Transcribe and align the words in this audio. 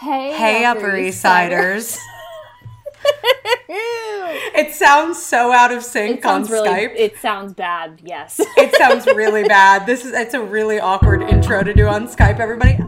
Hey, 0.00 0.32
Hey, 0.32 0.64
Upper 0.64 0.96
East 0.96 1.20
Siders. 1.20 1.98
it 3.68 4.74
sounds 4.74 5.22
so 5.22 5.52
out 5.52 5.72
of 5.72 5.82
sync 5.82 6.18
It 6.18 6.22
sounds 6.22 6.48
on 6.48 6.52
really. 6.52 6.68
Skype. 6.68 6.92
It, 6.94 7.00
It 7.00 7.18
sounds 7.18 7.52
bad. 7.54 8.00
Yes. 8.04 8.40
It 8.56 8.74
sounds 8.76 9.06
really 9.06 9.44
bad. 9.48 9.86
This 9.86 10.04
is 10.04 10.12
it's 10.12 10.34
a 10.34 10.40
really 10.42 10.78
awkward 10.80 11.22
intro 11.22 11.62
to 11.62 11.74
do 11.74 11.86
on 11.86 12.06
Skype, 12.08 12.38
everybody. 12.38 12.78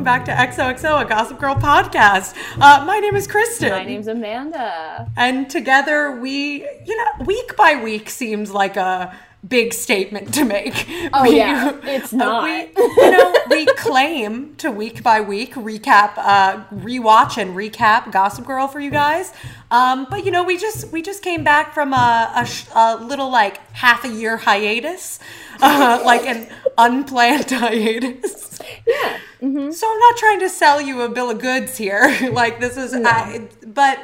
Welcome 0.00 0.24
back 0.24 0.24
to 0.24 0.62
XOXO, 0.62 1.02
a 1.02 1.04
Gossip 1.04 1.38
Girl 1.38 1.54
podcast. 1.56 2.34
Uh, 2.58 2.82
my 2.86 3.00
name 3.00 3.14
is 3.16 3.26
Kristen. 3.26 3.68
My 3.70 3.84
name's 3.84 4.06
Amanda. 4.06 5.10
And 5.14 5.50
together 5.50 6.18
we, 6.18 6.66
you 6.86 6.96
know, 6.96 7.24
week 7.26 7.54
by 7.54 7.74
week 7.82 8.08
seems 8.08 8.50
like 8.50 8.78
a 8.78 9.14
big 9.46 9.74
statement 9.74 10.32
to 10.34 10.44
make. 10.46 10.86
Oh, 11.12 11.24
We- 11.24 11.36
yeah. 11.36 11.76
It's 11.84 12.14
not. 12.14 12.44
We, 12.44 12.70
you 12.78 13.10
know, 13.10 13.34
we 13.50 13.66
claim 13.66 14.54
to 14.56 14.70
week 14.70 15.02
by 15.02 15.20
week 15.20 15.52
recap, 15.54 16.12
uh, 16.16 16.64
rewatch 16.72 17.36
and 17.36 17.54
recap 17.54 18.10
Gossip 18.10 18.46
Girl 18.46 18.68
for 18.68 18.80
you 18.80 18.90
guys. 18.90 19.34
Um, 19.70 20.06
but 20.08 20.24
you 20.24 20.30
know, 20.30 20.44
we 20.44 20.56
just 20.56 20.90
we 20.92 21.02
just 21.02 21.22
came 21.22 21.44
back 21.44 21.74
from 21.74 21.92
a, 21.92 22.32
a, 22.36 22.46
sh- 22.46 22.64
a 22.74 22.96
little 22.96 23.28
like 23.30 23.58
half 23.74 24.04
a 24.04 24.08
year 24.08 24.38
hiatus, 24.38 25.18
uh, 25.60 26.00
like 26.06 26.24
an 26.26 26.48
unplanned 26.78 27.50
hiatus. 27.50 28.46
Yeah. 28.86 29.18
hmm 29.40 29.70
So 29.70 29.90
I'm 29.90 29.98
not 29.98 30.16
trying 30.16 30.40
to 30.40 30.48
sell 30.48 30.80
you 30.80 31.00
a 31.02 31.08
bill 31.08 31.30
of 31.30 31.40
goods 31.40 31.76
here. 31.76 32.30
like 32.32 32.60
this 32.60 32.76
is, 32.76 32.94
I, 32.94 33.48
but 33.66 33.98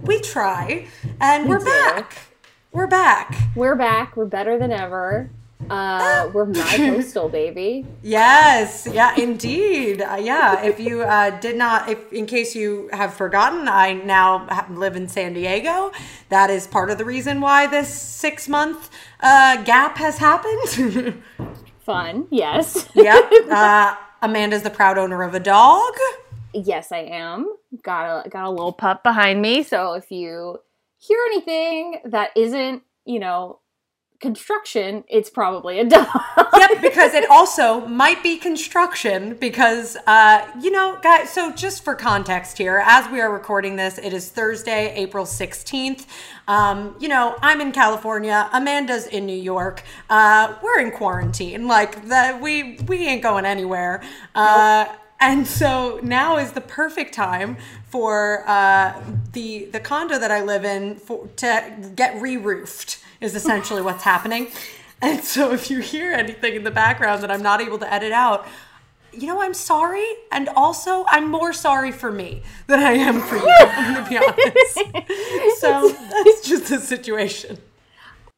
we 0.00 0.20
try, 0.20 0.86
and 1.20 1.48
we 1.48 1.54
are 1.54 1.58
do. 1.58 1.64
back. 1.64 2.18
We're 2.72 2.86
back. 2.86 3.36
We're 3.54 3.76
back. 3.76 4.16
We're 4.16 4.24
better 4.26 4.58
than 4.58 4.72
ever. 4.72 5.30
Uh, 5.70 6.28
we're 6.32 6.44
my 6.46 6.76
postal 6.76 7.28
baby. 7.28 7.86
Yes, 8.02 8.88
yeah, 8.90 9.14
indeed. 9.16 10.02
Uh, 10.02 10.16
yeah, 10.20 10.62
if 10.62 10.80
you 10.80 11.02
uh, 11.02 11.38
did 11.38 11.56
not, 11.56 11.88
if 11.88 12.12
in 12.12 12.26
case 12.26 12.54
you 12.56 12.88
have 12.92 13.14
forgotten, 13.14 13.68
I 13.68 13.92
now 13.92 14.66
live 14.70 14.96
in 14.96 15.08
San 15.08 15.34
Diego. 15.34 15.92
That 16.30 16.50
is 16.50 16.66
part 16.66 16.90
of 16.90 16.98
the 16.98 17.04
reason 17.04 17.40
why 17.40 17.66
this 17.66 17.88
six 17.92 18.48
month 18.48 18.90
uh, 19.20 19.62
gap 19.62 19.98
has 19.98 20.18
happened. 20.18 21.22
Fun. 21.84 22.26
Yes. 22.30 22.88
yep. 22.94 23.30
Uh, 23.50 23.96
Amanda's 24.22 24.62
the 24.62 24.70
proud 24.70 24.98
owner 24.98 25.22
of 25.22 25.34
a 25.34 25.40
dog. 25.40 25.92
yes, 26.54 26.92
I 26.92 26.98
am. 26.98 27.56
Got 27.82 28.26
a 28.26 28.28
got 28.28 28.44
a 28.44 28.50
little 28.50 28.72
pup 28.72 29.02
behind 29.02 29.42
me. 29.42 29.64
So 29.64 29.94
if 29.94 30.10
you 30.10 30.58
hear 30.98 31.18
anything 31.26 32.00
that 32.04 32.30
isn't, 32.36 32.82
you 33.04 33.18
know, 33.18 33.58
construction, 34.22 35.04
it's 35.08 35.28
probably 35.28 35.80
a 35.80 35.84
dog. 35.88 36.06
yep, 36.56 36.80
because 36.80 37.12
it 37.12 37.28
also 37.28 37.86
might 37.86 38.22
be 38.22 38.38
construction 38.38 39.34
because 39.34 39.98
uh, 40.06 40.48
you 40.62 40.70
know, 40.70 40.98
guys, 41.02 41.28
so 41.28 41.52
just 41.52 41.84
for 41.84 41.94
context 41.94 42.56
here, 42.56 42.82
as 42.86 43.10
we 43.10 43.20
are 43.20 43.30
recording 43.30 43.76
this, 43.76 43.98
it 43.98 44.14
is 44.14 44.30
Thursday, 44.30 44.94
April 44.94 45.26
16th. 45.26 46.06
Um, 46.48 46.96
you 46.98 47.08
know, 47.08 47.36
I'm 47.42 47.60
in 47.60 47.72
California, 47.72 48.48
Amanda's 48.54 49.06
in 49.06 49.26
New 49.26 49.36
York. 49.36 49.82
Uh, 50.08 50.54
we're 50.62 50.80
in 50.80 50.92
quarantine. 50.92 51.66
Like 51.66 52.08
the 52.08 52.38
we 52.40 52.78
we 52.86 53.06
ain't 53.06 53.22
going 53.22 53.44
anywhere. 53.44 54.02
Uh 54.34 54.86
and 55.20 55.46
so 55.46 56.00
now 56.02 56.36
is 56.36 56.50
the 56.50 56.60
perfect 56.60 57.14
time 57.14 57.56
for 57.86 58.42
uh, 58.48 59.00
the 59.32 59.66
the 59.66 59.78
condo 59.78 60.18
that 60.18 60.32
I 60.32 60.42
live 60.42 60.64
in 60.64 60.96
for 60.96 61.28
to 61.36 61.92
get 61.94 62.20
re-roofed 62.20 63.01
is 63.22 63.34
essentially 63.34 63.82
what's 63.82 64.04
happening. 64.04 64.48
And 65.00 65.22
so 65.24 65.52
if 65.52 65.70
you 65.70 65.80
hear 65.80 66.12
anything 66.12 66.54
in 66.56 66.64
the 66.64 66.70
background 66.70 67.22
that 67.22 67.30
I'm 67.30 67.42
not 67.42 67.60
able 67.60 67.78
to 67.78 67.92
edit 67.92 68.12
out, 68.12 68.46
you 69.12 69.26
know 69.26 69.42
I'm 69.42 69.54
sorry, 69.54 70.06
and 70.30 70.48
also 70.50 71.04
I'm 71.08 71.30
more 71.30 71.52
sorry 71.52 71.92
for 71.92 72.10
me 72.12 72.42
than 72.66 72.80
I 72.80 72.92
am 72.92 73.20
for 73.20 73.36
you. 73.36 73.56
I'm 73.60 73.94
gonna 73.94 74.08
be 74.08 74.18
honest. 74.18 75.60
So 75.60 75.88
that's 76.24 76.48
just 76.48 76.68
the 76.68 76.80
situation. 76.80 77.58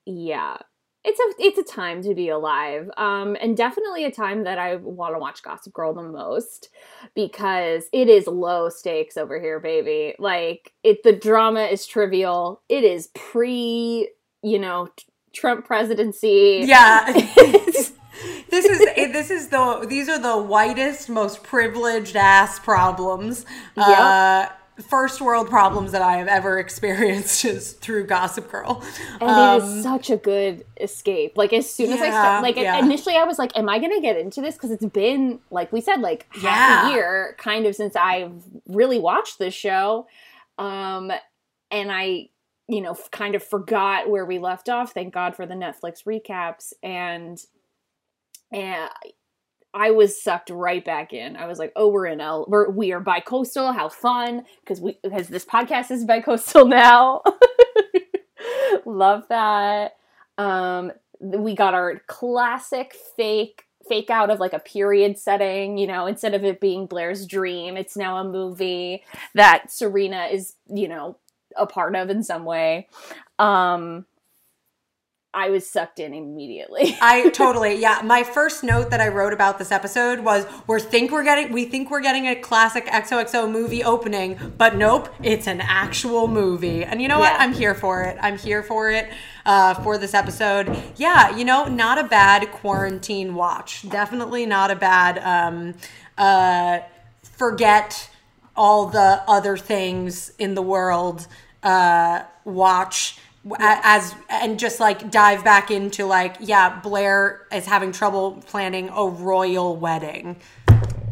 yeah 0.06 0.56
it's 1.04 1.20
a 1.20 1.42
it's 1.42 1.58
a 1.58 1.74
time 1.74 2.02
to 2.02 2.14
be 2.14 2.28
alive 2.30 2.90
um 2.96 3.36
and 3.40 3.56
definitely 3.56 4.04
a 4.04 4.10
time 4.10 4.44
that 4.44 4.58
i 4.58 4.76
want 4.76 5.14
to 5.14 5.18
watch 5.18 5.42
gossip 5.42 5.72
girl 5.72 5.94
the 5.94 6.02
most 6.02 6.70
because 7.14 7.84
it 7.92 8.08
is 8.08 8.26
low 8.26 8.68
stakes 8.68 9.16
over 9.16 9.40
here 9.40 9.60
baby 9.60 10.14
like 10.18 10.72
it 10.82 11.02
the 11.02 11.12
drama 11.12 11.62
is 11.64 11.86
trivial 11.86 12.62
it 12.68 12.84
is 12.84 13.08
pre 13.14 14.08
you 14.44 14.58
know 14.58 14.88
trump 15.32 15.66
presidency 15.66 16.62
Yeah. 16.66 17.12
This 18.50 18.64
is 18.66 18.78
this 19.12 19.30
is 19.30 19.48
the 19.48 19.84
these 19.88 20.08
are 20.08 20.18
the 20.18 20.36
whitest, 20.40 21.08
most 21.08 21.42
privileged 21.42 22.14
ass 22.14 22.60
problems. 22.60 23.44
Uh, 23.76 24.46
first 24.88 25.20
world 25.20 25.48
problems 25.48 25.90
that 25.90 26.02
I 26.02 26.18
have 26.18 26.28
ever 26.28 26.58
experienced 26.64 27.44
is 27.44 27.72
through 27.72 28.06
Gossip 28.06 28.48
Girl. 28.52 28.80
and 29.20 29.28
Um, 29.30 29.60
it 29.60 29.64
is 29.64 29.82
such 29.82 30.10
a 30.10 30.16
good 30.16 30.64
escape 30.80 31.36
like 31.36 31.52
as 31.52 31.68
soon 31.68 31.92
as 31.92 32.00
i 32.00 32.10
start 32.10 32.42
like 32.44 32.56
yeah. 32.56 32.78
initially 32.78 33.16
i 33.16 33.24
was 33.24 33.38
like 33.38 33.56
am 33.56 33.68
i 33.68 33.78
gonna 33.80 34.00
get 34.00 34.16
into 34.16 34.40
this 34.40 34.54
because 34.54 34.70
it's 34.70 34.84
been 34.86 35.40
like 35.50 35.72
we 35.72 35.80
said 35.80 36.00
like 36.00 36.26
half 36.34 36.42
Yeah. 36.44 36.88
a 36.88 36.92
year 36.92 37.34
kind 37.38 37.66
of 37.66 37.74
since 37.74 37.96
i've 37.96 38.42
really 38.68 38.98
watched 39.00 39.38
this 39.40 39.54
show 39.54 40.06
um 40.58 41.10
and 41.72 41.90
i 41.90 42.28
you 42.68 42.80
know 42.80 42.96
kind 43.10 43.34
of 43.34 43.42
forgot 43.42 44.08
where 44.08 44.24
we 44.24 44.38
left 44.38 44.68
off 44.68 44.92
thank 44.92 45.12
god 45.12 45.36
for 45.36 45.46
the 45.46 45.54
netflix 45.54 46.04
recaps 46.06 46.72
and 46.82 47.44
and 48.52 48.90
I 49.74 49.90
was 49.90 50.22
sucked 50.22 50.50
right 50.50 50.84
back 50.84 51.12
in. 51.12 51.36
I 51.36 51.46
was 51.46 51.58
like, 51.58 51.72
"Oh, 51.74 51.88
we're 51.88 52.06
in 52.06 52.20
L. 52.20 52.46
We're 52.48 52.70
we 52.70 52.92
are 52.92 53.00
bi-coastal. 53.00 53.72
How 53.72 53.88
fun!" 53.88 54.44
Because 54.60 54.80
we 54.80 54.98
because 55.02 55.26
this 55.26 55.44
podcast 55.44 55.90
is 55.90 56.04
bi-coastal 56.04 56.66
now. 56.68 57.22
Love 58.86 59.24
that. 59.28 59.96
Um, 60.38 60.92
we 61.18 61.56
got 61.56 61.74
our 61.74 62.00
classic 62.06 62.94
fake 63.16 63.64
fake 63.88 64.10
out 64.10 64.30
of 64.30 64.38
like 64.38 64.52
a 64.52 64.60
period 64.60 65.18
setting. 65.18 65.76
You 65.76 65.88
know, 65.88 66.06
instead 66.06 66.34
of 66.34 66.44
it 66.44 66.60
being 66.60 66.86
Blair's 66.86 67.26
dream, 67.26 67.76
it's 67.76 67.96
now 67.96 68.18
a 68.18 68.24
movie 68.24 69.02
that 69.34 69.72
Serena 69.72 70.26
is 70.30 70.54
you 70.72 70.86
know 70.86 71.18
a 71.56 71.66
part 71.66 71.94
of 71.96 72.10
in 72.10 72.22
some 72.22 72.44
way. 72.44 72.88
Um, 73.38 74.06
I 75.34 75.50
was 75.50 75.68
sucked 75.68 75.98
in 75.98 76.14
immediately. 76.14 76.96
I 77.02 77.28
totally 77.30 77.74
yeah. 77.80 78.00
My 78.04 78.22
first 78.22 78.62
note 78.62 78.90
that 78.90 79.00
I 79.00 79.08
wrote 79.08 79.32
about 79.32 79.58
this 79.58 79.72
episode 79.72 80.20
was 80.20 80.46
we 80.68 80.78
think 80.78 81.10
we're 81.10 81.24
getting 81.24 81.52
we 81.52 81.64
think 81.64 81.90
we're 81.90 82.00
getting 82.00 82.28
a 82.28 82.36
classic 82.36 82.86
XOXO 82.86 83.50
movie 83.50 83.82
opening, 83.82 84.38
but 84.56 84.76
nope, 84.76 85.08
it's 85.22 85.48
an 85.48 85.60
actual 85.60 86.28
movie. 86.28 86.84
And 86.84 87.02
you 87.02 87.08
know 87.08 87.18
what? 87.18 87.32
Yeah. 87.32 87.38
I'm 87.38 87.52
here 87.52 87.74
for 87.74 88.04
it. 88.04 88.16
I'm 88.20 88.38
here 88.38 88.62
for 88.62 88.90
it 88.90 89.10
uh, 89.44 89.74
for 89.74 89.98
this 89.98 90.14
episode. 90.14 90.80
Yeah, 90.96 91.36
you 91.36 91.44
know, 91.44 91.64
not 91.64 91.98
a 91.98 92.04
bad 92.04 92.50
quarantine 92.52 93.34
watch. 93.34 93.88
Definitely 93.88 94.46
not 94.46 94.70
a 94.70 94.76
bad 94.76 95.18
um, 95.18 95.74
uh, 96.16 96.78
forget 97.22 98.08
all 98.56 98.86
the 98.86 99.20
other 99.26 99.56
things 99.56 100.30
in 100.38 100.54
the 100.54 100.62
world 100.62 101.26
uh, 101.64 102.22
watch 102.44 103.18
a- 103.50 103.56
as 103.84 104.14
and 104.30 104.58
just 104.58 104.80
like 104.80 105.10
dive 105.10 105.44
back 105.44 105.70
into 105.70 106.06
like 106.06 106.36
yeah 106.40 106.80
blair 106.80 107.46
is 107.52 107.66
having 107.66 107.92
trouble 107.92 108.42
planning 108.46 108.88
a 108.94 109.06
royal 109.06 109.76
wedding. 109.76 110.36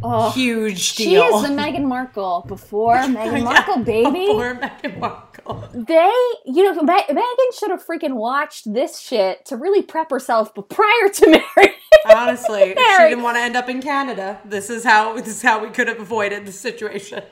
Oh, 0.04 0.32
huge 0.32 0.96
deal. 0.96 1.06
she 1.08 1.14
is 1.36 1.42
the 1.42 1.48
Meghan 1.54 1.84
Markle 1.84 2.44
before 2.48 2.96
Meghan 2.96 3.38
Yeah, 3.38 3.44
Markle, 3.44 3.84
baby. 3.84 4.10
before 4.26 4.54
Meghan 4.56 4.98
Markle. 4.98 5.68
They, 5.72 6.12
you 6.44 6.64
know, 6.64 6.82
Me- 6.82 7.04
Meghan 7.08 7.58
should 7.58 7.70
have 7.70 7.86
freaking 7.86 8.14
watched 8.14 8.72
this 8.74 8.98
shit 8.98 9.44
to 9.46 9.56
really 9.56 9.80
prep 9.80 10.10
herself, 10.10 10.52
but 10.56 10.68
prior 10.68 11.08
to 11.08 11.26
marriage. 11.56 11.76
honestly 12.12 12.74
she 12.76 13.02
didn't 13.08 13.22
want 13.22 13.36
to 13.36 13.40
end 13.42 13.54
up 13.56 13.68
in 13.68 13.80
canada. 13.80 14.40
This 14.44 14.70
is 14.70 14.82
how 14.82 15.14
this 15.14 15.28
is 15.28 15.42
how 15.42 15.62
we 15.62 15.70
could 15.70 15.86
have 15.86 16.00
avoided 16.00 16.46
the 16.46 16.52
situation 16.52 17.22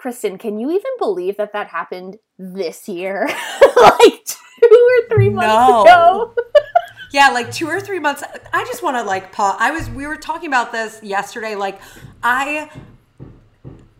Kristen, 0.00 0.38
can 0.38 0.58
you 0.58 0.70
even 0.70 0.90
believe 0.98 1.36
that 1.36 1.52
that 1.52 1.68
happened 1.68 2.16
this 2.38 2.88
year? 2.88 3.26
like 3.76 4.24
two 4.24 4.36
or 4.72 5.08
three 5.14 5.28
months 5.28 5.68
No. 5.68 5.82
ago? 5.82 6.34
Yeah, 7.12 7.30
like 7.30 7.50
two 7.52 7.66
or 7.66 7.80
three 7.80 7.98
months. 7.98 8.22
I 8.52 8.64
just 8.66 8.84
want 8.84 8.96
to 8.96 9.02
like 9.02 9.32
pause. 9.32 9.56
I 9.58 9.72
was 9.72 9.90
we 9.90 10.06
were 10.06 10.14
talking 10.16 10.46
about 10.48 10.70
this 10.70 11.02
yesterday. 11.02 11.56
Like 11.56 11.80
I 12.22 12.70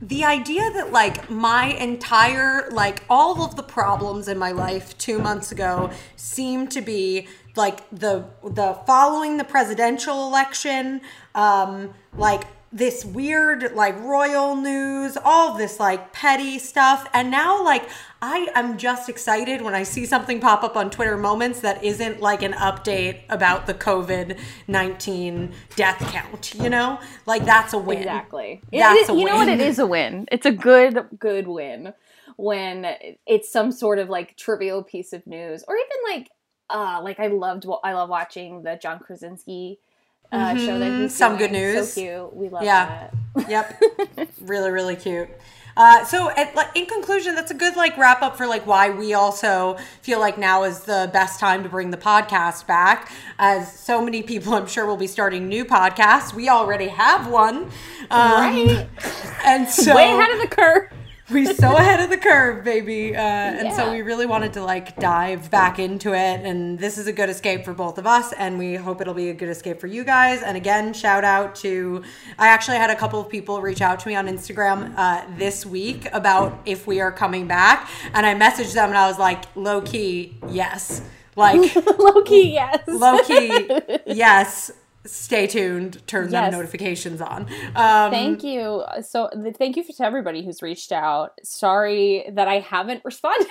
the 0.01 0.25
idea 0.25 0.71
that 0.71 0.93
like 0.93 1.29
my 1.29 1.67
entire 1.67 2.71
like 2.71 3.03
all 3.11 3.43
of 3.45 3.57
the 3.57 3.65
problems 3.65 4.29
in 4.29 4.39
my 4.39 4.53
life 4.53 4.97
2 4.99 5.19
months 5.19 5.51
ago 5.51 5.91
seem 6.15 6.69
to 6.69 6.81
be 6.81 7.27
like 7.57 7.91
the 7.91 8.25
the 8.45 8.79
following 8.87 9.39
the 9.39 9.45
presidential 9.45 10.29
election 10.29 11.01
um 11.35 11.93
like 12.17 12.45
this 12.73 13.05
weird 13.05 13.73
like 13.75 13.99
royal 14.01 14.55
news 14.55 15.19
all 15.25 15.59
this 15.59 15.81
like 15.81 16.13
petty 16.13 16.57
stuff 16.57 17.09
and 17.13 17.29
now 17.29 17.61
like 17.65 17.83
i 18.23 18.47
am 18.55 18.79
just 18.79 19.09
excited 19.09 19.61
when 19.61 19.75
i 19.75 19.83
see 19.83 20.07
something 20.07 20.39
pop 20.39 20.63
up 20.63 20.77
on 20.77 20.89
twitter 20.89 21.17
moments 21.17 21.59
that 21.61 21.83
isn't 21.83 22.21
like 22.21 22.43
an 22.43 22.53
update 22.53 23.23
about 23.29 23.67
the 23.67 23.75
covid-19 24.69 25.53
death 25.77 25.99
count 26.13 26.55
you 26.55 26.69
know 26.71 26.99
like 27.27 27.45
that's 27.45 27.73
a 27.73 27.79
win 27.79 27.99
Exactly. 27.99 28.63
That's 28.73 29.09
It- 29.09 29.13
a 29.15 29.19
you 29.19 29.25
know 29.25 29.37
what? 29.37 29.49
It 29.49 29.61
is 29.61 29.79
a 29.79 29.87
win. 29.87 30.27
It's 30.31 30.47
a 30.47 30.53
good, 30.53 31.07
good 31.19 31.49
win 31.49 31.93
when 32.37 32.87
it's 33.27 33.51
some 33.53 33.73
sort 33.73 33.99
of 33.99 34.09
like 34.09 34.37
trivial 34.37 34.83
piece 34.83 35.13
of 35.13 35.27
news, 35.27 35.65
or 35.69 35.75
even 35.77 36.17
like, 36.19 36.29
uh, 36.71 37.01
like 37.03 37.19
I 37.21 37.27
loved, 37.27 37.67
I 37.85 37.93
love 37.93 38.09
watching 38.09 38.63
the 38.63 38.79
John 38.81 38.99
Krasinski 39.01 39.79
uh, 40.33 40.57
show 40.57 40.79
that 40.79 40.91
Mhm. 40.91 41.03
he's 41.03 41.15
Some 41.15 41.37
doing. 41.37 41.51
good 41.53 41.59
news. 41.61 41.93
So 41.93 42.01
cute. 42.01 42.37
We 42.37 42.49
love 42.49 42.63
Yeah. 42.63 43.09
that. 43.37 43.49
yep 43.49 43.81
really 44.41 44.71
really 44.73 44.97
cute 44.97 45.29
uh, 45.77 46.05
so 46.05 46.29
at, 46.31 46.53
like 46.57 46.67
in 46.75 46.85
conclusion 46.87 47.37
that's 47.37 47.53
a 47.53 47.55
good 47.55 47.77
like 47.77 47.97
wrap 47.97 48.23
up 48.23 48.37
for 48.37 48.45
like 48.47 48.67
why 48.67 48.91
we 48.91 49.15
also 49.15 49.77
feel 50.03 50.19
like 50.19 50.37
now 50.37 50.65
is 50.65 50.81
the 50.81 51.09
best 51.13 51.39
time 51.39 51.63
to 51.63 51.69
bring 51.69 51.91
the 51.93 51.97
podcast 51.97 52.67
back 52.67 53.11
as 53.39 53.73
so 53.73 54.03
many 54.03 54.21
people 54.21 54.53
i'm 54.55 54.67
sure 54.67 54.85
will 54.85 54.97
be 54.97 55.07
starting 55.07 55.49
new 55.49 55.65
podcasts 55.65 56.35
we 56.35 56.49
already 56.49 56.89
have 56.89 57.29
one 57.29 57.71
um, 58.11 58.33
Right. 58.33 58.89
and 59.45 59.69
so 59.69 59.95
Way 59.95 60.11
ahead 60.13 60.33
of 60.33 60.41
the 60.41 60.49
curve. 60.55 60.89
We're 61.31 61.55
so 61.55 61.77
ahead 61.77 62.01
of 62.01 62.11
the 62.11 62.17
curve, 62.17 62.65
baby. 62.65 63.15
Uh, 63.15 63.21
and 63.21 63.73
so 63.73 63.91
we 63.91 64.03
really 64.03 64.27
wanted 64.27 64.53
to 64.55 64.63
like 64.63 64.97
dive 64.97 65.51
back 65.51 65.79
into 65.79 66.13
it. 66.13 66.41
And 66.45 66.79
this 66.79 66.99
is 66.99 67.07
a 67.07 67.13
good 67.13 67.29
escape 67.29 67.65
for 67.65 67.75
both 67.75 67.99
of 67.99 68.07
us. 68.07 68.33
And 68.33 68.59
we 68.59 68.75
hope 68.75 69.01
it'll 69.01 69.15
be 69.15 69.31
a 69.31 69.35
good 69.35 69.49
escape 69.49 69.81
for 69.81 69.87
you 69.87 70.05
guys. 70.05 70.43
And 70.43 70.57
again, 70.57 70.93
shout 70.93 71.25
out 71.25 71.55
to, 71.57 72.03
I 72.39 72.49
actually 72.49 72.79
had 72.79 72.91
a 72.91 72.97
couple 72.97 73.21
of 73.21 73.29
people 73.29 73.61
reach 73.61 73.81
out 73.81 74.01
to 74.01 74.09
me 74.09 74.15
on 74.15 74.27
Instagram 74.27 74.95
uh, 74.97 75.25
this 75.37 75.65
week 75.65 76.07
about 76.13 76.61
if 76.67 76.87
we 76.87 77.01
are 77.01 77.13
coming 77.13 77.47
back. 77.47 77.89
And 78.13 78.27
I 78.27 78.35
messaged 78.35 78.75
them 78.75 78.89
and 78.89 78.99
I 78.99 79.07
was 79.09 79.19
like, 79.19 79.45
low 79.57 79.81
key, 79.81 80.37
yes. 80.49 81.03
Like, 81.37 81.75
low 81.99 82.23
key, 82.23 82.53
yes. 82.53 82.83
low 82.87 83.23
key, 83.23 83.71
yes. 84.07 84.73
Stay 85.07 85.47
tuned. 85.47 86.07
Turn 86.07 86.25
them 86.25 86.45
Yes. 86.45 86.53
notifications 86.53 87.21
on. 87.23 87.47
Um, 87.75 88.11
Thank 88.11 88.45
you. 88.45 88.85
So, 89.03 89.31
thank 89.59 89.77
you 89.77 89.85
to 89.85 90.05
everybody 90.05 90.45
who's 90.45 90.61
reached 90.61 90.93
out. 90.93 91.33
Sorry 91.43 92.27
that 92.33 92.49
I 92.49 92.59
haven't 92.61 93.03
responded. 93.05 93.49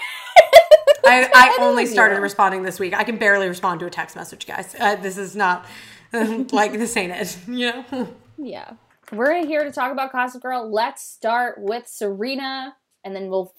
I, 1.06 1.28
I 1.34 1.58
only 1.62 1.86
started 1.88 2.20
responding 2.20 2.62
this 2.64 2.80
week. 2.80 2.94
I 2.94 3.04
can 3.04 3.18
barely 3.18 3.48
respond 3.48 3.80
to 3.80 3.88
a 3.88 3.90
text 3.90 4.16
message, 4.16 4.46
guys. 4.46 4.76
Uh, 4.80 4.96
this 4.98 5.18
is 5.18 5.36
not 5.36 5.66
like 6.14 6.74
this 6.74 6.96
ain't 6.96 7.14
it. 7.14 7.38
You 7.48 7.72
know. 7.92 8.10
Yeah. 8.38 8.72
We're 9.12 9.44
here 9.44 9.64
to 9.64 9.72
talk 9.72 9.92
about 9.92 10.12
Gossip 10.12 10.44
Girl. 10.44 10.72
Let's 10.72 11.02
start 11.04 11.56
with 11.60 11.88
Serena, 11.88 12.76
and 13.04 13.16
then 13.16 13.30
we'll 13.30 13.56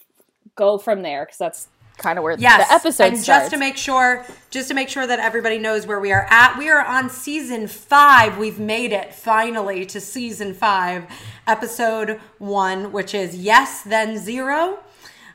go 0.55 0.79
from 0.79 1.03
there 1.03 1.25
because 1.25 1.39
that's 1.39 1.69
kind 2.01 2.19
of 2.19 2.23
where 2.25 2.37
Yes. 2.39 2.67
the 2.69 2.75
episode 2.75 3.05
and 3.05 3.19
starts. 3.19 3.43
just 3.45 3.51
to 3.53 3.57
make 3.59 3.77
sure, 3.77 4.25
just 4.51 4.69
to 4.69 4.75
make 4.75 4.89
sure 4.89 5.07
that 5.07 5.19
everybody 5.19 5.59
knows 5.59 5.87
where 5.87 6.01
we 6.01 6.13
are 6.13 6.27
at, 6.31 6.57
we 6.59 6.69
are 6.69 6.85
on 6.85 7.09
season 7.11 7.69
five. 7.69 8.37
We've 8.39 8.59
made 8.59 8.93
it 8.93 9.15
finally 9.15 9.87
to 9.87 10.01
season 10.01 10.55
five, 10.55 11.05
episode 11.47 12.21
one, 12.39 12.93
which 12.93 13.15
is 13.15 13.37
yes, 13.37 13.83
then 13.83 14.19
zero. 14.19 14.79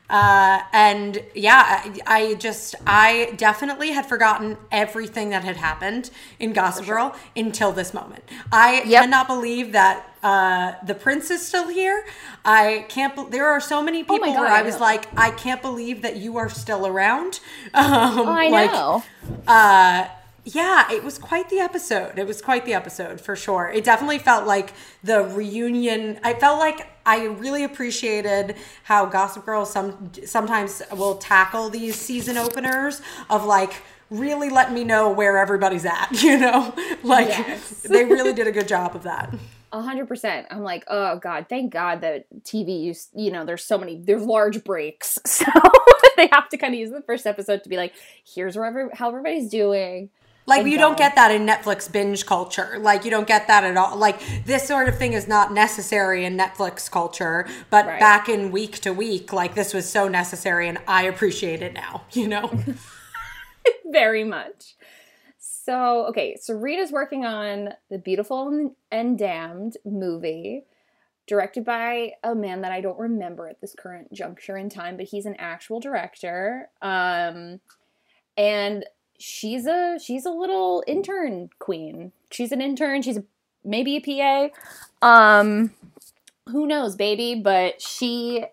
Uh, 0.08 0.60
and 0.72 1.22
yeah, 1.34 1.82
I, 1.84 2.00
I 2.06 2.34
just, 2.34 2.74
I 2.86 3.32
definitely 3.36 3.90
had 3.90 4.06
forgotten 4.06 4.56
everything 4.70 5.30
that 5.30 5.42
had 5.42 5.56
happened 5.56 6.10
in 6.38 6.52
Gossip 6.52 6.86
Girl 6.86 7.14
until 7.34 7.72
this 7.72 7.92
moment. 7.92 8.22
I 8.52 8.82
Yep. 8.86 9.02
cannot 9.02 9.26
believe 9.26 9.72
that 9.72 10.06
uh, 10.22 10.74
the 10.84 10.94
prince 10.94 11.30
is 11.30 11.44
still 11.46 11.68
here. 11.68 12.04
I 12.44 12.86
can't. 12.88 13.14
Be- 13.16 13.26
there 13.30 13.46
are 13.46 13.60
so 13.60 13.82
many 13.82 14.02
people 14.02 14.16
Oh 14.22 14.32
God, 14.32 14.40
where 14.40 14.48
I 14.50 14.60
I 14.60 14.62
was 14.62 14.78
like, 14.80 15.06
I 15.16 15.30
can't 15.30 15.60
believe 15.62 16.02
that 16.02 16.16
you 16.16 16.36
are 16.36 16.48
still 16.48 16.86
around. 16.86 17.40
Um, 17.74 18.28
I 18.28 18.48
like, 18.48 18.72
know. 18.72 19.02
uh, 19.46 20.08
yeah, 20.44 20.90
it 20.92 21.02
was 21.04 21.18
quite 21.18 21.50
the 21.50 21.58
episode. 21.58 22.18
It 22.18 22.26
was 22.26 22.40
quite 22.40 22.64
the 22.64 22.74
episode 22.74 23.20
for 23.20 23.34
sure. 23.36 23.68
It 23.68 23.82
definitely 23.84 24.18
felt 24.18 24.46
like 24.46 24.72
the 25.02 25.22
reunion. 25.22 26.18
I 26.22 26.34
felt 26.34 26.58
like 26.58 26.86
I 27.06 27.24
really 27.26 27.64
appreciated 27.64 28.56
how 28.82 29.06
Gossip 29.06 29.46
Girl 29.46 29.64
some 29.64 30.10
sometimes 30.26 30.82
will 30.92 31.16
tackle 31.16 31.70
these 31.70 31.96
season 31.96 32.36
openers 32.36 33.00
of 33.30 33.44
like 33.46 33.74
really 34.10 34.50
let 34.50 34.72
me 34.72 34.84
know 34.84 35.10
where 35.10 35.38
everybody's 35.38 35.84
at. 35.86 36.08
You 36.22 36.38
know, 36.38 36.74
like 37.02 37.28
Yes. 37.28 37.80
they 37.82 38.04
really 38.04 38.32
did 38.40 38.46
a 38.46 38.52
good 38.52 38.68
job 38.68 38.94
of 38.96 39.04
that. 39.04 39.32
A 39.72 39.80
hundred 39.82 40.06
percent. 40.08 40.46
I'm 40.50 40.62
like, 40.62 40.84
oh 40.88 41.18
god, 41.18 41.46
thank 41.48 41.72
God 41.72 42.00
that 42.02 42.26
TV 42.42 42.82
use. 42.82 43.08
You 43.14 43.30
know, 43.30 43.44
there's 43.44 43.64
so 43.64 43.78
many. 43.78 44.00
There's 44.00 44.24
large 44.24 44.64
breaks, 44.64 45.18
so 45.26 45.44
they 46.16 46.28
have 46.32 46.48
to 46.50 46.56
kind 46.56 46.72
of 46.74 46.80
use 46.80 46.90
the 46.90 47.02
first 47.02 47.26
episode 47.26 47.62
to 47.64 47.68
be 47.68 47.76
like, 47.76 47.92
here's 48.24 48.56
where 48.56 48.64
every, 48.66 48.88
how 48.94 49.08
everybody's 49.08 49.50
doing. 49.50 50.10
Like 50.48 50.66
you 50.66 50.78
don't 50.78 50.96
get 50.96 51.16
that 51.16 51.32
in 51.32 51.44
Netflix 51.44 51.90
binge 51.90 52.24
culture. 52.24 52.78
Like 52.80 53.04
you 53.04 53.10
don't 53.10 53.26
get 53.26 53.48
that 53.48 53.64
at 53.64 53.76
all. 53.76 53.96
Like 53.96 54.20
this 54.44 54.66
sort 54.66 54.88
of 54.88 54.96
thing 54.96 55.12
is 55.12 55.26
not 55.26 55.52
necessary 55.52 56.24
in 56.24 56.36
Netflix 56.36 56.88
culture, 56.90 57.46
but 57.68 57.84
Right. 57.86 57.98
back 57.98 58.28
in 58.28 58.52
week 58.52 58.78
to 58.82 58.92
week, 58.92 59.32
like 59.32 59.54
this 59.56 59.74
was 59.74 59.88
so 59.90 60.06
necessary 60.06 60.68
and 60.68 60.78
I 60.86 61.02
appreciate 61.04 61.62
it 61.62 61.72
now, 61.72 62.02
you 62.12 62.28
know? 62.28 62.50
very 63.86 64.24
much. 64.24 64.74
So, 65.38 66.06
okay, 66.06 66.36
Serena's 66.40 66.92
working 66.92 67.24
on 67.24 67.70
the 67.90 67.98
Beautiful 67.98 68.46
and- 68.48 68.70
and 68.92 69.18
Damned 69.18 69.76
movie, 69.84 70.64
directed 71.26 71.64
by 71.64 72.12
a 72.22 72.36
man 72.36 72.60
that 72.60 72.70
I 72.70 72.80
don't 72.80 72.98
remember 73.00 73.48
at 73.48 73.60
this 73.60 73.74
current 73.76 74.12
juncture 74.12 74.56
in 74.56 74.68
time, 74.68 74.96
but 74.96 75.06
he's 75.06 75.26
an 75.26 75.34
actual 75.40 75.80
director. 75.80 76.68
Um, 76.80 77.58
and 78.36 78.84
she's 79.18 79.66
a 79.66 79.98
she's 80.02 80.26
a 80.26 80.30
little 80.30 80.82
intern 80.86 81.50
queen. 81.58 82.12
She's 82.30 82.52
an 82.52 82.60
intern. 82.60 83.02
She's 83.02 83.18
a, 83.18 83.24
maybe 83.64 83.96
a 83.96 84.50
PA. 85.00 85.38
Um, 85.40 85.72
who 86.48 86.66
knows, 86.66 86.96
baby? 86.96 87.34
But 87.34 87.80
she 87.80 88.44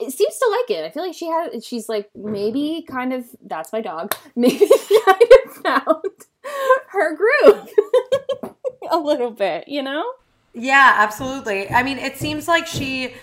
it 0.00 0.12
seems 0.12 0.36
to 0.36 0.48
like 0.60 0.78
it. 0.78 0.84
I 0.84 0.90
feel 0.90 1.04
like 1.04 1.14
she 1.14 1.26
has. 1.26 1.64
She's 1.64 1.88
like 1.88 2.10
maybe 2.14 2.84
kind 2.88 3.12
of. 3.12 3.24
That's 3.42 3.72
my 3.72 3.80
dog. 3.80 4.14
Maybe 4.36 4.68
kind 5.04 5.22
of 5.46 5.52
found 5.54 6.04
her 6.90 7.16
groove 7.16 7.68
a 8.90 8.98
little 8.98 9.30
bit. 9.30 9.66
You 9.66 9.82
know. 9.82 10.04
Yeah, 10.54 10.94
absolutely. 10.96 11.68
I 11.70 11.82
mean, 11.82 11.98
it 11.98 12.16
seems 12.16 12.48
like 12.48 12.66
she 12.66 13.14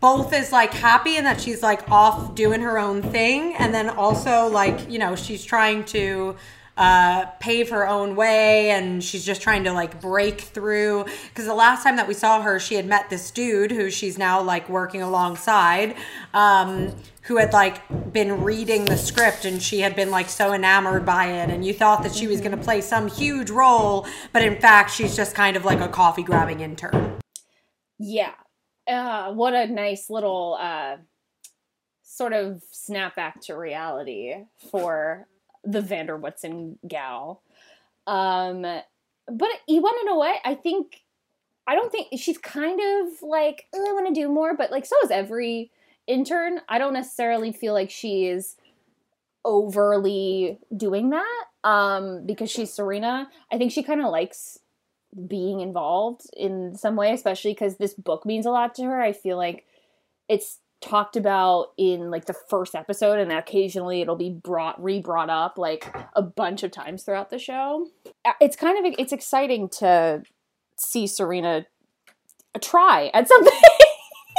both 0.00 0.32
is 0.32 0.50
like 0.50 0.72
happy 0.72 1.16
and 1.16 1.26
that 1.26 1.40
she's 1.40 1.62
like 1.62 1.88
off 1.90 2.34
doing 2.34 2.60
her 2.62 2.78
own 2.78 3.02
thing 3.02 3.54
and 3.58 3.74
then 3.74 3.90
also 3.90 4.48
like, 4.48 4.90
you 4.90 4.98
know, 4.98 5.14
she's 5.14 5.44
trying 5.44 5.84
to 5.84 6.36
uh, 6.78 7.26
pave 7.40 7.68
her 7.68 7.86
own 7.86 8.16
way 8.16 8.70
and 8.70 9.04
she's 9.04 9.22
just 9.22 9.42
trying 9.42 9.64
to 9.64 9.72
like 9.72 10.00
break 10.00 10.40
through. 10.40 11.04
Because 11.28 11.44
the 11.44 11.54
last 11.54 11.82
time 11.82 11.96
that 11.96 12.08
we 12.08 12.14
saw 12.14 12.40
her 12.40 12.58
she 12.58 12.76
had 12.76 12.86
met 12.86 13.10
this 13.10 13.30
dude 13.30 13.70
who 13.70 13.90
she's 13.90 14.16
now 14.16 14.40
like 14.40 14.66
working 14.70 15.02
alongside 15.02 15.94
um, 16.32 16.94
who 17.24 17.36
had 17.36 17.52
like 17.52 17.82
been 18.10 18.42
reading 18.42 18.86
the 18.86 18.96
script 18.96 19.44
and 19.44 19.62
she 19.62 19.80
had 19.80 19.94
been 19.94 20.10
like 20.10 20.30
so 20.30 20.54
enamored 20.54 21.04
by 21.04 21.26
it 21.26 21.50
and 21.50 21.62
you 21.62 21.74
thought 21.74 22.02
that 22.02 22.14
she 22.14 22.26
was 22.26 22.40
going 22.40 22.56
to 22.56 22.64
play 22.64 22.80
some 22.80 23.06
huge 23.06 23.50
role 23.50 24.06
but 24.32 24.42
in 24.42 24.58
fact 24.58 24.90
she's 24.90 25.14
just 25.14 25.34
kind 25.34 25.58
of 25.58 25.66
like 25.66 25.80
a 25.80 25.88
coffee 25.88 26.22
grabbing 26.22 26.60
intern. 26.60 27.18
Yeah. 27.98 28.32
Uh, 28.90 29.32
what 29.32 29.54
a 29.54 29.66
nice 29.66 30.10
little 30.10 30.58
uh, 30.60 30.96
sort 32.02 32.32
of 32.32 32.62
snap 32.72 33.14
back 33.14 33.40
to 33.40 33.54
reality 33.54 34.34
for 34.70 35.28
the 35.64 35.80
van 35.80 36.06
der 36.06 36.18
Woodsen 36.18 36.76
gal. 36.88 37.42
Um, 38.06 38.62
but 38.62 39.48
you 39.68 39.80
want 39.80 39.98
to 40.00 40.06
know 40.06 40.16
what? 40.16 40.40
I 40.44 40.54
think 40.54 41.02
I 41.66 41.76
don't 41.76 41.92
think 41.92 42.08
she's 42.16 42.38
kind 42.38 42.80
of 42.80 43.22
like 43.22 43.66
"Ugh, 43.72 43.80
I 43.80 43.92
want 43.92 44.08
to 44.08 44.20
do 44.20 44.28
more, 44.28 44.56
but 44.56 44.72
like 44.72 44.84
so 44.84 44.96
is 45.04 45.10
every 45.12 45.70
intern. 46.08 46.60
I 46.68 46.78
don't 46.78 46.94
necessarily 46.94 47.52
feel 47.52 47.74
like 47.74 47.90
she 47.90 48.26
is 48.26 48.56
overly 49.42 50.58
doing 50.76 51.10
that 51.10 51.44
um 51.64 52.26
because 52.26 52.50
she's 52.50 52.72
Serena. 52.72 53.28
I 53.52 53.56
think 53.58 53.72
she 53.72 53.82
kind 53.82 54.00
of 54.02 54.10
likes 54.10 54.58
being 55.26 55.60
involved 55.60 56.22
in 56.36 56.76
some 56.76 56.96
way, 56.96 57.12
especially 57.12 57.52
because 57.52 57.76
this 57.76 57.94
book 57.94 58.24
means 58.24 58.46
a 58.46 58.50
lot 58.50 58.74
to 58.76 58.84
her. 58.84 59.00
I 59.00 59.12
feel 59.12 59.36
like 59.36 59.66
it's 60.28 60.58
talked 60.80 61.16
about 61.16 61.72
in 61.76 62.10
like 62.10 62.26
the 62.26 62.34
first 62.48 62.74
episode, 62.74 63.18
and 63.18 63.32
occasionally 63.32 64.00
it'll 64.00 64.16
be 64.16 64.30
brought 64.30 64.82
re 64.82 65.00
brought 65.00 65.30
up 65.30 65.58
like 65.58 65.94
a 66.14 66.22
bunch 66.22 66.62
of 66.62 66.70
times 66.70 67.02
throughout 67.02 67.30
the 67.30 67.38
show. 67.38 67.86
Uh, 68.24 68.32
It's 68.40 68.56
kind 68.56 68.84
of 68.84 68.94
it's 68.98 69.12
exciting 69.12 69.68
to 69.80 70.22
see 70.76 71.06
Serena 71.06 71.66
try 72.60 73.10
at 73.12 73.28
something. 73.28 73.52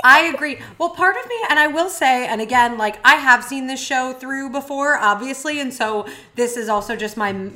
I 0.03 0.21
agree. 0.21 0.59
Well, 0.77 0.89
part 0.89 1.15
of 1.17 1.27
me, 1.27 1.35
and 1.49 1.59
I 1.59 1.67
will 1.67 1.89
say, 1.89 2.27
and 2.27 2.41
again, 2.41 2.77
like 2.77 2.99
I 3.05 3.15
have 3.15 3.43
seen 3.43 3.67
this 3.67 3.81
show 3.81 4.13
through 4.13 4.49
before, 4.49 4.97
obviously, 4.97 5.59
and 5.59 5.73
so 5.73 6.07
this 6.35 6.57
is 6.57 6.69
also 6.69 6.95
just 6.95 7.17
my 7.17 7.49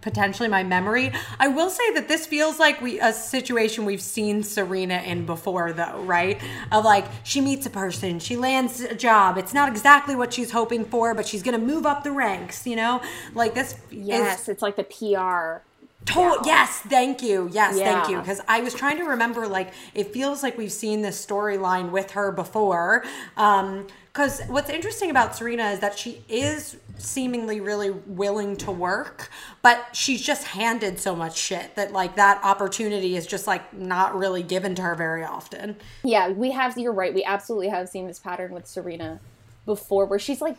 potentially 0.00 0.48
my 0.48 0.62
memory. 0.62 1.12
I 1.38 1.48
will 1.48 1.70
say 1.70 1.92
that 1.94 2.08
this 2.08 2.26
feels 2.26 2.58
like 2.58 2.80
we 2.80 3.00
a 3.00 3.12
situation 3.12 3.84
we've 3.84 4.02
seen 4.02 4.42
Serena 4.42 4.98
in 4.98 5.26
before, 5.26 5.72
though, 5.72 6.02
right? 6.02 6.40
Of 6.72 6.84
like 6.84 7.06
she 7.24 7.40
meets 7.40 7.66
a 7.66 7.70
person, 7.70 8.18
she 8.18 8.36
lands 8.36 8.80
a 8.80 8.94
job. 8.94 9.38
It's 9.38 9.54
not 9.54 9.68
exactly 9.68 10.14
what 10.14 10.32
she's 10.32 10.50
hoping 10.50 10.84
for, 10.84 11.14
but 11.14 11.26
she's 11.26 11.42
gonna 11.42 11.58
move 11.58 11.86
up 11.86 12.04
the 12.04 12.12
ranks. 12.12 12.66
You 12.66 12.76
know, 12.76 13.02
like 13.34 13.54
this. 13.54 13.76
Yes, 13.90 14.42
is, 14.42 14.48
it's 14.48 14.62
like 14.62 14.76
the 14.76 14.84
PR 14.84 15.67
to- 16.06 16.40
yes, 16.44 16.80
thank 16.88 17.22
you. 17.22 17.48
Yes, 17.52 17.76
yeah. 17.76 17.92
thank 17.92 18.10
you. 18.10 18.18
Because 18.18 18.40
I 18.48 18.60
was 18.60 18.74
trying 18.74 18.96
to 18.98 19.04
remember, 19.04 19.46
like, 19.46 19.72
it 19.94 20.12
feels 20.12 20.42
like 20.42 20.56
we've 20.56 20.72
seen 20.72 21.02
this 21.02 21.24
storyline 21.24 21.90
with 21.90 22.12
her 22.12 22.32
before. 22.32 23.04
Um, 23.36 23.86
because 24.12 24.40
um, 24.40 24.48
what's 24.48 24.70
interesting 24.70 25.10
about 25.10 25.36
Serena 25.36 25.70
is 25.70 25.80
that 25.80 25.96
she 25.96 26.24
is 26.28 26.76
seemingly 26.96 27.60
really 27.60 27.90
willing 27.90 28.56
to 28.56 28.72
work, 28.72 29.30
but 29.62 29.86
she's 29.92 30.20
just 30.20 30.44
handed 30.44 30.98
so 30.98 31.14
much 31.14 31.38
shit 31.38 31.76
that, 31.76 31.92
like, 31.92 32.16
that 32.16 32.42
opportunity 32.42 33.16
is 33.16 33.26
just, 33.26 33.46
like, 33.46 33.72
not 33.72 34.16
really 34.16 34.42
given 34.42 34.74
to 34.74 34.82
her 34.82 34.94
very 34.96 35.22
often. 35.22 35.76
Yeah, 36.02 36.30
we 36.30 36.50
have, 36.50 36.76
you're 36.76 36.92
right. 36.92 37.14
We 37.14 37.22
absolutely 37.22 37.68
have 37.68 37.88
seen 37.88 38.08
this 38.08 38.18
pattern 38.18 38.52
with 38.52 38.66
Serena 38.66 39.20
before 39.68 40.06
where 40.06 40.18
she's 40.18 40.40
like 40.40 40.56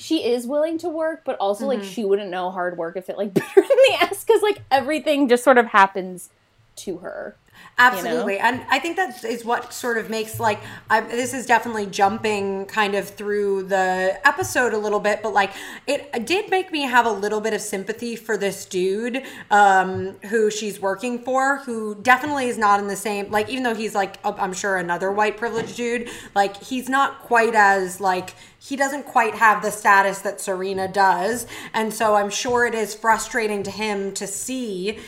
she 0.00 0.24
is 0.24 0.46
willing 0.46 0.78
to 0.78 0.88
work, 0.88 1.22
but 1.24 1.36
also 1.36 1.68
mm-hmm. 1.68 1.80
like 1.80 1.88
she 1.88 2.04
wouldn't 2.04 2.30
know 2.30 2.50
hard 2.50 2.78
work 2.78 2.96
if 2.96 3.08
it 3.10 3.18
like 3.18 3.34
bit 3.34 3.44
her 3.44 3.62
in 3.62 3.68
the 3.68 3.96
ass 4.00 4.24
because 4.24 4.42
like 4.42 4.62
everything 4.70 5.28
just 5.28 5.44
sort 5.44 5.58
of 5.58 5.66
happens 5.66 6.30
to 6.76 6.98
her. 6.98 7.36
Absolutely. 7.80 8.34
You 8.34 8.38
know? 8.40 8.44
And 8.44 8.62
I 8.68 8.78
think 8.78 8.96
that 8.96 9.24
is 9.24 9.44
what 9.44 9.72
sort 9.72 9.96
of 9.96 10.10
makes 10.10 10.38
like 10.38 10.60
I, 10.90 11.00
this 11.00 11.32
is 11.32 11.46
definitely 11.46 11.86
jumping 11.86 12.66
kind 12.66 12.94
of 12.94 13.08
through 13.08 13.64
the 13.64 14.20
episode 14.24 14.74
a 14.74 14.78
little 14.78 15.00
bit, 15.00 15.22
but 15.22 15.32
like 15.32 15.50
it 15.86 16.26
did 16.26 16.50
make 16.50 16.70
me 16.70 16.82
have 16.82 17.06
a 17.06 17.10
little 17.10 17.40
bit 17.40 17.54
of 17.54 17.62
sympathy 17.62 18.16
for 18.16 18.36
this 18.36 18.66
dude 18.66 19.22
um, 19.50 20.16
who 20.28 20.50
she's 20.50 20.78
working 20.78 21.20
for, 21.20 21.58
who 21.58 21.94
definitely 21.96 22.48
is 22.48 22.58
not 22.58 22.80
in 22.80 22.86
the 22.86 22.96
same 22.96 23.30
like 23.30 23.48
even 23.48 23.64
though 23.64 23.74
he's 23.74 23.94
like 23.94 24.18
I'm 24.24 24.52
sure 24.52 24.76
another 24.76 25.10
white 25.10 25.38
privileged 25.38 25.76
dude, 25.76 26.10
like 26.34 26.62
he's 26.62 26.88
not 26.88 27.20
quite 27.20 27.54
as 27.54 28.00
like 28.00 28.34
he 28.62 28.76
doesn't 28.76 29.04
quite 29.06 29.34
have 29.36 29.62
the 29.62 29.70
status 29.70 30.18
that 30.18 30.38
Serena 30.38 30.86
does. 30.86 31.46
And 31.72 31.94
so 31.94 32.14
I'm 32.14 32.28
sure 32.28 32.66
it 32.66 32.74
is 32.74 32.94
frustrating 32.94 33.62
to 33.62 33.70
him 33.70 34.12
to 34.14 34.26
see 34.26 34.98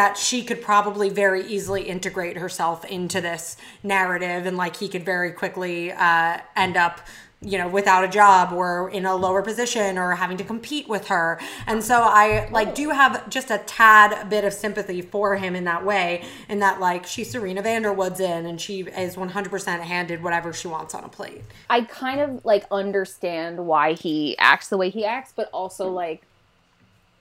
that 0.00 0.16
she 0.16 0.42
could 0.42 0.62
probably 0.62 1.10
very 1.10 1.46
easily 1.46 1.82
integrate 1.82 2.38
herself 2.38 2.86
into 2.86 3.20
this 3.20 3.58
narrative 3.82 4.46
and 4.46 4.56
like 4.56 4.76
he 4.76 4.88
could 4.88 5.04
very 5.04 5.30
quickly 5.30 5.92
uh, 5.92 6.38
end 6.56 6.74
up 6.74 7.02
you 7.42 7.58
know 7.58 7.68
without 7.68 8.02
a 8.02 8.08
job 8.08 8.50
or 8.50 8.88
in 8.90 9.04
a 9.04 9.14
lower 9.14 9.42
position 9.42 9.98
or 9.98 10.14
having 10.14 10.38
to 10.38 10.44
compete 10.44 10.88
with 10.88 11.08
her. 11.08 11.38
And 11.66 11.84
so 11.84 12.00
i 12.00 12.48
like 12.50 12.74
do 12.74 12.88
have 12.88 13.28
just 13.28 13.50
a 13.50 13.58
tad 13.58 14.30
bit 14.30 14.42
of 14.44 14.54
sympathy 14.54 15.02
for 15.02 15.36
him 15.36 15.54
in 15.54 15.64
that 15.64 15.84
way 15.84 16.24
in 16.48 16.60
that 16.60 16.80
like 16.80 17.06
she's 17.06 17.30
serena 17.30 17.60
van 17.60 17.82
der 17.82 17.92
woodsen 17.92 18.46
and 18.46 18.58
she 18.58 18.80
is 18.80 19.16
100% 19.16 19.80
handed 19.80 20.22
whatever 20.22 20.54
she 20.54 20.68
wants 20.68 20.94
on 20.94 21.04
a 21.04 21.08
plate. 21.10 21.42
I 21.68 21.82
kind 21.82 22.20
of 22.20 22.42
like 22.46 22.64
understand 22.70 23.66
why 23.66 23.92
he 23.92 24.38
acts 24.38 24.68
the 24.68 24.78
way 24.78 24.88
he 24.88 25.04
acts 25.04 25.34
but 25.36 25.50
also 25.52 25.90
like 25.90 26.22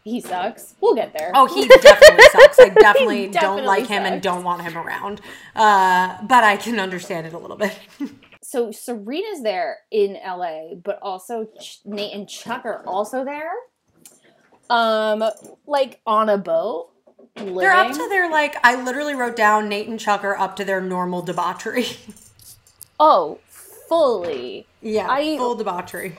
he 0.04 0.22
sucks. 0.22 0.76
We'll 0.82 0.96
get 0.96 1.14
there. 1.14 1.32
Oh, 1.36 1.46
he 1.54 1.68
definitely 1.68 2.24
sucks. 2.32 2.60
I 2.60 2.70
definitely, 2.70 3.28
definitely 3.28 3.30
don't 3.30 3.66
like 3.66 3.88
him 3.88 4.04
and 4.04 4.22
don't 4.22 4.44
want 4.44 4.62
him 4.62 4.78
around. 4.78 5.22
Uh, 5.56 6.18
but 6.24 6.44
I 6.44 6.58
can 6.58 6.80
understand 6.80 7.28
it 7.28 7.34
a 7.34 7.38
little 7.38 7.58
bit. 7.58 7.78
so 8.42 8.72
Serena's 8.72 9.44
there 9.44 9.78
in 9.92 10.18
LA, 10.26 10.76
but 10.82 11.00
also 11.02 11.48
Ch- 11.60 11.80
Nate 11.86 12.14
and 12.14 12.28
Chuck 12.28 12.66
are 12.66 12.84
also 12.86 13.26
there. 13.26 13.52
Um, 14.70 15.24
like 15.68 16.02
on 16.06 16.30
a 16.30 16.38
boat. 16.38 16.92
Living. 17.36 17.56
They're 17.56 17.74
up 17.74 17.92
to 17.92 18.10
their 18.10 18.30
like. 18.30 18.56
I 18.64 18.82
literally 18.82 19.16
wrote 19.16 19.36
down 19.36 19.70
Nate 19.70 19.88
and 19.88 20.00
Chuck 20.00 20.24
are 20.24 20.38
up 20.38 20.56
to 20.58 20.66
their 20.66 20.82
normal 20.82 21.22
debauchery. 21.22 21.86
oh, 23.00 23.40
fully. 23.48 24.66
Yeah, 24.82 25.08
I, 25.10 25.38
full 25.38 25.56
debauchery 25.56 26.18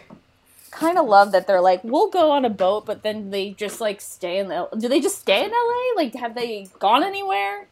kind 0.70 0.98
of 0.98 1.06
love 1.06 1.32
that 1.32 1.46
they're 1.46 1.60
like, 1.60 1.82
we'll 1.82 2.10
go 2.10 2.30
on 2.30 2.44
a 2.44 2.50
boat, 2.50 2.86
but 2.86 3.02
then 3.02 3.30
they 3.30 3.50
just 3.50 3.80
like 3.80 4.00
stay 4.00 4.38
in 4.38 4.48
the. 4.48 4.68
Do 4.76 4.88
they 4.88 5.00
just 5.00 5.18
stay 5.18 5.44
in 5.44 5.50
LA? 5.50 6.02
Like, 6.02 6.14
have 6.14 6.34
they 6.34 6.68
gone 6.78 7.02
anywhere? 7.02 7.66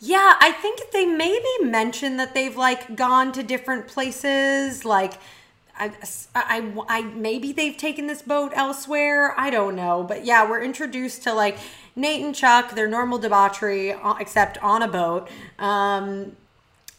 Yeah, 0.00 0.34
I 0.40 0.52
think 0.52 0.80
they 0.92 1.06
maybe 1.06 1.46
mentioned 1.62 2.18
that 2.18 2.34
they've 2.34 2.56
like 2.56 2.96
gone 2.96 3.32
to 3.32 3.42
different 3.42 3.86
places. 3.86 4.84
Like, 4.84 5.14
I, 5.78 5.92
I, 6.34 6.72
I, 6.88 7.02
maybe 7.02 7.52
they've 7.52 7.76
taken 7.76 8.06
this 8.06 8.22
boat 8.22 8.52
elsewhere. 8.54 9.38
I 9.38 9.50
don't 9.50 9.74
know, 9.74 10.02
but 10.02 10.24
yeah, 10.24 10.48
we're 10.48 10.62
introduced 10.62 11.22
to 11.24 11.32
like 11.32 11.56
Nate 11.96 12.24
and 12.24 12.34
Chuck, 12.34 12.74
their 12.74 12.88
normal 12.88 13.18
debauchery, 13.18 13.92
uh, 13.92 14.14
except 14.20 14.58
on 14.58 14.82
a 14.82 14.88
boat. 14.88 15.28
Um, 15.58 16.36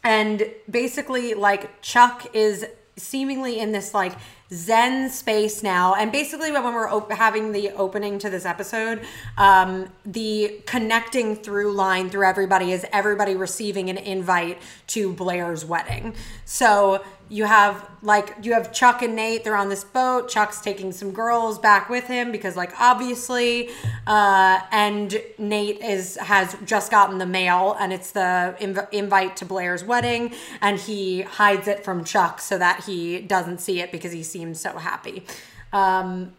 and 0.03 0.50
basically, 0.70 1.34
like 1.34 1.82
Chuck 1.82 2.27
is 2.34 2.65
seemingly 2.96 3.60
in 3.60 3.72
this 3.72 3.93
like 3.93 4.13
zen 4.53 5.10
space 5.10 5.63
now. 5.63 5.95
And 5.95 6.12
basically 6.12 6.51
when 6.51 6.63
we're 6.63 6.89
op- 6.89 7.12
having 7.12 7.51
the 7.51 7.72
opening 7.72 8.19
to 8.19 8.29
this 8.29 8.45
episode 8.45 9.01
um, 9.38 9.89
the 10.05 10.62
connecting 10.65 11.36
through 11.36 11.74
line 11.74 12.10
through 12.10 12.27
everybody 12.27 12.72
is 12.72 12.86
everybody 12.91 13.36
receiving 13.36 13.89
an 13.89 13.98
invite 13.98 14.60
to 14.88 15.13
blair's 15.13 15.65
wedding. 15.65 16.15
So 16.45 17.03
you 17.30 17.46
have 17.46 17.89
like 18.01 18.36
you 18.44 18.53
have 18.53 18.72
Chuck 18.74 19.01
and 19.01 19.15
Nate. 19.15 19.44
They're 19.44 19.56
on 19.56 19.70
this 19.70 19.84
boat. 19.84 20.30
Chuck's 20.30 20.62
taking 20.62 20.92
some 20.92 21.12
girls 21.12 21.58
back 21.58 21.89
with 21.89 22.06
him 22.06 22.32
because 22.32 22.56
like 22.56 22.72
obviously, 22.80 23.70
uh, 24.06 24.60
and 24.72 25.20
Nate 25.38 25.80
is 25.80 26.18
has 26.18 26.56
just 26.65 26.92
gotten 26.92 27.18
the 27.18 27.25
mail 27.25 27.75
and 27.80 27.92
it's 27.92 28.12
the 28.12 28.56
inv- 28.60 28.88
invite 28.92 29.38
to 29.38 29.46
Blair's 29.46 29.84
wedding, 29.84 30.34
and 30.62 30.80
he 30.80 31.22
hides 31.22 31.68
it 31.68 31.84
from 31.84 32.03
Chuck 32.03 32.39
so 32.39 32.58
that 32.58 32.84
he 32.86 33.20
doesn't 33.20 33.60
see 33.60 33.80
it 33.80 33.92
because 33.92 34.12
he 34.12 34.24
seems 34.24 34.60
so 34.60 34.77
happy. 34.77 35.24
Um, 35.72 36.34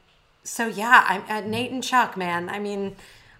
so 0.44 0.66
yeah, 0.66 1.04
I'm 1.08 1.24
at 1.28 1.46
Nate 1.46 1.72
and 1.72 1.82
Chuck, 1.82 2.16
man. 2.16 2.48
I 2.48 2.58
mean 2.58 2.96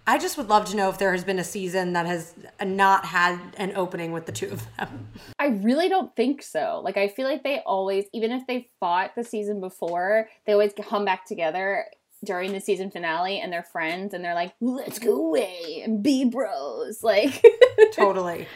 I 0.07 0.19
just 0.19 0.37
would 0.37 0.49
love 0.49 0.67
to 0.67 0.77
know 0.77 0.91
if 0.91 0.99
there 0.99 1.13
has 1.13 1.25
been 1.25 1.39
a 1.39 1.45
season 1.45 1.95
that 1.95 2.05
has 2.05 2.35
not 2.63 3.07
had 3.07 3.39
an 3.57 3.73
opening 3.75 4.13
with 4.13 4.27
the 4.27 4.33
two 4.33 4.49
of 4.49 4.67
them. 4.77 5.09
I 5.39 5.47
really 5.47 5.89
don't 5.89 6.15
think 6.15 6.43
so. 6.43 6.83
Like, 6.85 6.99
I 6.99 7.09
feel 7.09 7.27
like 7.27 7.43
they 7.43 7.61
always, 7.65 8.05
even 8.13 8.31
if 8.31 8.47
they 8.47 8.69
fought 8.81 9.15
the 9.17 9.25
season 9.25 9.61
before, 9.61 10.29
they 10.47 10.53
always 10.53 10.73
come 10.75 11.07
back 11.07 11.25
together 11.25 11.87
during 12.23 12.53
the 12.53 12.61
season 12.61 12.91
finale 12.91 13.41
and 13.41 13.51
they're 13.53 13.63
friends 13.63 14.13
and 14.13 14.23
they're 14.25 14.35
like, 14.35 14.55
let's 14.61 14.99
go 14.99 15.15
away 15.15 15.81
and 15.83 16.03
be 16.03 16.25
bros. 16.25 17.03
Like, 17.03 17.43
totally. 17.93 18.47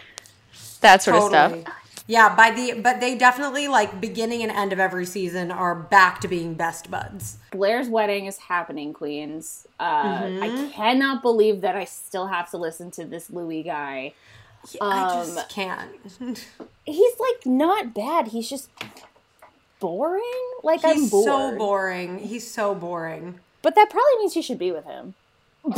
That 0.82 1.02
sort 1.02 1.16
totally. 1.16 1.38
of 1.38 1.60
stuff. 1.62 1.74
Yeah, 2.08 2.34
by 2.34 2.50
the 2.50 2.80
but 2.80 3.00
they 3.00 3.16
definitely 3.16 3.68
like 3.68 4.00
beginning 4.00 4.42
and 4.42 4.50
end 4.50 4.72
of 4.72 4.80
every 4.80 5.04
season 5.04 5.50
are 5.50 5.74
back 5.74 6.22
to 6.22 6.28
being 6.28 6.54
best 6.54 6.90
buds. 6.90 7.36
Blair's 7.50 7.90
wedding 7.90 8.24
is 8.24 8.38
happening, 8.38 8.94
Queens. 8.94 9.66
Uh, 9.78 10.22
mm-hmm. 10.22 10.42
I 10.42 10.72
cannot 10.72 11.20
believe 11.20 11.60
that 11.60 11.76
I 11.76 11.84
still 11.84 12.28
have 12.28 12.50
to 12.52 12.56
listen 12.56 12.90
to 12.92 13.04
this 13.04 13.28
Louis 13.28 13.62
guy. 13.62 14.14
Yeah, 14.72 14.80
um, 14.80 14.92
I 14.92 15.08
just 15.14 15.38
um, 15.38 15.44
can't. 15.50 16.46
he's 16.86 17.12
like 17.20 17.44
not 17.44 17.92
bad. 17.92 18.28
He's 18.28 18.48
just 18.48 18.70
boring. 19.78 20.22
Like 20.62 20.80
he's 20.80 21.02
I'm 21.04 21.08
bored. 21.10 21.24
so 21.26 21.58
boring. 21.58 22.18
He's 22.20 22.50
so 22.50 22.74
boring. 22.74 23.38
But 23.60 23.74
that 23.74 23.90
probably 23.90 24.18
means 24.18 24.34
you 24.34 24.42
should 24.42 24.58
be 24.58 24.72
with 24.72 24.86
him. 24.86 25.12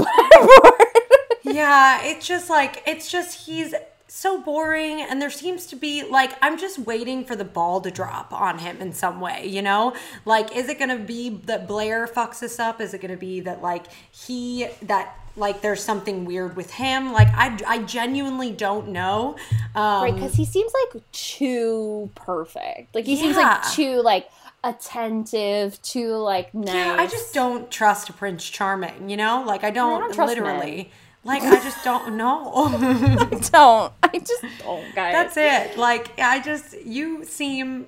yeah, 1.42 2.04
it's 2.04 2.24
just 2.24 2.48
like 2.48 2.84
it's 2.86 3.10
just 3.10 3.46
he's 3.46 3.74
so 4.10 4.40
boring 4.40 5.00
and 5.00 5.22
there 5.22 5.30
seems 5.30 5.66
to 5.66 5.76
be 5.76 6.02
like 6.02 6.32
i'm 6.42 6.58
just 6.58 6.78
waiting 6.80 7.24
for 7.24 7.36
the 7.36 7.44
ball 7.44 7.80
to 7.80 7.90
drop 7.90 8.32
on 8.32 8.58
him 8.58 8.80
in 8.80 8.92
some 8.92 9.20
way 9.20 9.50
you 9.50 9.62
know? 9.62 9.94
Like 10.24 10.56
is 10.56 10.68
it 10.68 10.78
gonna 10.78 10.98
be 10.98 11.30
that 11.44 11.66
blair 11.66 12.06
fucks 12.06 12.42
us 12.42 12.58
up? 12.58 12.80
Is 12.80 12.94
it 12.94 13.00
gonna 13.00 13.16
be 13.16 13.40
that 13.40 13.62
like 13.62 13.86
he 14.10 14.68
that 14.82 15.16
like 15.36 15.60
there's 15.60 15.82
something 15.82 16.24
weird 16.24 16.56
with 16.56 16.70
him? 16.70 17.12
Like 17.12 17.28
i, 17.28 17.58
I 17.66 17.78
genuinely 17.78 18.52
don't 18.52 18.88
know 18.88 19.36
um, 19.74 20.02
right 20.02 20.14
because 20.14 20.34
he 20.34 20.44
seems 20.44 20.72
like 20.92 21.02
too 21.12 22.10
perfect. 22.14 22.94
Like 22.94 23.04
he 23.04 23.14
yeah. 23.14 23.20
seems 23.20 23.36
like 23.36 23.72
too 23.72 24.02
like 24.02 24.30
attentive 24.62 25.80
too 25.80 26.16
like 26.16 26.52
nice 26.52 26.74
yeah 26.74 26.94
i 26.98 27.06
just 27.06 27.32
don't 27.32 27.70
trust 27.70 28.14
prince 28.18 28.46
charming 28.46 29.08
you 29.08 29.16
know? 29.16 29.42
Like 29.46 29.64
i 29.64 29.70
don't, 29.70 30.02
I 30.02 30.14
don't 30.14 30.26
literally 30.26 30.76
men. 30.76 30.86
Like 31.22 31.42
I 31.42 31.56
just 31.62 31.84
don't 31.84 32.16
know. 32.16 32.50
I 32.56 33.28
don't. 33.52 33.92
I 34.02 34.18
just 34.18 34.44
don't, 34.60 34.94
guys. 34.94 35.12
That's 35.12 35.36
it. 35.36 35.78
Like 35.78 36.18
I 36.18 36.40
just 36.40 36.80
you 36.82 37.24
seem 37.24 37.86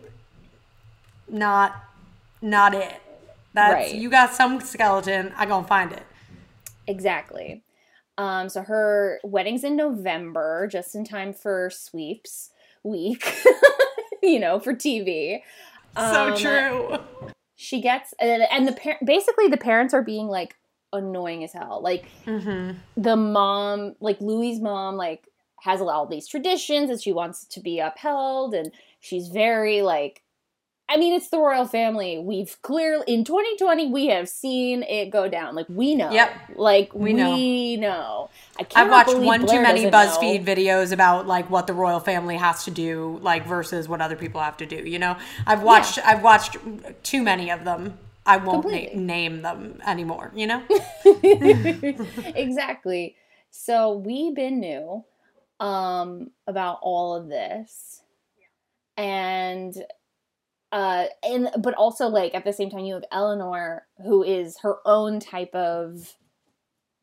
not 1.28 1.74
not 2.42 2.74
it. 2.74 3.00
That's 3.54 3.72
right. 3.74 3.94
you 3.94 4.10
got 4.10 4.32
some 4.34 4.60
skeleton. 4.60 5.32
I 5.36 5.46
gonna 5.46 5.66
find 5.66 5.92
it. 5.92 6.02
Exactly. 6.86 7.62
Um, 8.18 8.48
so 8.48 8.62
her 8.62 9.18
wedding's 9.24 9.64
in 9.64 9.76
November, 9.76 10.68
just 10.70 10.94
in 10.94 11.04
time 11.04 11.32
for 11.32 11.70
sweeps 11.70 12.50
week. 12.82 13.42
you 14.22 14.38
know, 14.38 14.60
for 14.60 14.74
TV. 14.74 15.40
So 15.96 16.32
Um, 16.32 16.36
true. 16.36 16.98
She 17.56 17.80
gets 17.80 18.12
and, 18.18 18.42
and 18.50 18.66
the 18.68 18.72
par- 18.72 18.98
basically 19.04 19.48
the 19.48 19.56
parents 19.56 19.94
are 19.94 20.02
being 20.02 20.26
like 20.28 20.56
annoying 20.92 21.44
as 21.44 21.52
hell. 21.52 21.80
Like 21.82 22.06
Mm-hmm. 22.26 22.78
the 22.96 23.16
mom, 23.16 23.94
like 24.00 24.20
Louis' 24.20 24.60
mom, 24.60 24.96
like 24.96 25.28
has 25.60 25.80
all 25.80 26.06
these 26.06 26.26
traditions 26.26 26.90
and 26.90 27.00
she 27.00 27.12
wants 27.12 27.44
to 27.46 27.60
be 27.60 27.78
upheld, 27.78 28.54
and 28.54 28.72
she's 29.00 29.28
very 29.28 29.82
like. 29.82 30.22
I 30.88 30.98
mean, 30.98 31.14
it's 31.14 31.30
the 31.30 31.38
royal 31.38 31.64
family. 31.64 32.18
We've 32.18 32.60
clearly 32.60 33.04
in 33.06 33.24
2020 33.24 33.86
we 33.90 34.08
have 34.08 34.28
seen 34.28 34.82
it 34.82 35.08
go 35.08 35.26
down. 35.26 35.54
Like 35.54 35.66
we 35.70 35.94
know. 35.94 36.10
Yep. 36.10 36.30
Like 36.56 36.92
We 36.92 37.14
know. 37.14 37.32
we, 37.34 37.76
know. 37.78 37.88
know. 37.88 38.30
I 38.74 38.82
I've 38.82 38.90
watched 38.90 39.16
one 39.16 39.46
too 39.46 39.62
many 39.62 39.86
BuzzFeed 39.86 40.44
know. 40.44 40.52
videos 40.54 40.92
about 40.92 41.26
like 41.26 41.48
what 41.48 41.66
the 41.66 41.72
royal 41.72 42.00
family 42.00 42.36
has 42.36 42.64
to 42.64 42.70
do, 42.70 43.18
like 43.22 43.46
versus 43.46 43.88
what 43.88 44.02
other 44.02 44.16
people 44.16 44.42
have 44.42 44.58
to 44.58 44.66
do. 44.66 44.76
You 44.76 44.98
know, 44.98 45.16
I've 45.46 45.62
watched 45.62 45.98
I've 46.04 46.22
watched 46.22 46.58
too 47.02 47.22
many 47.22 47.50
of 47.50 47.64
them. 47.64 47.96
I 48.24 48.36
won't 48.38 48.66
na- 48.66 48.94
name 48.94 49.42
them 49.42 49.80
anymore. 49.86 50.32
You 50.34 50.46
know. 50.46 50.62
exactly. 52.34 53.16
So 53.50 53.96
we've 53.96 54.34
been 54.34 54.60
new 54.60 55.04
um 55.60 56.30
about 56.46 56.78
all 56.82 57.14
of 57.14 57.28
this. 57.28 58.02
And 58.96 59.74
uh 60.70 61.06
and 61.22 61.50
but 61.58 61.74
also 61.74 62.08
like 62.08 62.34
at 62.34 62.44
the 62.44 62.52
same 62.52 62.70
time 62.70 62.84
you 62.84 62.94
have 62.94 63.04
Eleanor 63.12 63.86
who 64.02 64.22
is 64.22 64.58
her 64.62 64.76
own 64.84 65.20
type 65.20 65.54
of 65.54 66.16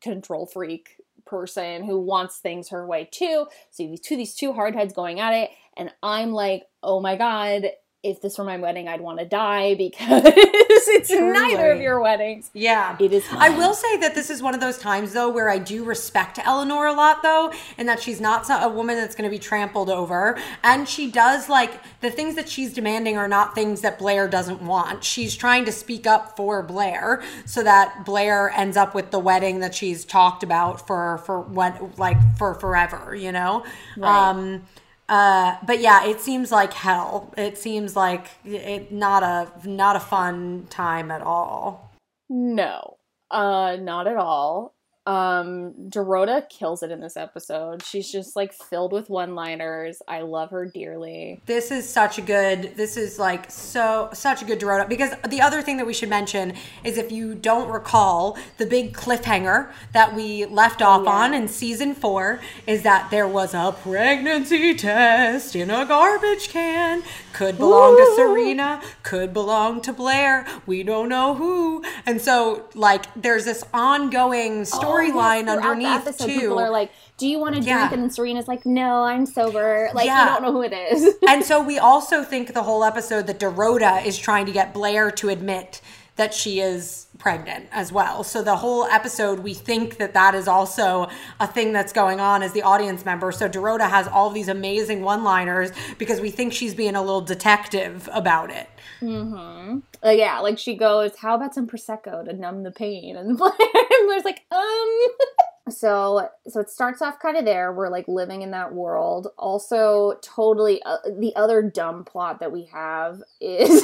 control 0.02 0.46
freak 0.46 0.96
person 1.26 1.84
who 1.84 2.00
wants 2.00 2.38
things 2.38 2.70
her 2.70 2.86
way 2.86 3.08
too. 3.10 3.46
So 3.70 3.82
you 3.82 3.90
have 3.90 3.98
these 3.98 4.00
two 4.00 4.16
these 4.16 4.34
two 4.34 4.52
hardheads 4.52 4.94
going 4.94 5.20
at 5.20 5.32
it 5.32 5.50
and 5.76 5.92
I'm 6.02 6.32
like, 6.32 6.64
"Oh 6.82 7.00
my 7.00 7.16
god, 7.16 7.66
if 8.02 8.22
this 8.22 8.38
were 8.38 8.44
my 8.44 8.56
wedding, 8.56 8.88
I'd 8.88 9.02
want 9.02 9.18
to 9.18 9.26
die 9.26 9.74
because 9.78 10.22
it's 10.24 11.10
neither 11.10 11.70
of 11.70 11.80
your 11.80 12.00
weddings. 12.00 12.50
Yeah. 12.54 12.96
It 12.98 13.12
is 13.12 13.24
I 13.30 13.50
will 13.50 13.74
say 13.74 13.98
that 13.98 14.14
this 14.14 14.30
is 14.30 14.42
one 14.42 14.54
of 14.54 14.60
those 14.60 14.78
times, 14.78 15.12
though, 15.12 15.28
where 15.28 15.50
I 15.50 15.58
do 15.58 15.84
respect 15.84 16.38
Eleanor 16.38 16.86
a 16.86 16.92
lot, 16.92 17.22
though, 17.22 17.52
and 17.76 17.88
that 17.88 18.00
she's 18.00 18.20
not 18.20 18.46
a 18.48 18.68
woman 18.68 18.96
that's 18.96 19.14
going 19.14 19.28
to 19.28 19.30
be 19.30 19.38
trampled 19.38 19.90
over. 19.90 20.38
And 20.62 20.88
she 20.88 21.10
does, 21.10 21.48
like, 21.48 21.80
the 22.00 22.10
things 22.10 22.36
that 22.36 22.48
she's 22.48 22.72
demanding 22.72 23.18
are 23.18 23.28
not 23.28 23.54
things 23.54 23.82
that 23.82 23.98
Blair 23.98 24.28
doesn't 24.28 24.62
want. 24.62 25.04
She's 25.04 25.36
trying 25.36 25.66
to 25.66 25.72
speak 25.72 26.06
up 26.06 26.36
for 26.36 26.62
Blair 26.62 27.22
so 27.44 27.62
that 27.62 28.04
Blair 28.06 28.50
ends 28.50 28.76
up 28.76 28.94
with 28.94 29.10
the 29.10 29.18
wedding 29.18 29.60
that 29.60 29.74
she's 29.74 30.04
talked 30.06 30.42
about 30.42 30.86
for, 30.86 31.18
for 31.18 31.40
what, 31.40 31.98
like, 31.98 32.16
for 32.38 32.54
forever, 32.54 33.14
you 33.14 33.32
know? 33.32 33.64
Right. 33.96 34.30
Um, 34.30 34.62
uh, 35.10 35.56
but 35.66 35.80
yeah, 35.80 36.04
it 36.04 36.20
seems 36.20 36.52
like 36.52 36.72
hell. 36.72 37.34
It 37.36 37.58
seems 37.58 37.96
like 37.96 38.28
it 38.44 38.92
not 38.92 39.24
a 39.24 39.50
not 39.68 39.96
a 39.96 40.00
fun 40.00 40.68
time 40.70 41.10
at 41.10 41.20
all. 41.20 41.90
No, 42.28 42.98
uh, 43.28 43.76
not 43.80 44.06
at 44.06 44.16
all. 44.16 44.72
Um, 45.06 45.72
Dorota 45.88 46.48
kills 46.48 46.82
it 46.82 46.90
in 46.90 47.00
this 47.00 47.16
episode. 47.16 47.82
She's 47.82 48.10
just 48.12 48.36
like 48.36 48.52
filled 48.52 48.92
with 48.92 49.08
one-liners. 49.08 50.02
I 50.06 50.20
love 50.20 50.50
her 50.50 50.66
dearly. 50.66 51.40
This 51.46 51.70
is 51.70 51.88
such 51.88 52.18
a 52.18 52.22
good. 52.22 52.76
This 52.76 52.96
is 52.96 53.18
like 53.18 53.50
so 53.50 54.10
such 54.12 54.42
a 54.42 54.44
good 54.44 54.60
Dorota 54.60 54.88
because 54.88 55.14
the 55.28 55.40
other 55.40 55.62
thing 55.62 55.78
that 55.78 55.86
we 55.86 55.94
should 55.94 56.10
mention 56.10 56.52
is 56.84 56.98
if 56.98 57.10
you 57.10 57.34
don't 57.34 57.70
recall 57.70 58.36
the 58.58 58.66
big 58.66 58.92
cliffhanger 58.92 59.70
that 59.92 60.14
we 60.14 60.44
left 60.44 60.82
off 60.82 61.02
yeah. 61.04 61.10
on 61.10 61.34
in 61.34 61.48
season 61.48 61.94
four 61.94 62.40
is 62.66 62.82
that 62.82 63.10
there 63.10 63.26
was 63.26 63.54
a 63.54 63.74
pregnancy 63.82 64.74
test 64.74 65.56
in 65.56 65.70
a 65.70 65.86
garbage 65.86 66.48
can. 66.50 67.02
Could 67.32 67.56
belong 67.56 67.96
to 67.96 68.14
Serena. 68.16 68.82
Could 69.02 69.32
belong 69.32 69.80
to 69.82 69.92
Blair. 69.92 70.46
We 70.66 70.82
don't 70.82 71.08
know 71.08 71.34
who. 71.34 71.82
And 72.04 72.20
so 72.20 72.68
like 72.74 73.06
there's 73.14 73.46
this 73.46 73.64
ongoing 73.72 74.64
storyline 74.90 75.44
yes, 75.46 75.54
throughout 75.54 75.62
the 75.62 75.68
underneath 75.68 76.06
episode, 76.06 76.26
too. 76.26 76.40
People 76.40 76.58
are 76.58 76.70
like, 76.70 76.90
"Do 77.16 77.26
you 77.28 77.38
want 77.38 77.56
to 77.56 77.62
Yeah. 77.62 77.88
drink?" 77.88 78.02
And 78.02 78.12
Serena's 78.14 78.48
like, 78.48 78.64
"No, 78.66 79.04
I'm 79.04 79.26
sober." 79.26 79.90
Like 79.94 80.06
Yeah. 80.06 80.24
you 80.24 80.30
don't 80.30 80.42
know 80.42 80.52
who 80.52 80.62
it 80.62 80.72
is. 80.72 81.14
and 81.28 81.44
so 81.44 81.62
we 81.62 81.78
also 81.78 82.22
think 82.24 82.54
the 82.54 82.62
whole 82.62 82.84
episode 82.84 83.26
that 83.26 83.38
Dorota 83.38 84.04
is 84.04 84.18
trying 84.18 84.46
to 84.46 84.52
get 84.52 84.72
Blair 84.74 85.10
to 85.12 85.28
admit 85.28 85.80
that 86.16 86.34
she 86.34 86.60
is 86.60 87.06
pregnant 87.18 87.66
as 87.72 87.92
well. 87.92 88.24
So 88.24 88.42
the 88.42 88.56
whole 88.56 88.84
episode, 88.84 89.40
we 89.40 89.54
think 89.54 89.96
that 89.98 90.12
that 90.14 90.34
is 90.34 90.48
also 90.48 91.08
a 91.38 91.46
thing 91.46 91.72
that's 91.72 91.92
going 91.92 92.20
on 92.20 92.42
as 92.42 92.52
the 92.52 92.62
audience 92.62 93.04
member. 93.04 93.30
So 93.32 93.48
Dorota 93.48 93.88
has 93.88 94.06
all 94.08 94.28
these 94.30 94.48
amazing 94.48 95.02
one-liners 95.02 95.70
because 95.98 96.20
we 96.20 96.30
think 96.30 96.52
she's 96.52 96.74
being 96.74 96.94
a 96.94 97.00
little 97.00 97.20
detective 97.20 98.08
about 98.12 98.50
it. 98.50 98.68
Mm-hmm. 99.00 99.78
Uh, 100.04 100.10
yeah, 100.10 100.38
like 100.40 100.58
she 100.58 100.74
goes, 100.76 101.16
"How 101.16 101.34
about 101.34 101.54
some 101.54 101.66
prosecco 101.66 102.24
to 102.24 102.32
numb 102.32 102.62
the 102.62 102.70
pain?" 102.70 103.16
And 103.20 103.36
Blair, 103.36 103.52
and 103.60 104.06
Blair's 104.06 104.24
like, 104.24 104.42
"Um." 104.50 104.98
so, 105.70 106.28
so 106.48 106.60
it 106.60 106.70
starts 106.70 107.02
off 107.02 107.18
kind 107.20 107.36
of 107.36 107.44
there. 107.44 107.72
We're 107.72 107.90
like 107.90 108.08
living 108.08 108.42
in 108.42 108.50
that 108.52 108.72
world. 108.74 109.28
Also, 109.38 110.18
totally 110.22 110.82
uh, 110.84 110.98
the 111.18 111.34
other 111.36 111.62
dumb 111.62 112.04
plot 112.04 112.40
that 112.40 112.50
we 112.50 112.64
have 112.72 113.22
is 113.40 113.82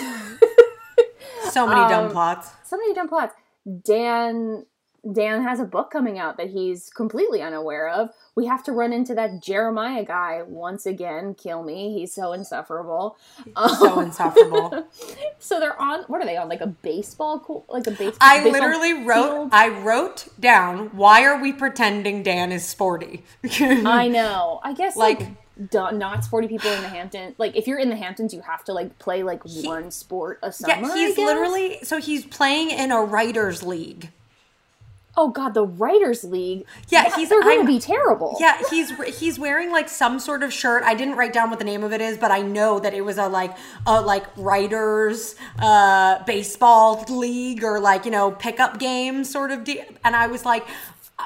So 1.50 1.66
many 1.66 1.80
dumb 1.88 2.04
Um, 2.06 2.10
plots. 2.10 2.50
so 2.64 2.76
many 2.76 2.94
dumb 2.94 3.08
plots. 3.08 3.34
Dan 3.84 4.64
Dan 5.12 5.42
has 5.42 5.60
a 5.60 5.64
book 5.64 5.90
coming 5.90 6.18
out 6.18 6.36
that 6.36 6.50
he's 6.50 6.90
completely 6.90 7.42
unaware 7.42 7.88
of. 7.88 8.10
We 8.34 8.46
have 8.46 8.62
to 8.64 8.72
run 8.72 8.92
into 8.92 9.14
that 9.14 9.42
Jeremiah 9.42 10.04
guy 10.04 10.42
once 10.42 10.84
again. 10.84 11.34
Kill 11.34 11.62
me. 11.62 11.92
He's 11.98 12.12
so 12.12 12.32
insufferable. 12.32 13.16
So 13.56 13.98
Um, 13.98 14.04
insufferable. 14.06 14.86
so 15.38 15.60
they're 15.60 15.80
on. 15.80 16.02
What 16.04 16.20
are 16.20 16.26
they 16.26 16.36
on? 16.36 16.48
Like 16.48 16.60
a 16.60 16.66
baseball, 16.66 17.38
co- 17.40 17.64
like 17.68 17.86
a 17.86 17.92
baseball. 17.92 18.18
I 18.20 18.42
baseball 18.42 18.52
literally 18.52 18.92
wrote 19.04 19.28
field? 19.28 19.48
I 19.52 19.68
wrote 19.68 20.28
down 20.40 20.88
why 20.96 21.24
are 21.24 21.40
we 21.40 21.52
pretending 21.52 22.22
Dan 22.22 22.52
is 22.52 22.66
sporty? 22.66 23.24
I 23.60 24.08
know. 24.08 24.60
I 24.62 24.72
guess 24.72 24.96
like, 24.96 25.20
Like- 25.20 25.30
not 25.72 26.24
sporty 26.24 26.48
people 26.48 26.70
in 26.70 26.82
the 26.82 26.88
Hamptons. 26.88 27.34
Like 27.38 27.56
if 27.56 27.66
you're 27.66 27.78
in 27.78 27.88
the 27.88 27.96
Hamptons, 27.96 28.34
you 28.34 28.42
have 28.42 28.64
to 28.64 28.72
like 28.72 28.98
play 28.98 29.22
like 29.22 29.42
one 29.62 29.90
sport 29.90 30.38
a 30.42 30.52
summer. 30.52 30.86
Yeah, 30.88 30.94
he's 30.94 31.16
literally 31.16 31.78
so 31.82 31.98
he's 31.98 32.26
playing 32.26 32.70
in 32.70 32.92
a 32.92 33.00
writers 33.02 33.62
league. 33.62 34.10
Oh 35.18 35.30
god, 35.30 35.54
the 35.54 35.64
Writers 35.64 36.24
League. 36.24 36.66
Yeah, 36.88 37.04
he's- 37.16 37.28
they're 37.30 37.42
going 37.42 37.60
to 37.60 37.66
be 37.66 37.78
terrible. 37.80 38.36
Yeah, 38.38 38.60
he's 38.70 38.90
he's 39.18 39.38
wearing 39.38 39.70
like 39.70 39.88
some 39.88 40.18
sort 40.18 40.42
of 40.42 40.52
shirt. 40.52 40.82
I 40.82 40.94
didn't 40.94 41.16
write 41.16 41.32
down 41.32 41.48
what 41.50 41.58
the 41.58 41.64
name 41.64 41.82
of 41.82 41.92
it 41.92 42.00
is, 42.02 42.18
but 42.18 42.30
I 42.30 42.42
know 42.42 42.78
that 42.80 42.92
it 42.92 43.00
was 43.00 43.16
a 43.18 43.26
like 43.28 43.56
a 43.86 44.00
like 44.00 44.26
writers 44.36 45.34
uh 45.58 46.22
baseball 46.24 47.02
league 47.08 47.64
or 47.64 47.80
like, 47.80 48.04
you 48.04 48.10
know, 48.10 48.30
pickup 48.30 48.78
game 48.78 49.24
sort 49.24 49.50
of 49.50 49.64
deal. 49.64 49.84
And 50.04 50.14
I 50.14 50.26
was 50.26 50.44
like 50.44 50.66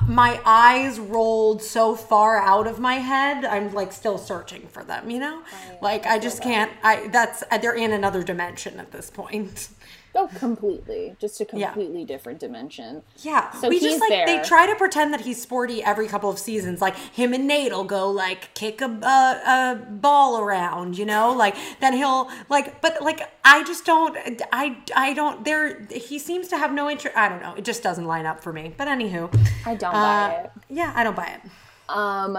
my 0.07 0.40
eyes 0.44 1.00
rolled 1.00 1.61
so 1.62 1.96
far 1.96 2.38
out 2.40 2.68
of 2.68 2.79
my 2.79 2.94
head. 2.94 3.44
I'm 3.44 3.74
like 3.74 3.92
still 3.92 4.18
searching 4.18 4.68
for 4.68 4.85
them, 4.85 5.11
you 5.11 5.18
know? 5.18 5.42
Like 5.83 6.07
I 6.07 6.20
just 6.20 6.42
can't 6.42 6.70
I 6.85 7.09
that's 7.09 7.42
they're 7.61 7.74
in 7.74 7.92
another 7.92 8.22
dimension 8.22 8.79
at 8.79 8.92
this 8.92 9.11
point. 9.11 9.68
Oh, 10.14 10.28
completely. 10.36 11.14
Just 11.20 11.40
a 11.40 11.46
Yeah. 11.52 11.66
completely 11.72 12.04
different 12.04 12.40
dimension. 12.40 13.02
Yeah, 13.18 13.50
So 13.52 13.68
we 13.68 13.78
he's 13.78 13.90
just 13.98 14.00
like 14.00 14.26
they 14.26 14.40
try 14.44 14.66
to 14.66 14.74
pretend 14.74 15.12
that 15.14 15.20
he's 15.20 15.40
sporty 15.40 15.82
every 15.84 16.08
couple 16.08 16.28
of 16.30 16.38
seasons. 16.38 16.80
Like 16.80 16.96
him 16.96 17.32
and 17.32 17.46
Nate 17.46 17.72
will 17.72 17.84
go 17.84 18.10
like 18.10 18.52
kick 18.54 18.80
a, 18.80 18.86
a, 18.86 19.42
a 19.46 19.86
ball 19.88 20.40
around, 20.40 20.98
you 20.98 21.04
know. 21.06 21.32
Like 21.32 21.54
then 21.80 21.92
he'll 21.92 22.28
like, 22.48 22.80
but 22.80 23.00
like 23.02 23.20
I 23.44 23.62
just 23.64 23.84
don't. 23.84 24.16
I 24.52 24.78
I 24.96 25.12
don't. 25.14 25.44
There 25.44 25.84
he 25.90 26.18
seems 26.18 26.48
to 26.48 26.58
have 26.58 26.72
no 26.72 26.90
interest. 26.90 27.16
I 27.16 27.28
don't 27.28 27.40
know. 27.42 27.54
It 27.54 27.64
just 27.64 27.82
doesn't 27.82 28.04
line 28.06 28.26
up 28.26 28.42
for 28.42 28.52
me. 28.52 28.74
But 28.76 28.88
anywho, 28.88 29.32
I 29.64 29.74
don't 29.76 29.94
uh, 29.94 30.28
buy 30.28 30.32
it. 30.44 30.50
yeah, 30.68 30.92
I 30.96 31.04
don't 31.04 31.16
buy 31.16 31.26
it. 31.42 31.50
Um, 31.88 32.36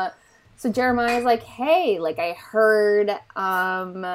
so 0.58 0.72
Jeremiah's 0.72 1.24
like, 1.24 1.44
hey, 1.44 2.00
like 2.00 2.20
I 2.20 2.34
heard, 2.34 3.10
um, 3.36 4.06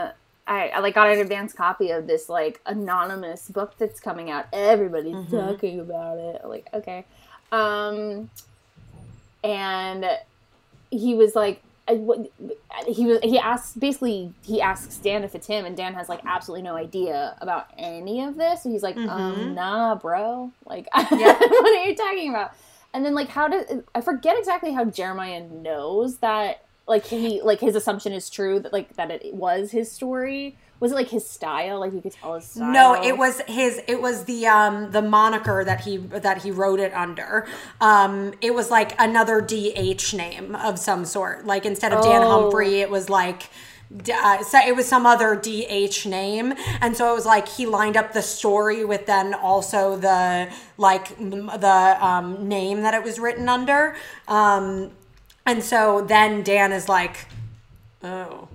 I, 0.47 0.69
I 0.69 0.79
like 0.81 0.95
got 0.95 1.09
an 1.09 1.19
advance 1.19 1.53
copy 1.53 1.91
of 1.91 2.07
this 2.07 2.29
like 2.29 2.61
anonymous 2.67 3.49
book 3.49 3.75
that's 3.79 4.01
coming 4.01 4.31
out. 4.31 4.47
Everybody's 4.53 5.15
Mm-hmm. 5.15 5.37
talking 5.37 5.81
about 5.81 6.19
it. 6.19 6.41
I'm 6.43 6.51
like, 6.51 6.69
okay. 6.73 7.05
Um, 7.53 8.31
and 9.43 10.07
he 10.91 11.15
was 11.15 11.35
like, 11.35 11.63
I, 11.89 11.95
what, 11.95 12.31
he 12.89 13.07
was 13.07 13.21
he 13.23 13.39
asks 13.39 13.75
basically 13.77 14.33
he 14.43 14.61
asks 14.61 14.97
Dan 14.97 15.23
if 15.23 15.37
it's 15.37 15.47
him 15.47 15.65
and 15.65 15.77
Dan 15.77 15.95
has 15.95 16.09
like 16.09 16.21
absolutely 16.27 16.63
no 16.63 16.75
idea 16.75 17.37
about 17.41 17.69
any 17.79 18.25
of 18.25 18.35
this 18.37 18.65
so 18.65 18.71
he's 18.71 18.83
like 18.83 18.97
um 18.97 19.55
nah 19.55 19.95
bro 19.95 20.51
like 20.65 20.89
yeah. 20.97 21.39
what 21.39 21.79
are 21.79 21.85
you 21.85 21.95
talking 21.95 22.29
about 22.31 22.51
and 22.93 23.05
then 23.05 23.15
like 23.15 23.29
how 23.29 23.47
did 23.47 23.85
I 23.95 24.01
forget 24.01 24.37
exactly 24.37 24.73
how 24.73 24.85
Jeremiah 24.85 25.45
knows 25.49 26.17
that 26.17 26.66
like 26.87 27.05
he 27.07 27.41
like 27.43 27.61
his 27.61 27.75
assumption 27.75 28.13
is 28.13 28.31
true 28.31 28.61
that 28.61 28.73
like 28.73 28.95
that 28.97 29.11
it 29.11 29.35
was 29.35 29.71
his 29.73 29.91
story 29.91 30.57
was 30.79 30.93
it 30.93 30.95
like 30.95 31.09
his 31.09 31.29
style 31.29 31.81
like 31.81 31.93
you 31.93 32.01
could 32.01 32.13
tell 32.13 32.35
his 32.35 32.45
style 32.45 32.71
No, 32.71 33.03
it 33.03 33.17
was 33.17 33.41
his. 33.49 33.81
It 33.89 34.01
was 34.03 34.25
the 34.25 34.47
um 34.47 34.91
the 34.93 35.01
moniker 35.03 35.65
that 35.65 35.81
he 35.81 35.97
that 35.97 36.43
he 36.43 36.51
wrote 36.51 36.81
it 36.81 36.93
under. 36.93 37.47
Um, 37.81 38.35
it 38.43 38.55
was 38.55 38.71
like 38.71 38.95
another 39.01 39.41
DH 39.41 40.13
name 40.15 40.55
of 40.55 40.79
some 40.79 41.05
sort. 41.07 41.47
Like 41.47 41.65
instead 41.65 41.93
of 41.95 42.05
Dan 42.05 42.23
Oh. 42.23 42.43
Humphrey, 42.43 42.81
it 42.81 42.91
was 42.91 43.09
like 43.09 43.49
uh, 44.13 44.43
so 44.43 44.59
it 44.59 44.75
was 44.75 44.87
some 44.87 45.07
other 45.07 45.37
DH 45.37 46.07
name, 46.07 46.53
and 46.81 46.97
so 46.97 47.11
it 47.13 47.15
was 47.15 47.25
like 47.25 47.49
he 47.49 47.67
lined 47.67 47.97
up 47.97 48.13
the 48.13 48.21
story 48.21 48.85
with 48.85 49.07
then 49.07 49.33
also 49.33 49.97
the 49.97 50.51
like 50.77 51.17
the 51.19 51.97
um, 52.05 52.49
name 52.49 52.83
that 52.83 52.95
it 52.95 53.03
was 53.03 53.19
written 53.21 53.49
under, 53.49 53.97
um, 54.29 54.91
and 55.47 55.63
so 55.63 56.03
then 56.03 56.43
Dan 56.43 56.73
is 56.73 56.89
like, 56.89 57.27
oh, 58.03 58.49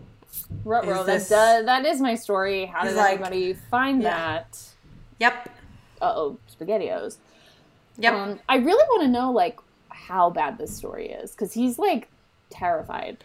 Ruh-roh, 0.63 1.04
this... 1.04 1.32
uh, 1.32 1.63
that 1.63 1.86
is 1.86 1.99
my 2.01 2.15
story. 2.15 2.65
How 2.65 2.84
did 2.84 2.95
like, 2.95 3.13
anybody 3.19 3.54
find 3.54 4.04
yeah. 4.04 4.10
that? 4.10 4.60
Yep. 5.19 5.49
Uh 6.01 6.13
oh, 6.15 6.38
spaghettios. 6.51 7.17
Yep. 7.97 8.13
Um, 8.13 8.39
I 8.49 8.58
really 8.58 8.84
want 8.89 9.04
to 9.04 9.08
know 9.08 9.32
like 9.32 9.60
how 9.89 10.30
bad 10.30 10.58
this 10.58 10.75
story 10.75 11.10
is 11.10 11.32
because 11.32 11.54
he's 11.54 11.80
like 11.80 12.10
terrified. 12.49 13.23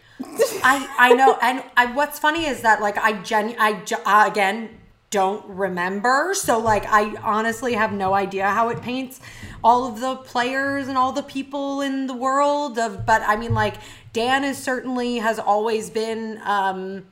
I 0.63 0.87
I 0.97 1.13
know, 1.13 1.37
and 1.41 1.63
I, 1.75 1.87
what's 1.87 2.19
funny 2.19 2.45
is 2.45 2.61
that 2.61 2.81
like 2.81 2.97
I 2.97 3.13
gen 3.21 3.55
I 3.59 3.83
uh, 4.05 4.29
again 4.29 4.69
don't 5.09 5.45
remember, 5.45 6.33
so 6.33 6.59
like 6.59 6.85
I 6.85 7.15
honestly 7.23 7.73
have 7.73 7.93
no 7.93 8.13
idea 8.13 8.47
how 8.49 8.69
it 8.69 8.81
paints 8.81 9.21
all 9.63 9.87
of 9.87 9.99
the 9.99 10.15
players 10.15 10.87
and 10.87 10.97
all 10.97 11.11
the 11.11 11.23
people 11.23 11.81
in 11.81 12.07
the 12.07 12.13
world 12.13 12.77
of. 12.77 13.05
But 13.05 13.21
I 13.21 13.35
mean, 13.37 13.53
like 13.53 13.75
Dan 14.11 14.43
is 14.43 14.57
certainly 14.57 15.17
has 15.17 15.39
always 15.39 15.89
been. 15.89 16.39
um 16.43 17.05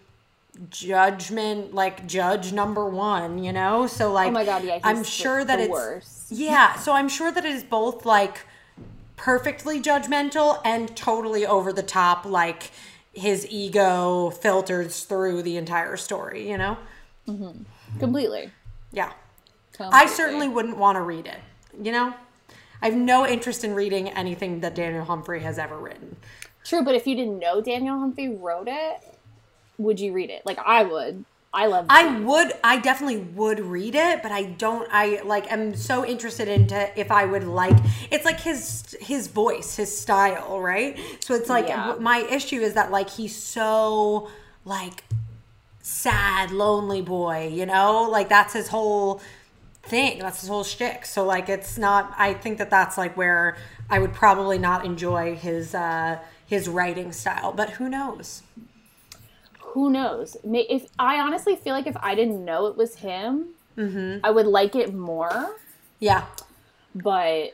judgment 0.70 1.74
like 1.74 2.08
judge 2.08 2.54
number 2.54 2.88
one 2.88 3.44
you 3.44 3.52
know 3.52 3.88
so 3.88 4.12
like 4.12 4.30
oh 4.30 4.32
my 4.32 4.46
god 4.46 4.64
yeah 4.64 4.80
i'm 4.84 5.04
sure 5.04 5.44
that 5.44 5.60
it's 5.60 5.70
worst. 5.70 6.32
yeah 6.32 6.76
so 6.76 6.94
i'm 6.94 7.10
sure 7.10 7.30
that 7.30 7.44
it 7.44 7.54
is 7.54 7.64
both 7.64 8.06
like 8.06 8.46
perfectly 9.18 9.82
judgmental 9.82 10.62
and 10.64 10.96
totally 10.96 11.46
over 11.46 11.74
the 11.74 11.84
top 11.84 12.26
like 12.26 12.72
his 13.14 13.46
ego 13.50 14.30
filters 14.30 15.04
through 15.04 15.42
the 15.42 15.58
entire 15.58 15.98
story 15.98 16.50
you 16.50 16.58
know 16.58 16.78
mm-hmm. 17.28 17.64
Completely 18.00 18.52
yeah 18.92 19.12
completely. 19.74 20.00
i 20.00 20.06
certainly 20.06 20.48
wouldn't 20.48 20.78
want 20.78 20.96
to 20.96 21.02
read 21.02 21.26
it 21.26 21.40
you 21.82 21.92
know 21.92 22.14
i 22.82 22.88
have 22.88 22.96
no 22.96 23.28
interest 23.28 23.64
in 23.64 23.74
reading 23.74 24.10
anything 24.10 24.60
that 24.62 24.76
daniel 24.76 25.06
humphrey 25.06 25.42
has 25.42 25.58
ever 25.58 25.78
written 25.78 26.16
true 26.64 26.84
but 26.84 26.96
if 26.96 27.06
you 27.08 27.16
didn't 27.16 27.40
know 27.40 27.62
daniel 27.62 27.98
humphrey 28.00 28.30
wrote 28.30 28.68
it 28.68 29.18
would 29.78 30.00
you 30.00 30.14
read 30.14 30.30
it 30.30 30.46
like 30.46 30.60
i 30.66 30.84
would 30.84 31.26
I 31.56 31.68
love. 31.68 31.86
I 31.88 32.20
would. 32.20 32.52
I 32.66 32.80
definitely 32.80 33.20
would 33.20 33.62
read 33.62 33.96
it, 33.96 34.22
but 34.22 34.34
I 34.34 34.44
don't. 34.44 34.90
I 34.92 35.22
like. 35.24 35.50
am 35.52 35.74
so 35.74 36.06
interested 36.06 36.50
into 36.50 37.00
if 37.00 37.12
I 37.12 37.24
would 37.24 37.46
like. 37.46 37.78
It's 38.12 38.26
like 38.26 38.42
his 38.42 38.96
his 39.00 39.28
voice, 39.28 39.78
his 39.78 39.98
style, 39.98 40.60
right? 40.60 41.00
So 41.22 41.34
it's 41.34 41.48
like 41.48 41.70
yeah. 41.70 41.96
my 41.98 42.20
issue 42.30 42.60
is 42.60 42.74
that 42.74 42.92
like 42.92 43.10
he's 43.10 43.34
so 43.34 44.30
like 44.66 45.06
sad, 45.86 46.52
lonely 46.52 47.02
boy. 47.02 47.48
You 47.54 47.66
know, 47.66 48.10
like 48.10 48.30
that's 48.30 48.54
his 48.54 48.70
whole 48.70 49.22
thing. 49.84 50.20
That's 50.20 50.42
his 50.42 50.50
whole 50.50 50.64
shtick. 50.64 51.06
So 51.06 51.24
like, 51.26 51.48
it's 51.48 51.78
not. 51.78 52.14
I 52.18 52.34
think 52.34 52.58
that 52.58 52.70
that's 52.70 52.98
like 52.98 53.16
where 53.16 53.58
I 53.90 54.00
would 54.00 54.14
probably 54.14 54.58
not 54.58 54.86
enjoy 54.86 55.36
his 55.36 55.76
uh 55.76 56.20
his 56.46 56.68
writing 56.68 57.12
style. 57.12 57.52
But 57.52 57.72
who 57.72 57.90
knows? 57.90 58.44
who 59.76 59.90
knows? 59.90 60.38
If 60.46 60.88
I 60.98 61.20
honestly 61.20 61.58
feel 61.58 61.74
like 61.74 61.86
if 61.86 61.98
I 61.98 62.16
didn't 62.16 62.46
know 62.46 62.68
it 62.68 62.78
was 62.78 62.96
him, 62.96 63.50
mm-hmm. 63.78 64.20
I 64.24 64.32
would 64.32 64.48
like 64.48 64.74
it 64.74 64.94
more. 64.94 65.58
Yeah, 66.00 66.24
but 66.96 67.54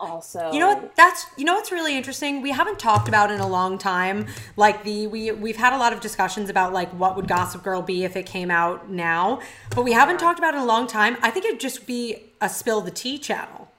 also 0.00 0.52
you 0.52 0.60
know 0.60 0.74
what 0.74 0.96
that's 0.96 1.26
you 1.36 1.44
know 1.44 1.54
what's 1.54 1.72
really 1.72 1.96
interesting 1.96 2.40
we 2.40 2.50
haven't 2.50 2.78
talked 2.78 3.08
about 3.08 3.30
in 3.30 3.40
a 3.40 3.46
long 3.46 3.78
time 3.78 4.26
like 4.56 4.84
the 4.84 5.06
we 5.08 5.30
we've 5.32 5.56
had 5.56 5.72
a 5.72 5.76
lot 5.76 5.92
of 5.92 6.00
discussions 6.00 6.48
about 6.48 6.72
like 6.72 6.88
what 6.90 7.16
would 7.16 7.26
gossip 7.26 7.62
girl 7.62 7.82
be 7.82 8.04
if 8.04 8.16
it 8.16 8.24
came 8.24 8.50
out 8.50 8.88
now 8.88 9.40
but 9.74 9.82
we 9.82 9.92
haven't 9.92 10.18
talked 10.18 10.38
about 10.38 10.54
it 10.54 10.58
in 10.58 10.62
a 10.62 10.66
long 10.66 10.86
time 10.86 11.16
i 11.22 11.30
think 11.30 11.44
it'd 11.44 11.60
just 11.60 11.86
be 11.86 12.16
a 12.40 12.48
spill 12.48 12.80
the 12.80 12.90
tea 12.90 13.18
channel 13.18 13.70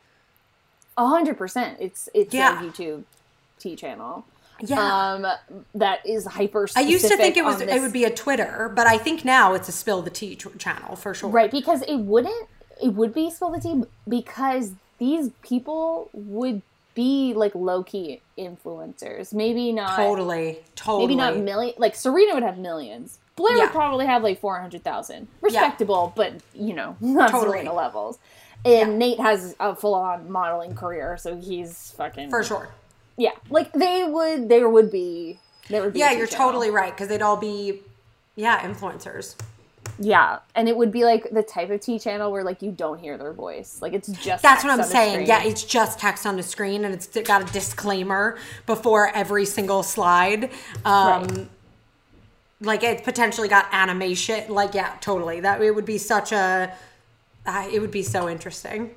a 0.97 1.07
hundred 1.07 1.37
percent 1.37 1.77
it's 1.79 2.09
it's 2.13 2.33
yeah. 2.33 2.59
a 2.59 2.63
youtube 2.63 3.03
tea 3.57 3.75
channel 3.75 4.25
yeah. 4.61 5.13
Um, 5.13 5.25
that 5.75 6.05
is 6.05 6.25
hyper. 6.25 6.67
I 6.75 6.81
used 6.81 7.07
to 7.07 7.15
think 7.15 7.37
it 7.37 7.45
was 7.45 7.61
it 7.61 7.79
would 7.79 7.93
be 7.93 8.03
a 8.03 8.13
Twitter, 8.13 8.69
but 8.75 8.87
I 8.87 8.97
think 8.97 9.23
now 9.23 9.53
it's 9.53 9.69
a 9.69 9.71
spill 9.71 10.01
the 10.01 10.09
tea 10.09 10.35
channel 10.35 10.95
for 10.95 11.13
sure. 11.13 11.29
Right, 11.29 11.49
because 11.49 11.81
it 11.83 11.95
wouldn't. 11.95 12.49
It 12.81 12.93
would 12.93 13.13
be 13.13 13.29
spill 13.29 13.51
the 13.51 13.59
tea 13.59 13.83
because 14.07 14.73
these 14.99 15.31
people 15.41 16.09
would 16.13 16.61
be 16.93 17.33
like 17.33 17.55
low 17.55 17.83
key 17.83 18.21
influencers. 18.37 19.33
Maybe 19.33 19.71
not 19.71 19.95
totally, 19.95 20.59
totally. 20.75 21.07
Maybe 21.07 21.15
not 21.15 21.37
million. 21.37 21.75
Like 21.77 21.95
Serena 21.95 22.33
would 22.33 22.43
have 22.43 22.57
millions. 22.57 23.19
Blair 23.35 23.55
yeah. 23.55 23.63
would 23.63 23.71
probably 23.71 24.05
have 24.05 24.21
like 24.21 24.39
four 24.39 24.59
hundred 24.59 24.83
thousand. 24.83 25.27
Respectable, 25.41 26.13
yeah. 26.15 26.23
but 26.23 26.41
you 26.53 26.73
know, 26.73 26.95
not 27.01 27.31
totally. 27.31 27.59
Serena 27.59 27.73
levels. 27.73 28.19
And 28.65 28.91
yeah. 28.91 28.97
Nate 28.97 29.19
has 29.19 29.55
a 29.59 29.73
full 29.73 29.95
on 29.95 30.29
modeling 30.29 30.75
career, 30.75 31.17
so 31.17 31.37
he's 31.37 31.91
fucking 31.91 32.29
for 32.29 32.43
sure 32.43 32.69
yeah, 33.19 33.31
like 33.49 33.71
they 33.73 34.05
would. 34.05 34.49
There 34.49 34.69
would 34.69 34.89
be. 34.89 35.39
There 35.67 35.83
would 35.83 35.93
be. 35.93 35.99
Yeah, 35.99 36.11
you're 36.13 36.25
totally 36.25 36.71
right 36.71 36.91
because 36.91 37.09
they'd 37.09 37.21
all 37.21 37.37
be, 37.37 37.81
yeah, 38.35 38.59
influencers. 38.61 39.35
Yeah, 39.97 40.39
and 40.55 40.69
it 40.69 40.75
would 40.75 40.91
be 40.91 41.03
like 41.03 41.29
the 41.31 41.43
type 41.43 41.69
of 41.69 41.81
tea 41.81 41.99
channel 41.99 42.31
where 42.31 42.43
like 42.43 42.61
you 42.61 42.71
don't 42.71 42.99
hear 42.99 43.17
their 43.17 43.33
voice. 43.33 43.79
Like 43.81 43.93
it's 43.93 44.07
just 44.07 44.43
That's 44.43 44.63
what 44.63 44.77
I'm 44.77 44.85
saying. 44.85 45.27
Yeah, 45.27 45.43
it's 45.43 45.63
just 45.63 45.99
text 45.99 46.25
on 46.25 46.37
the 46.37 46.43
screen 46.43 46.85
and 46.85 46.93
it's 46.93 47.07
got 47.07 47.49
a 47.49 47.53
disclaimer 47.53 48.37
before 48.65 49.09
every 49.15 49.45
single 49.45 49.83
slide. 49.83 50.51
Um 50.85 51.27
right. 51.27 51.47
like 52.61 52.83
it 52.83 53.03
potentially 53.03 53.47
got 53.47 53.67
animation. 53.71 54.53
Like 54.53 54.73
yeah, 54.73 54.95
totally. 55.01 55.39
That 55.39 55.61
it 55.61 55.73
would 55.73 55.85
be 55.85 55.97
such 55.97 56.31
a 56.31 56.73
uh, 57.45 57.67
it 57.71 57.79
would 57.79 57.91
be 57.91 58.03
so 58.03 58.29
interesting. 58.29 58.93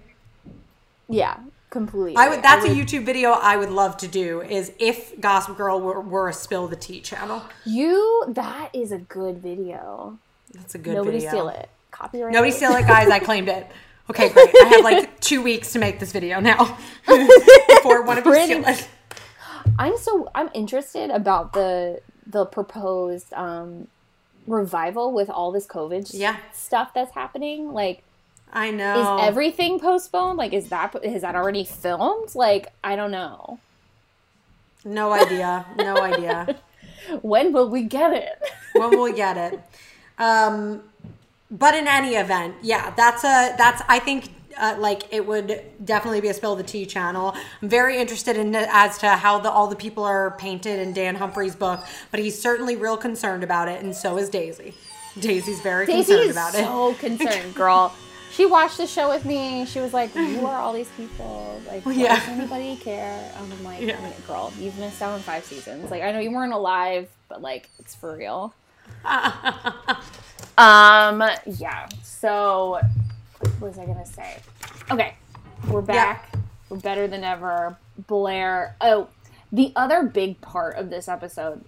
Yeah, 1.09 1.39
completely. 1.71 2.17
I 2.17 2.29
would. 2.29 2.43
That's 2.43 2.65
I 2.65 2.69
would, 2.69 2.79
a 2.79 2.81
YouTube 2.81 3.05
video 3.05 3.31
I 3.31 3.57
would 3.57 3.71
love 3.71 3.97
to 3.99 4.09
do. 4.09 4.43
Is 4.43 4.73
if 4.79 5.19
Gossip 5.21 5.57
Girl 5.57 5.81
were, 5.81 6.01
were 6.01 6.29
a 6.29 6.33
spill 6.33 6.69
the 6.69 6.77
tea 6.77 7.01
channel. 7.01 7.43
You. 7.65 8.25
That 8.29 8.71
is 8.75 8.93
a 8.93 8.99
good 8.99 9.39
video. 9.39 10.19
That's 10.53 10.75
a 10.75 10.79
good. 10.79 10.95
Nobody 10.95 11.19
video. 11.19 11.31
steal 11.31 11.49
it. 11.49 11.69
Copyright. 11.91 12.33
Nobody 12.33 12.53
steal 12.53 12.73
it, 12.73 12.87
guys. 12.87 13.09
I 13.09 13.19
claimed 13.31 13.49
it. 13.49 13.67
Okay, 14.11 14.29
great. 14.31 14.49
I 14.63 14.69
have 14.69 14.85
like 14.85 15.21
two 15.21 15.43
weeks 15.43 15.73
to 15.73 15.79
make 15.79 15.99
this 16.01 16.13
video 16.13 16.41
now 16.41 16.77
before 17.07 18.03
one 18.03 18.19
of 18.19 18.27
you 18.27 18.45
steal 18.45 18.67
it. 18.67 18.89
I'm 19.79 19.97
so 19.97 20.29
I'm 20.35 20.51
interested 20.55 21.11
about 21.11 21.53
the 21.53 22.01
the 22.27 22.45
proposed 22.47 23.33
um 23.33 23.89
revival 24.47 25.13
with 25.13 25.31
all 25.31 25.53
this 25.53 25.67
COVID 25.67 26.11
yeah. 26.13 26.37
stuff 26.53 26.93
that's 26.95 27.15
happening. 27.15 27.73
Like 27.73 28.03
I 28.53 28.71
know. 28.71 29.19
Is 29.19 29.29
everything 29.29 29.81
postponed? 29.81 30.37
Like, 30.37 30.53
is 30.53 30.69
that 30.69 30.95
is 31.03 31.23
that 31.23 31.35
already 31.35 31.65
filmed? 31.65 32.35
Like, 32.35 32.69
I 32.85 32.97
don't 32.97 33.11
know. 33.11 33.59
No 34.85 35.13
idea. 35.13 35.65
No 35.79 35.97
idea. 35.97 36.57
when 37.23 37.53
will 37.53 37.71
we 37.71 37.85
get 37.85 38.13
it? 38.13 38.43
when 38.75 38.91
will 38.91 39.05
we 39.05 39.15
get 39.15 39.37
it? 39.37 39.61
Um, 40.23 40.83
but 41.51 41.75
in 41.75 41.87
any 41.87 42.15
event, 42.15 42.55
yeah, 42.63 42.91
that's 42.91 43.25
a 43.25 43.55
that's 43.59 43.83
I 43.89 43.99
think 43.99 44.31
uh, 44.57 44.77
like 44.79 45.13
it 45.13 45.27
would 45.27 45.61
definitely 45.85 46.21
be 46.21 46.29
a 46.29 46.35
spill 46.35 46.57
the 46.57 46.63
tea 46.63 46.87
channel. 46.87 47.35
I'm 47.61 47.69
very 47.69 47.99
interested 47.99 48.37
in 48.37 48.55
as 48.55 48.99
to 48.99 49.11
how 49.11 49.39
the 49.39 49.51
all 49.51 49.67
the 49.67 49.77
people 49.77 50.05
are 50.05 50.33
painted 50.33 50.79
in 50.79 50.93
Dan 50.93 51.17
Humphrey's 51.17 51.57
book, 51.57 51.85
but 52.11 52.21
he's 52.21 52.41
certainly 52.41 52.77
real 52.77 52.97
concerned 52.97 53.43
about 53.43 53.69
it, 53.69 53.83
and 53.83 53.95
so 53.95 54.17
is 54.19 54.29
Daisy. 54.29 54.75
Daisy's 55.19 55.61
very 55.61 55.87
Daisy 55.87 56.15
concerned 56.15 56.31
about 56.31 56.55
it. 56.55 56.65
So 56.65 56.95
concerned, 56.95 57.55
girl 57.55 57.95
she 58.33 58.47
watched 58.47 58.79
the 58.79 58.87
show 58.87 59.11
with 59.11 59.27
me. 59.27 59.67
She 59.67 59.79
was 59.79 59.93
like, 59.93 60.11
"Who 60.13 60.47
are 60.47 60.59
all 60.59 60.73
these 60.73 60.89
people? 60.97 61.61
Like, 61.67 61.83
yeah. 61.87 62.19
does 62.19 62.29
anybody 62.29 62.77
care?" 62.77 63.31
I'm 63.39 63.63
like, 63.63 63.83
yeah. 63.83 63.99
"Girl, 64.27 64.53
you've 64.59 64.79
missed 64.79 65.03
out 65.03 65.13
on 65.13 65.21
five 65.21 65.45
seasons. 65.45 65.91
Like, 65.91 66.03
I 66.03 66.13
know 66.13 66.19
you 66.19 66.33
weren't 66.33 66.55
alive, 66.55 67.09
but 67.29 67.43
like, 67.43 67.69
it's 67.79 67.95
for 67.95 68.17
real." 68.17 68.55
Um, 70.59 71.23
yeah. 71.47 71.89
So, 72.03 72.81
what 73.41 73.61
was 73.61 73.79
I 73.79 73.87
gonna 73.87 74.07
say? 74.07 74.39
Okay, 74.91 75.15
we're 75.69 75.83
back. 75.83 76.29
Yeah. 76.33 76.41
We're 76.69 76.79
better 76.79 77.07
than 77.07 77.25
ever. 77.25 77.77
Blair. 78.07 78.77
Oh, 78.81 79.09
the 79.51 79.73
other 79.77 80.05
big 80.05 80.41
part 80.41 80.77
of 80.77 80.91
this 80.91 81.09
episode 81.09 81.65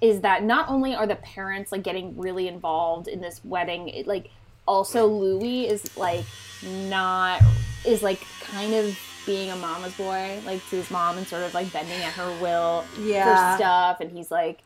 is 0.00 0.20
that 0.20 0.42
not 0.42 0.68
only 0.68 0.94
are 0.94 1.06
the 1.06 1.16
parents 1.16 1.72
like 1.72 1.82
getting 1.82 2.18
really 2.18 2.48
involved 2.48 3.08
in 3.08 3.20
this 3.20 3.40
wedding, 3.44 3.88
it, 3.88 4.06
like 4.06 4.30
also 4.66 5.06
Louis 5.06 5.68
is 5.68 5.96
like 5.96 6.24
not 6.62 7.40
is 7.84 8.02
like 8.02 8.20
kind 8.40 8.74
of 8.74 8.98
being 9.26 9.50
a 9.50 9.56
mama's 9.56 9.94
boy, 9.94 10.40
like 10.44 10.60
to 10.70 10.76
his 10.76 10.90
mom 10.90 11.16
and 11.16 11.26
sort 11.26 11.42
of 11.42 11.54
like 11.54 11.72
bending 11.72 12.02
at 12.02 12.12
her 12.12 12.28
will 12.40 12.84
yeah. 13.00 13.56
for 13.56 13.62
stuff 13.62 14.00
and 14.00 14.10
he's 14.10 14.30
like 14.30 14.60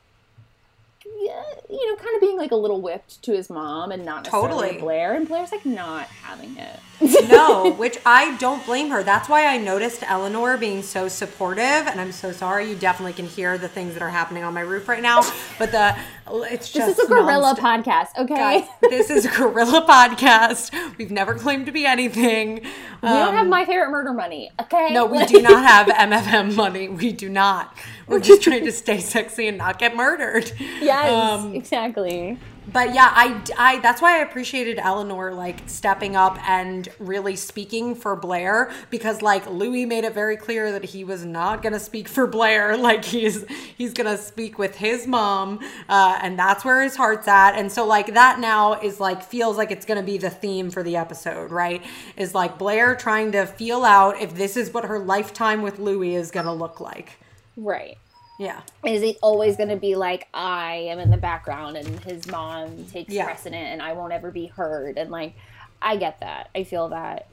you 1.71 1.90
know, 1.90 1.97
kind 1.97 2.14
of 2.14 2.21
being 2.21 2.37
like 2.37 2.51
a 2.51 2.57
little 2.57 2.81
whipped 2.81 3.23
to 3.23 3.33
his 3.33 3.51
mom 3.51 3.90
and 3.90 4.05
not 4.05 4.25
necessarily 4.25 4.49
Totally. 4.49 4.81
Blair. 4.81 5.14
And 5.14 5.29
Blair's 5.29 5.53
like 5.53 5.66
not 5.66 6.07
having 6.07 6.57
it. 6.57 6.81
no, 7.29 7.73
which 7.79 7.99
I 8.07 8.37
don't 8.38 8.64
blame 8.64 8.90
her. 8.90 9.03
That's 9.03 9.29
why 9.29 9.47
I 9.47 9.59
noticed 9.59 10.03
Eleanor 10.07 10.57
being 10.57 10.83
so 10.83 11.09
supportive, 11.09 11.62
and 11.62 12.01
I'm 12.01 12.12
so 12.12 12.33
sorry. 12.33 12.68
You 12.68 12.77
definitely 12.77 13.12
can 13.12 13.27
hear 13.27 13.59
the 13.59 13.68
things 13.68 13.94
that 13.94 14.03
are 14.03 14.11
happening 14.11 14.44
on 14.44 14.55
my 14.55 14.61
roof 14.61 14.88
right 14.88 15.03
now. 15.03 15.23
But 15.59 15.73
the 15.73 15.97
it's 16.31 16.71
just 16.71 16.87
this 16.87 16.99
is 16.99 17.05
a 17.05 17.09
guerrilla 17.09 17.57
podcast, 17.59 18.09
okay? 18.18 18.35
Guys, 18.37 18.68
this 18.83 19.11
is 19.11 19.25
a 19.25 19.31
guerrilla 19.31 19.83
podcast. 19.88 20.73
We've 20.99 21.11
never 21.11 21.35
claimed 21.35 21.66
to 21.66 21.73
be 21.73 21.87
anything. 21.87 22.62
We 23.03 23.09
don't 23.09 23.35
have 23.35 23.47
my 23.47 23.65
favorite 23.65 23.91
murder 23.91 24.13
money, 24.13 24.51
okay? 24.61 24.89
Um, 24.89 24.93
No, 24.95 25.07
we 25.07 25.25
do 25.27 25.41
not 25.43 25.65
have 25.65 25.87
MFM 25.89 26.55
money. 26.55 26.89
We 26.89 27.13
do 27.13 27.29
not. 27.29 27.77
We're 28.07 28.21
just 28.21 28.43
trying 28.43 28.65
to 28.65 28.73
stay 28.73 29.01
sexy 29.01 29.49
and 29.49 29.59
not 29.59 29.79
get 29.79 29.95
murdered. 29.97 30.51
Yes, 30.81 31.11
Um, 31.11 31.55
exactly. 31.55 32.39
But 32.72 32.94
yeah, 32.94 33.11
I, 33.14 33.40
I 33.57 33.78
that's 33.81 34.02
why 34.02 34.18
I 34.18 34.22
appreciated 34.22 34.78
Eleanor 34.78 35.33
like 35.33 35.62
stepping 35.66 36.16
up 36.16 36.38
and 36.48 36.88
really 36.98 37.37
speaking 37.37 37.94
for 37.94 38.16
Blair 38.16 38.70
because 38.90 39.22
like 39.22 39.48
Louis 39.48 39.87
made 39.87 40.04
it 40.04 40.14
very 40.14 40.37
clear 40.37 40.72
that 40.72 40.85
he 40.85 41.04
was 41.04 41.24
not 41.24 41.62
gonna 41.62 41.81
speak 41.81 42.09
for 42.09 42.26
Blair. 42.26 42.76
Like 42.88 43.04
he's 43.04 43.44
he's 43.76 43.92
gonna 43.92 44.16
speak 44.16 44.59
with 44.59 44.76
his 44.76 45.07
mom, 45.07 45.59
uh, 45.90 46.18
and 46.22 46.38
that's 46.38 46.64
where 46.64 46.81
his 46.81 46.96
heart's 46.96 47.28
at. 47.28 47.52
And 47.52 47.70
so 47.70 47.85
like 47.85 48.14
that 48.14 48.40
now 48.40 48.81
is 48.81 48.98
like 48.98 49.22
feels 49.22 49.59
like 49.59 49.70
it's 49.70 49.85
gonna 49.85 50.02
be 50.02 50.16
the 50.16 50.31
theme 50.31 50.70
for 50.70 50.83
the 50.83 50.96
episode, 50.96 51.50
right? 51.50 51.83
Is 52.16 52.35
like 52.35 52.57
Blair 52.57 52.94
trying 52.94 53.33
to 53.33 53.44
feel 53.46 53.85
out 53.85 54.20
if 54.22 54.35
this 54.35 54.57
is 54.57 54.72
what 54.72 54.85
her 54.87 54.98
lifetime 54.98 55.61
with 55.61 55.78
Louis 55.78 56.14
is 56.14 56.31
gonna 56.31 56.54
look 56.54 56.81
like. 56.81 57.18
Right. 57.57 57.98
Yeah. 58.38 58.61
Is 58.85 59.03
it 59.03 59.18
always 59.20 59.57
going 59.57 59.68
to 59.70 59.77
be 59.77 59.96
like 59.96 60.29
I 60.33 60.74
am 60.90 61.01
in 61.01 61.11
the 61.11 61.16
background 61.16 61.77
and 61.77 62.01
his 62.05 62.27
mom 62.29 62.85
takes 62.87 63.12
Yeah. 63.12 63.24
precedent 63.24 63.66
and 63.66 63.83
I 63.83 63.92
won't 63.94 64.12
ever 64.12 64.31
be 64.31 64.46
heard? 64.46 64.96
And 64.96 65.11
like, 65.11 65.35
I 65.83 65.96
get 65.96 66.20
that. 66.20 66.48
I 66.55 66.62
feel 66.64 66.88
that. 66.90 67.27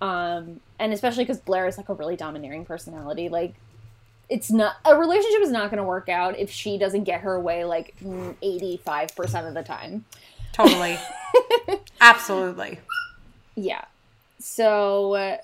Um, 0.00 0.60
and 0.78 0.92
especially 0.92 1.24
because 1.24 1.40
Blair 1.40 1.66
is 1.66 1.78
like 1.78 1.88
a 1.88 1.94
really 1.94 2.16
domineering 2.16 2.64
personality. 2.66 3.28
Like, 3.30 3.54
it's 4.28 4.50
not 4.50 4.76
a 4.84 4.96
relationship 4.96 5.40
is 5.42 5.50
not 5.50 5.70
going 5.70 5.78
to 5.78 5.84
work 5.84 6.08
out 6.08 6.38
if 6.38 6.50
she 6.50 6.76
doesn't 6.78 7.04
get 7.04 7.20
her 7.22 7.38
way 7.38 7.64
like 7.64 7.94
eighty 8.42 8.78
five 8.78 9.14
percent 9.14 9.46
of 9.46 9.54
the 9.54 9.62
time. 9.62 10.04
Totally. 10.52 10.98
Absolutely. 12.00 12.80
Yeah. 13.54 13.84
So 14.38 15.14
uh, 15.14 15.36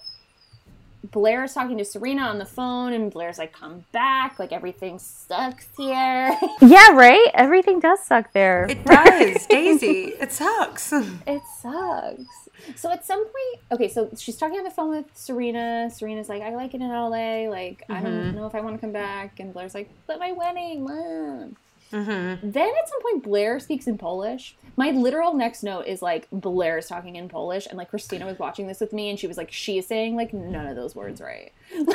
Blair 1.04 1.44
is 1.44 1.54
talking 1.54 1.78
to 1.78 1.84
Serena 1.84 2.22
on 2.22 2.38
the 2.38 2.44
phone, 2.44 2.92
and 2.92 3.10
Blair's 3.10 3.38
like, 3.38 3.52
"Come 3.52 3.84
back! 3.92 4.38
Like 4.38 4.52
everything 4.52 4.98
sucks 4.98 5.68
here." 5.76 6.36
yeah, 6.60 6.90
right. 6.92 7.28
Everything 7.34 7.80
does 7.80 8.02
suck 8.02 8.32
there. 8.32 8.66
It 8.68 8.84
does, 8.84 9.46
Daisy. 9.46 10.14
It 10.20 10.32
sucks. 10.32 10.92
It 11.26 11.42
sucks. 11.60 12.48
So 12.76 12.90
at 12.90 13.04
some 13.04 13.24
point, 13.24 13.64
okay, 13.72 13.88
so 13.88 14.10
she's 14.18 14.36
talking 14.36 14.58
on 14.58 14.64
the 14.64 14.70
phone 14.70 14.90
with 14.90 15.06
Serena. 15.14 15.90
Serena's 15.90 16.28
like, 16.28 16.42
I 16.42 16.54
like 16.54 16.74
it 16.74 16.80
in 16.82 16.88
LA. 16.88 17.48
Like, 17.48 17.84
I 17.88 18.00
don't 18.00 18.12
mm-hmm. 18.12 18.36
know 18.36 18.46
if 18.46 18.54
I 18.54 18.60
want 18.60 18.76
to 18.76 18.80
come 18.80 18.92
back. 18.92 19.40
And 19.40 19.52
Blair's 19.52 19.74
like, 19.74 19.90
but 20.06 20.18
my 20.18 20.32
wedding, 20.32 20.84
mom. 20.84 21.56
Mm-hmm. 21.92 22.50
Then 22.50 22.68
at 22.68 22.88
some 22.88 23.02
point, 23.02 23.22
Blair 23.22 23.58
speaks 23.58 23.86
in 23.86 23.98
Polish. 23.98 24.56
My 24.76 24.90
literal 24.90 25.34
next 25.34 25.62
note 25.62 25.86
is 25.86 26.02
like, 26.02 26.28
Blair 26.30 26.78
is 26.78 26.86
talking 26.86 27.16
in 27.16 27.28
Polish. 27.28 27.66
And 27.66 27.76
like, 27.76 27.90
Christina 27.90 28.26
was 28.26 28.38
watching 28.38 28.66
this 28.66 28.80
with 28.80 28.92
me 28.92 29.10
and 29.10 29.18
she 29.18 29.26
was 29.26 29.36
like, 29.36 29.50
she 29.50 29.78
is 29.78 29.86
saying 29.86 30.16
like 30.16 30.32
none 30.32 30.66
of 30.66 30.76
those 30.76 30.94
words 30.94 31.20
right. 31.20 31.52
Wait, 31.76 31.86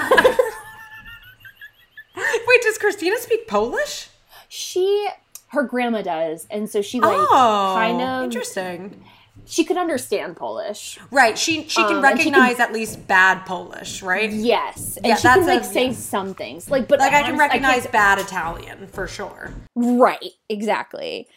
does 2.62 2.78
Christina 2.78 3.18
speak 3.18 3.48
Polish? 3.48 4.10
She, 4.48 5.08
her 5.48 5.64
grandma 5.64 6.02
does. 6.02 6.48
And 6.50 6.70
so 6.70 6.82
she 6.82 7.00
like 7.00 7.16
oh, 7.18 7.74
kind 7.76 8.02
of, 8.02 8.24
interesting. 8.26 9.04
She 9.46 9.64
could 9.64 9.78
understand 9.78 10.36
Polish. 10.38 10.98
Right, 11.12 11.38
she 11.38 11.68
she 11.68 11.84
can 11.84 11.98
Um, 11.98 12.06
and 12.06 12.18
she 12.20 12.26
can- 12.32 12.34
recognize 12.34 12.60
at 12.60 12.74
least 12.74 13.08
bad 13.08 13.46
Polish, 13.46 14.02
right? 14.02 14.32
Yes. 14.32 14.98
And 14.98 15.06
Yeah, 15.08 15.16
she 15.16 15.28
can 15.28 15.46
like 15.46 15.62
a- 15.62 15.64
say 15.64 15.86
yeah. 15.88 15.94
some 15.94 16.34
things. 16.34 16.70
Like, 16.70 16.88
but 16.88 17.00
Like 17.00 17.14
I 17.14 17.24
can 17.24 17.38
recognize 17.38 17.82
can't- 17.82 17.92
bad 17.92 18.20
Italian 18.20 18.88
for 18.88 19.08
sure. 19.08 19.54
Right, 19.76 20.32
exactly. 20.50 21.28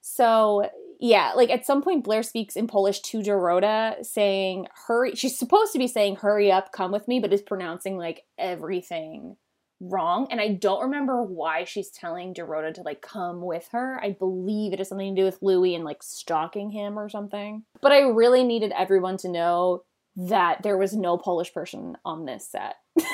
So, 0.00 0.68
yeah, 1.00 1.32
like 1.36 1.50
at 1.50 1.64
some 1.66 1.82
point, 1.82 2.04
Blair 2.04 2.22
speaks 2.22 2.56
in 2.56 2.66
Polish 2.66 3.00
to 3.00 3.18
Dorota, 3.20 4.04
saying, 4.04 4.66
hurry. 4.86 5.14
She's 5.14 5.38
supposed 5.38 5.72
to 5.72 5.78
be 5.78 5.86
saying, 5.86 6.16
hurry 6.16 6.50
up, 6.50 6.72
come 6.72 6.90
with 6.92 7.06
me, 7.08 7.20
but 7.20 7.32
is 7.32 7.42
pronouncing 7.42 7.96
like 7.98 8.24
everything 8.36 9.36
wrong. 9.80 10.26
And 10.30 10.40
I 10.40 10.48
don't 10.54 10.82
remember 10.82 11.22
why 11.22 11.64
she's 11.64 11.90
telling 11.90 12.34
Dorota 12.34 12.74
to 12.74 12.82
like 12.82 13.00
come 13.00 13.42
with 13.42 13.68
her. 13.72 14.00
I 14.02 14.10
believe 14.10 14.72
it 14.72 14.78
has 14.78 14.88
something 14.88 15.14
to 15.14 15.20
do 15.20 15.24
with 15.24 15.38
Louis 15.42 15.74
and 15.74 15.84
like 15.84 16.02
stalking 16.02 16.70
him 16.70 16.98
or 16.98 17.08
something. 17.08 17.64
But 17.80 17.92
I 17.92 18.00
really 18.00 18.44
needed 18.44 18.72
everyone 18.76 19.16
to 19.18 19.28
know 19.28 19.84
that 20.16 20.62
there 20.62 20.76
was 20.76 20.94
no 20.96 21.16
Polish 21.16 21.52
person 21.54 21.96
on 22.04 22.24
this 22.24 22.48
set. 22.48 22.76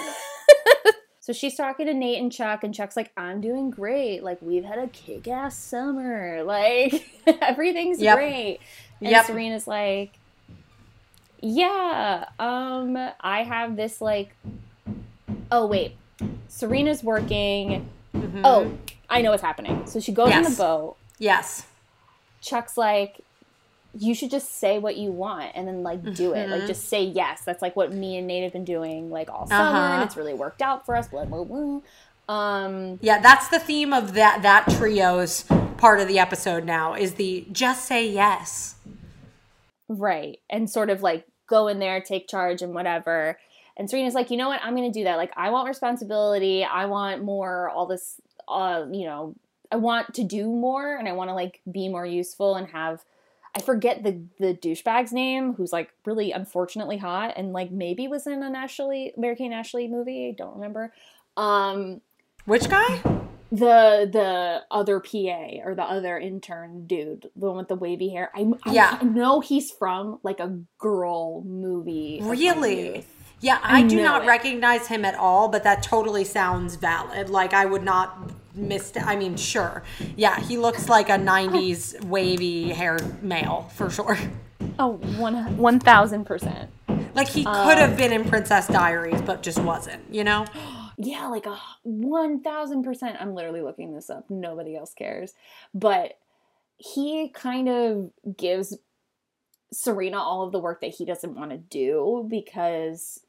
So 1.20 1.32
she's 1.32 1.56
talking 1.56 1.86
to 1.86 1.94
Nate 1.94 2.20
and 2.20 2.30
Chuck, 2.30 2.64
and 2.64 2.74
Chuck's 2.74 2.96
like, 2.98 3.10
I'm 3.16 3.40
doing 3.40 3.70
great. 3.70 4.22
Like, 4.22 4.42
we've 4.42 4.62
had 4.62 4.76
a 4.78 4.88
kick 4.88 5.26
ass 5.26 5.56
summer. 5.58 6.42
Like, 6.44 7.02
everything's 7.40 7.98
Yep. 7.98 8.18
great. 8.18 8.58
And 9.00 9.08
Yep. 9.08 9.24
Serena's 9.24 9.66
like, 9.66 10.18
Yeah, 11.40 12.26
um, 12.38 12.96
I 13.20 13.42
have 13.42 13.74
this, 13.74 14.02
like, 14.02 14.36
oh, 15.50 15.64
wait. 15.66 15.96
Serena's 16.48 17.02
working. 17.02 17.88
Oh, 18.44 18.72
I 19.10 19.22
know 19.22 19.30
what's 19.30 19.42
happening. 19.42 19.86
So 19.86 20.00
she 20.00 20.12
goes 20.12 20.32
on 20.32 20.42
the 20.44 20.50
boat. 20.50 20.96
Yes. 21.18 21.66
Chuck's 22.40 22.76
like, 22.76 23.20
you 23.96 24.14
should 24.14 24.30
just 24.30 24.58
say 24.58 24.78
what 24.78 24.96
you 24.96 25.10
want 25.12 25.52
and 25.54 25.66
then 25.68 25.82
like 25.82 26.02
do 26.14 26.32
it. 26.32 26.36
Mm-hmm. 26.44 26.52
Like 26.52 26.66
just 26.66 26.88
say 26.88 27.02
yes. 27.04 27.42
That's 27.44 27.62
like 27.62 27.76
what 27.76 27.92
me 27.92 28.16
and 28.16 28.26
Nate 28.26 28.42
have 28.44 28.52
been 28.52 28.64
doing 28.64 29.10
like 29.10 29.30
all 29.30 29.46
summer, 29.46 29.62
Uh-huh. 29.78 29.94
and 29.94 30.02
it's 30.02 30.16
really 30.16 30.34
worked 30.34 30.62
out 30.62 30.84
for 30.84 30.96
us. 30.96 31.08
Blah 31.08 31.24
blah 31.26 31.44
blah. 31.44 31.80
Um, 32.28 32.98
Yeah, 33.02 33.20
that's 33.20 33.48
the 33.48 33.58
theme 33.58 33.92
of 33.92 34.14
that 34.14 34.42
that 34.42 34.64
trio's 34.66 35.44
part 35.76 36.00
of 36.00 36.08
the 36.08 36.18
episode 36.18 36.64
now 36.64 36.94
is 36.94 37.14
the 37.14 37.46
just 37.52 37.84
say 37.86 38.08
yes. 38.08 38.76
right, 39.88 40.38
and 40.50 40.68
sort 40.70 40.90
of 40.90 41.02
like 41.02 41.26
go 41.46 41.68
in 41.68 41.78
there, 41.78 42.00
take 42.00 42.28
charge, 42.28 42.62
and 42.62 42.74
whatever. 42.74 43.38
And 43.76 43.90
Serena's 43.90 44.14
like, 44.14 44.30
you 44.30 44.36
know 44.36 44.48
what? 44.48 44.60
I'm 44.62 44.76
going 44.76 44.90
to 44.92 44.96
do 44.98 45.04
that. 45.04 45.16
Like, 45.16 45.32
I 45.36 45.50
want 45.50 45.66
responsibility. 45.68 46.64
I 46.64 46.86
want 46.86 47.22
more. 47.24 47.68
All 47.70 47.86
this, 47.86 48.20
uh, 48.46 48.84
you 48.92 49.04
know, 49.04 49.34
I 49.72 49.76
want 49.76 50.14
to 50.14 50.22
do 50.24 50.46
more, 50.46 50.94
and 50.96 51.08
I 51.08 51.12
want 51.12 51.30
to 51.30 51.34
like 51.34 51.60
be 51.70 51.88
more 51.88 52.06
useful 52.06 52.54
and 52.54 52.68
have. 52.68 53.04
I 53.56 53.60
forget 53.60 54.02
the 54.02 54.20
the 54.40 54.54
douchebag's 54.54 55.12
name, 55.12 55.54
who's 55.54 55.72
like 55.72 55.90
really 56.04 56.32
unfortunately 56.32 56.98
hot 56.98 57.34
and 57.36 57.52
like 57.52 57.70
maybe 57.70 58.08
was 58.08 58.26
in 58.26 58.42
an 58.42 58.54
Ashley 58.56 59.12
Mary 59.16 59.36
Kate 59.36 59.46
and 59.46 59.54
Ashley 59.54 59.86
movie. 59.88 60.28
I 60.28 60.34
don't 60.36 60.54
remember. 60.54 60.92
Um, 61.36 62.00
Which 62.46 62.68
guy? 62.68 63.00
the 63.52 64.08
the 64.12 64.62
other 64.72 64.98
PA 64.98 65.62
or 65.64 65.74
the 65.76 65.82
other 65.84 66.18
intern 66.18 66.86
dude, 66.88 67.30
the 67.36 67.46
one 67.46 67.56
with 67.56 67.68
the 67.68 67.76
wavy 67.76 68.08
hair. 68.10 68.30
I, 68.34 68.44
I 68.64 68.72
Yeah. 68.72 68.98
know 69.02 69.38
he's 69.40 69.70
from 69.70 70.18
like 70.24 70.40
a 70.40 70.58
girl 70.78 71.42
movie. 71.44 72.20
Really? 72.24 73.06
Yeah, 73.44 73.58
I, 73.62 73.82
do 73.82 74.02
not 74.02 74.24
it. 74.24 74.26
recognize 74.26 74.86
him 74.86 75.04
at 75.04 75.14
all, 75.14 75.48
but 75.48 75.64
that 75.64 75.82
totally 75.82 76.24
sounds 76.24 76.76
valid. 76.76 77.28
Like 77.28 77.52
I 77.52 77.66
would 77.66 77.82
not 77.82 78.30
miss 78.54 78.92
I 78.96 79.16
mean, 79.16 79.36
sure. 79.36 79.82
Yeah, 80.16 80.40
he 80.40 80.56
looks 80.56 80.88
like 80.88 81.10
a 81.10 81.18
90s 81.18 82.02
wavy 82.04 82.70
haired 82.70 83.22
male 83.22 83.70
for 83.74 83.90
sure. 83.90 84.16
Oh, 84.78 84.92
one 85.18 85.56
one 85.58 85.78
thousand 85.78 86.24
percent. 86.24 86.70
Like 87.14 87.28
he 87.28 87.44
could 87.44 87.52
Um, 87.52 87.78
have 87.78 87.96
been 87.98 88.12
in 88.12 88.24
Princess 88.24 88.66
Diaries, 88.66 89.20
but 89.20 89.42
just 89.42 89.58
wasn't, 89.58 90.02
you 90.12 90.24
know? 90.24 90.46
Yeah, 90.96 91.26
like 91.26 91.44
a 91.46 91.58
one 91.82 92.40
thousand 92.40 92.84
percent. 92.84 93.16
I'm 93.20 93.34
literally 93.34 93.62
looking 93.62 93.92
this 93.92 94.08
up. 94.08 94.30
Nobody 94.30 94.76
else 94.76 94.94
cares, 94.94 95.34
but 95.74 96.14
he 96.78 97.30
kind 97.30 97.68
of 97.68 98.10
gives 98.36 98.78
Serena 99.72 100.18
all 100.18 100.44
of 100.46 100.52
the 100.52 100.60
work 100.60 100.80
that 100.82 100.94
he 100.94 101.04
doesn't 101.04 101.34
want 101.34 101.50
to 101.50 101.56
do 101.56 102.26
because 102.30 103.20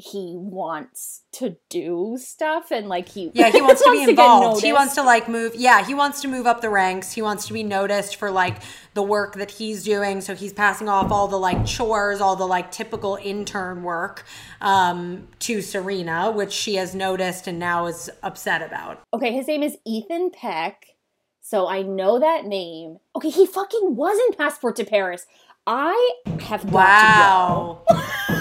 he 0.00 0.34
wants 0.36 1.22
to 1.32 1.56
do 1.68 2.16
stuff 2.20 2.70
and 2.70 2.88
like 2.88 3.08
he 3.08 3.32
Yeah, 3.34 3.50
he 3.50 3.60
wants 3.68 3.82
to 3.82 3.90
be 3.90 4.04
involved. 4.04 4.62
he 4.62 4.72
wants 4.72 4.94
to 4.94 5.02
like 5.02 5.28
move. 5.28 5.56
Yeah, 5.56 5.84
he 5.84 5.92
wants 5.92 6.20
to 6.22 6.28
move 6.28 6.46
up 6.46 6.60
the 6.60 6.70
ranks. 6.70 7.12
He 7.12 7.20
wants 7.20 7.48
to 7.48 7.52
be 7.52 7.64
noticed 7.64 8.14
for 8.14 8.30
like 8.30 8.58
the 8.94 9.02
work 9.02 9.34
that 9.34 9.50
he's 9.50 9.82
doing. 9.82 10.20
So 10.20 10.36
he's 10.36 10.52
passing 10.52 10.88
off 10.88 11.10
all 11.10 11.26
the 11.26 11.36
like 11.38 11.66
chores, 11.66 12.20
all 12.20 12.36
the 12.36 12.46
like 12.46 12.70
typical 12.70 13.18
intern 13.20 13.82
work 13.82 14.24
um, 14.60 15.26
to 15.40 15.60
Serena, 15.60 16.30
which 16.30 16.52
she 16.52 16.76
has 16.76 16.94
noticed 16.94 17.48
and 17.48 17.58
now 17.58 17.86
is 17.86 18.08
upset 18.22 18.62
about. 18.62 19.02
Okay, 19.12 19.32
his 19.32 19.48
name 19.48 19.64
is 19.64 19.76
Ethan 19.84 20.30
Peck. 20.30 20.94
So 21.40 21.66
I 21.66 21.82
know 21.82 22.20
that 22.20 22.44
name. 22.44 22.98
Okay, 23.16 23.30
he 23.30 23.46
fucking 23.46 23.96
was 23.96 24.16
in 24.28 24.36
Passport 24.36 24.76
to 24.76 24.84
Paris. 24.84 25.26
I 25.66 26.12
have 26.42 26.62
got 26.70 26.72
Wow. 26.72 27.82
to 27.88 27.94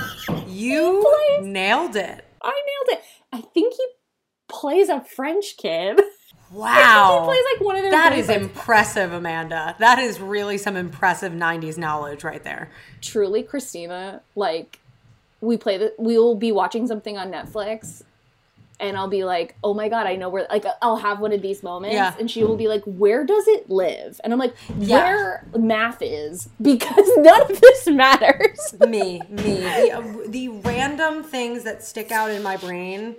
you 0.47 1.01
plays- 1.03 1.45
nailed 1.45 1.95
it. 1.95 2.25
I 2.41 2.49
nailed 2.87 2.99
it. 2.99 3.03
I 3.33 3.41
think 3.41 3.73
he 3.73 3.85
plays 4.47 4.89
a 4.89 5.01
French 5.01 5.57
kid. 5.57 5.99
Wow. 6.49 7.19
She 7.19 7.25
plays 7.25 7.43
like 7.53 7.65
one 7.65 7.75
of 7.75 7.81
their 7.81 7.91
That 7.91 8.13
is 8.13 8.29
impressive, 8.29 9.11
Amanda. 9.11 9.75
That 9.79 9.99
is 9.99 10.21
really 10.21 10.57
some 10.57 10.77
impressive 10.77 11.33
90s 11.33 11.77
knowledge 11.77 12.23
right 12.23 12.41
there. 12.41 12.71
truly 13.01 13.43
Christina, 13.43 14.21
like 14.33 14.79
we 15.41 15.57
play 15.57 15.77
the 15.77 15.93
we 15.99 16.17
will 16.17 16.35
be 16.35 16.53
watching 16.53 16.87
something 16.87 17.17
on 17.17 17.31
Netflix 17.33 18.01
and 18.79 18.97
I'll 18.97 19.07
be 19.07 19.23
like, 19.23 19.55
"Oh 19.63 19.73
my 19.73 19.89
god, 19.89 20.07
I 20.07 20.15
know 20.15 20.29
where 20.29 20.47
like 20.49 20.65
I'll 20.81 20.97
have 20.97 21.19
one 21.19 21.33
of 21.33 21.41
these 21.41 21.63
moments." 21.63 21.95
Yeah. 21.95 22.15
And 22.19 22.29
she 22.29 22.43
will 22.43 22.55
be 22.55 22.67
like, 22.67 22.83
"Where 22.85 23.23
does 23.25 23.47
it 23.47 23.69
live?" 23.69 24.19
And 24.23 24.33
I'm 24.33 24.39
like, 24.39 24.55
Yeah. 24.77 24.97
"Where 24.97 25.47
math 25.57 26.01
is 26.01 26.49
because 26.61 27.09
none 27.17 27.41
of 27.41 27.59
this 27.59 27.87
matters." 27.87 28.75
me, 28.87 29.21
me. 29.29 29.59
The, 29.59 29.91
uh, 29.91 30.17
the 30.27 30.49
random 30.49 31.23
things 31.23 31.63
that 31.63 31.83
stick 31.83 32.11
out 32.11 32.31
in 32.31 32.43
my 32.43 32.57
brain 32.57 33.15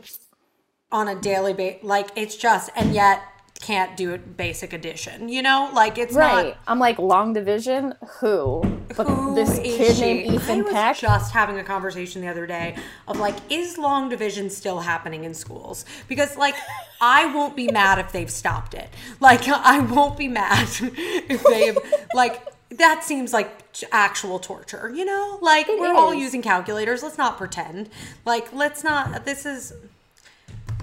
on 0.90 1.08
a 1.08 1.14
daily 1.20 1.52
basis, 1.52 1.84
like 1.84 2.08
it's 2.16 2.36
just, 2.36 2.70
and 2.76 2.94
yet 2.94 3.22
can't 3.60 3.96
do 3.96 4.12
it 4.12 4.36
basic 4.36 4.72
addition, 4.72 5.28
you 5.28 5.42
know? 5.42 5.70
Like 5.74 5.98
it's 5.98 6.14
right. 6.14 6.46
not. 6.48 6.58
I'm 6.66 6.78
like, 6.78 6.98
"Long 6.98 7.32
division? 7.32 7.94
Who?" 8.20 8.62
But 8.96 9.06
Who 9.08 9.34
this 9.34 9.58
is 9.58 9.76
kid 9.76 9.96
she? 9.96 10.00
named 10.00 10.34
Ethan 10.34 10.60
I 10.60 10.62
was 10.62 10.72
Peck. 10.72 10.96
just 10.96 11.32
having 11.32 11.58
a 11.58 11.64
conversation 11.64 12.22
the 12.22 12.28
other 12.28 12.46
day 12.46 12.74
of 13.06 13.18
like, 13.18 13.34
is 13.50 13.76
long 13.76 14.08
division 14.08 14.48
still 14.48 14.80
happening 14.80 15.24
in 15.24 15.34
schools? 15.34 15.84
Because 16.08 16.36
like, 16.36 16.54
I 17.00 17.26
won't 17.34 17.54
be 17.54 17.70
mad 17.70 17.98
if 17.98 18.12
they've 18.12 18.30
stopped 18.30 18.74
it. 18.74 18.88
Like, 19.20 19.46
I 19.48 19.80
won't 19.80 20.16
be 20.16 20.28
mad 20.28 20.68
if 20.80 21.42
they've 21.44 21.78
like. 22.14 22.42
That 22.70 23.02
seems 23.02 23.32
like 23.32 23.50
actual 23.92 24.38
torture, 24.38 24.92
you 24.94 25.04
know? 25.06 25.38
Like, 25.40 25.68
It 25.70 25.80
we're 25.80 25.94
all 25.94 26.12
using 26.12 26.42
calculators. 26.42 27.02
Let's 27.02 27.16
not 27.16 27.38
pretend. 27.38 27.88
Like, 28.26 28.52
let's 28.52 28.84
not. 28.84 29.24
This 29.24 29.46
is, 29.46 29.72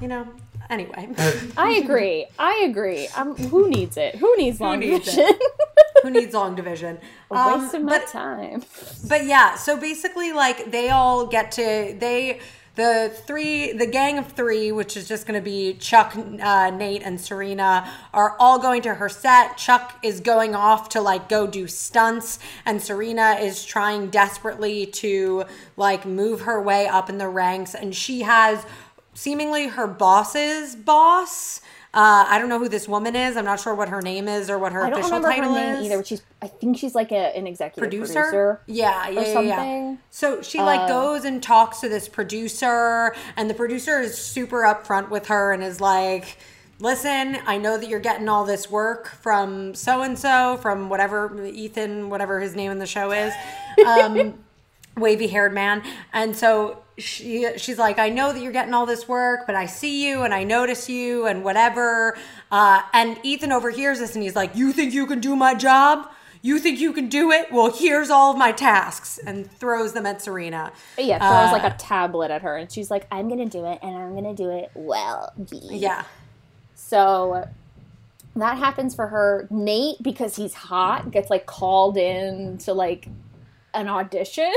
you 0.02 0.08
know. 0.08 0.28
Anyway, 0.70 1.10
I 1.58 1.72
agree. 1.84 2.26
I 2.40 2.64
agree. 2.68 3.08
Um, 3.10 3.36
who 3.36 3.70
needs 3.70 3.98
it? 3.98 4.16
Who 4.16 4.36
needs 4.38 4.60
long 4.60 4.80
needs 4.80 5.06
division? 5.06 5.38
who 6.04 6.10
needs 6.10 6.34
long 6.34 6.56
division? 6.56 6.98
A 7.32 7.36
Um, 7.36 7.62
waste 7.62 7.74
of 7.76 7.84
my 7.84 8.00
but- 8.00 8.08
time. 8.08 8.64
But 9.08 9.26
yeah, 9.26 9.56
so 9.56 9.78
basically, 9.78 10.32
like 10.34 10.72
they 10.72 10.90
all 10.90 11.28
get 11.28 11.52
to 11.54 11.96
they 12.00 12.40
the 12.76 13.10
three 13.26 13.72
the 13.72 13.86
gang 13.86 14.18
of 14.18 14.34
three, 14.34 14.72
which 14.72 14.98
is 14.98 15.08
just 15.08 15.26
going 15.26 15.40
to 15.40 15.44
be 15.44 15.76
Chuck, 15.76 16.14
uh, 16.16 16.72
Nate, 16.72 17.04
and 17.04 17.22
Serena, 17.22 17.90
are 18.14 18.36
all 18.38 18.60
going 18.60 18.82
to 18.82 18.96
her 18.96 19.08
set. 19.08 19.58
Chuck 19.58 19.98
is 20.04 20.20
going 20.20 20.56
off 20.56 20.90
to 20.90 21.00
like 21.02 21.30
go 21.30 21.48
do 21.48 21.68
stunts, 21.68 22.38
and 22.66 22.82
Serena 22.82 23.38
is 23.40 23.64
trying 23.64 24.10
desperately 24.10 24.86
to 24.88 25.46
like 25.78 26.06
move 26.06 26.42
her 26.42 26.62
way 26.62 26.86
up 26.88 27.10
in 27.10 27.18
the 27.18 27.30
ranks, 27.30 27.76
and 27.76 27.96
she 27.96 28.22
has 28.24 28.66
seemingly 29.16 29.68
her 29.68 29.88
boss's 29.88 30.76
boss. 30.76 31.62
Uh, 31.94 32.26
I 32.28 32.40
don't 32.40 32.50
know 32.50 32.60
who 32.60 32.68
this 32.68 32.90
woman 32.90 33.16
is. 33.16 33.38
I'm 33.38 33.46
not 33.46 33.58
sure 33.62 33.74
what 33.74 33.88
her 33.88 34.02
name 34.02 34.28
is 34.28 34.50
or 34.50 34.60
what 34.60 34.74
her 34.74 34.84
I 34.84 34.90
don't 34.90 35.00
official 35.00 35.18
remember 35.18 35.30
her 35.30 35.36
title 35.38 35.56
name 35.56 35.76
is 35.76 35.86
either. 35.86 36.04
She's, 36.04 36.22
I 36.42 36.48
think 36.48 36.78
she's 36.78 36.94
like 36.94 37.14
a, 37.14 37.38
an 37.38 37.48
executive 37.48 37.82
producer? 37.82 38.14
producer. 38.14 38.62
Yeah, 38.68 39.08
yeah, 39.08 39.20
or 39.20 39.24
yeah, 39.24 39.40
yeah. 39.40 39.56
something. 39.56 40.00
So 40.10 40.42
she 40.42 40.60
like 40.60 40.82
Uh, 40.82 40.88
goes 40.90 41.24
and 41.24 41.42
talks 41.42 41.80
to 41.80 41.88
this 41.88 42.10
producer, 42.10 43.16
and 43.38 43.50
the 43.50 43.54
producer 43.54 44.02
is 44.02 44.18
super 44.18 44.64
upfront 44.64 45.10
with 45.10 45.28
her 45.28 45.54
and 45.54 45.64
is 45.64 45.80
like, 45.80 46.38
"Listen, 46.80 47.38
I 47.48 47.58
know 47.58 47.78
that 47.78 47.88
you're 47.88 48.02
getting 48.02 48.28
all 48.28 48.44
this 48.44 48.70
work 48.70 49.08
from 49.08 49.74
so 49.74 50.02
and 50.02 50.20
so, 50.20 50.58
from 50.58 50.90
whatever 50.90 51.46
Ethan, 51.46 52.10
whatever 52.10 52.42
his 52.42 52.58
name 52.58 52.72
in 52.74 52.80
the 52.80 52.86
show 52.88 53.12
is." 53.14 53.34
Um, 53.86 54.45
wavy 54.98 55.28
haired 55.28 55.54
man. 55.54 55.84
And 56.14 56.36
so 56.36 56.80
she 56.98 57.48
she's 57.58 57.78
like, 57.78 58.00
I 58.00 58.10
know 58.10 58.32
that 58.32 58.42
you're 58.42 58.52
getting 58.54 58.74
all 58.74 58.86
this 58.86 59.08
work, 59.08 59.46
but 59.46 59.56
I 59.56 59.66
see 59.66 60.08
you 60.08 60.24
and 60.24 60.34
I 60.34 60.44
notice 60.44 60.90
you 60.90 61.28
and 61.28 61.44
whatever. 61.44 62.18
Uh, 62.52 62.82
and 62.94 63.20
Ethan 63.24 63.52
overhears 63.52 64.00
this 64.00 64.16
and 64.16 64.24
he's 64.24 64.36
like, 64.36 64.56
You 64.56 64.72
think 64.72 64.94
you 64.94 65.06
can 65.06 65.20
do 65.20 65.36
my 65.36 65.54
job? 65.56 66.10
You 66.42 66.60
think 66.60 66.80
you 66.80 66.94
can 66.94 67.10
do 67.10 67.32
it? 67.32 67.52
Well, 67.52 67.74
here's 67.76 68.12
all 68.12 68.32
of 68.32 68.38
my 68.38 68.52
tasks 68.52 69.18
and 69.18 69.50
throws 69.50 69.94
them 69.94 70.06
at 70.06 70.22
Serena. 70.22 70.72
Yeah, 70.96 71.18
throws 71.18 71.50
Uh, 71.50 71.64
like 71.64 71.74
a 71.74 71.76
tablet 71.76 72.30
at 72.30 72.44
her, 72.44 72.56
and 72.56 72.72
she's 72.72 72.92
like, 72.92 73.08
"I'm 73.12 73.28
gonna 73.30 73.48
do 73.48 73.66
it, 73.66 73.80
and 73.82 73.98
I'm 73.98 74.14
gonna 74.14 74.36
do 74.36 74.52
it 74.52 74.70
well." 74.76 75.34
B." 75.50 75.60
Yeah. 75.72 76.04
So 76.76 77.48
that 78.36 78.58
happens 78.60 78.94
for 78.94 79.08
her. 79.08 79.48
Nate, 79.50 80.02
because 80.04 80.36
he's 80.36 80.54
hot, 80.54 81.10
gets 81.10 81.32
like 81.32 81.48
called 81.48 81.98
in 81.98 82.60
to 82.60 82.74
like 82.74 83.08
an 83.76 83.88
audition, 83.88 84.52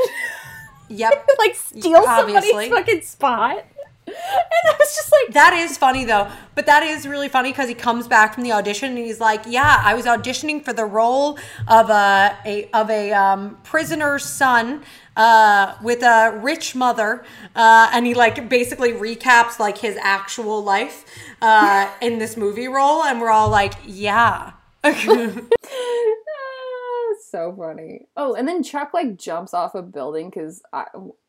Yep. 0.89 1.29
like 1.39 1.55
steal 1.55 1.97
Obviously. 2.07 2.51
somebody's 2.51 2.71
fucking 2.71 3.01
spot. 3.03 3.65
And 4.07 4.17
I 4.17 4.75
was 4.79 4.95
just 4.97 5.13
like, 5.13 5.35
That 5.35 5.53
is 5.53 5.77
funny 5.77 6.05
though, 6.07 6.29
but 6.55 6.65
that 6.65 6.83
is 6.83 7.07
really 7.07 7.29
funny 7.29 7.51
because 7.53 7.69
he 7.69 7.75
comes 7.75 8.09
back 8.09 8.33
from 8.35 8.43
the 8.43 8.53
audition 8.53 8.89
and 8.91 8.99
he's 8.99 9.21
like, 9.21 9.43
"Yeah, 9.47 9.83
I 9.85 9.93
was 9.93 10.07
auditioning 10.07 10.65
for 10.65 10.73
the 10.73 10.87
role 10.87 11.39
of 11.67 11.91
a, 11.91 12.35
a 12.47 12.71
of 12.73 12.89
a 12.89 13.13
um, 13.13 13.59
prisoner's 13.65 14.25
son 14.25 14.83
uh, 15.15 15.75
with 15.83 16.03
a 16.03 16.39
rich 16.43 16.75
mother," 16.75 17.23
uh, 17.55 17.91
and 17.93 18.07
he 18.07 18.15
like 18.15 18.49
basically 18.49 18.93
recaps 18.93 19.59
like 19.59 19.77
his 19.77 19.99
actual 20.01 20.65
life 20.65 21.05
uh, 21.43 21.91
in 22.01 22.19
this 22.19 22.35
movie 22.39 22.69
role, 22.69 23.05
and 23.05 23.21
we're 23.21 23.29
all 23.31 23.51
like, 23.51 23.75
"Yeah." 23.85 24.53
So 27.31 27.55
funny. 27.57 28.07
Oh, 28.17 28.35
and 28.35 28.47
then 28.49 28.63
Chuck 28.63 28.93
like 28.95 29.17
jumps 29.17 29.53
off 29.55 29.75
a 29.75 29.83
building 29.83 30.31
because 30.31 30.63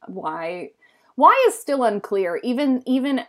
why? 0.08 0.72
Why 1.16 1.46
is 1.48 1.60
still 1.60 1.84
unclear. 1.84 2.40
Even 2.44 2.82
even 2.86 3.22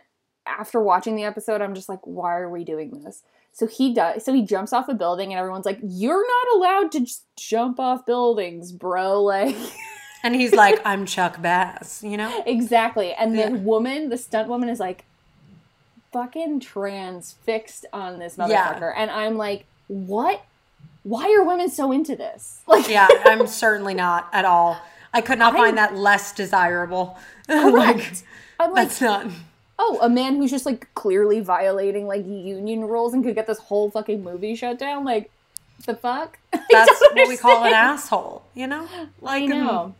after 0.45 0.81
watching 0.81 1.15
the 1.15 1.23
episode, 1.23 1.61
I'm 1.61 1.75
just 1.75 1.89
like, 1.89 1.99
why 2.05 2.37
are 2.37 2.49
we 2.49 2.63
doing 2.63 3.03
this? 3.03 3.23
So 3.53 3.67
he 3.67 3.93
does. 3.93 4.23
So 4.23 4.33
he 4.33 4.43
jumps 4.45 4.71
off 4.71 4.87
a 4.87 4.93
building, 4.93 5.33
and 5.33 5.39
everyone's 5.39 5.65
like, 5.65 5.79
"You're 5.83 6.25
not 6.25 6.55
allowed 6.55 6.91
to 6.93 7.01
just 7.01 7.25
jump 7.35 7.79
off 7.79 8.05
buildings, 8.05 8.71
bro!" 8.71 9.21
Like 9.31 9.55
and 10.23 10.33
he's 10.35 10.53
like, 10.53 10.79
"I'm 10.85 11.05
Chuck 11.05 11.41
Bass," 11.41 12.01
you 12.03 12.15
know. 12.15 12.43
exactly. 12.45 13.11
And 13.13 13.37
the 13.37 13.49
woman, 13.57 14.07
the 14.09 14.17
stunt 14.17 14.47
woman, 14.47 14.69
is 14.69 14.79
like, 14.79 15.03
fucking 16.13 16.59
transfixed 16.61 17.85
on 17.91 18.19
this 18.19 18.37
motherfucker, 18.37 18.49
Yeah. 18.81 18.93
and 18.95 19.11
I'm 19.11 19.35
like, 19.35 19.65
what? 19.87 20.41
Why 21.03 21.33
are 21.37 21.43
women 21.43 21.69
so 21.69 21.91
into 21.91 22.15
this? 22.15 22.61
Like, 22.67 22.87
Yeah, 22.89 23.07
I'm 23.25 23.47
certainly 23.47 23.93
not 23.93 24.29
at 24.33 24.45
all. 24.45 24.77
I 25.13 25.21
could 25.21 25.39
not 25.39 25.53
I- 25.53 25.57
find 25.57 25.77
that 25.77 25.95
less 25.95 26.31
desirable. 26.33 27.17
like, 27.49 27.61
Correct. 27.73 28.23
I'm 28.59 28.71
like, 28.71 28.87
that's 28.89 29.01
not. 29.01 29.27
oh, 29.79 29.99
a 30.01 30.09
man 30.09 30.35
who's 30.35 30.51
just 30.51 30.65
like 30.65 30.87
clearly 30.93 31.39
violating 31.39 32.05
like 32.07 32.25
union 32.25 32.81
rules 32.85 33.13
and 33.13 33.23
could 33.23 33.35
get 33.35 33.47
this 33.47 33.57
whole 33.59 33.89
fucking 33.89 34.23
movie 34.23 34.55
shut 34.55 34.77
down. 34.79 35.03
Like, 35.03 35.31
the 35.87 35.95
fuck? 35.95 36.37
That's 36.71 37.01
what 37.01 37.27
we 37.27 37.35
call 37.37 37.63
an 37.63 37.73
asshole, 37.73 38.43
you 38.53 38.67
know? 38.67 38.87
I 38.93 39.07
Like, 39.19 39.43
um, 39.43 39.49
know. 39.49 39.95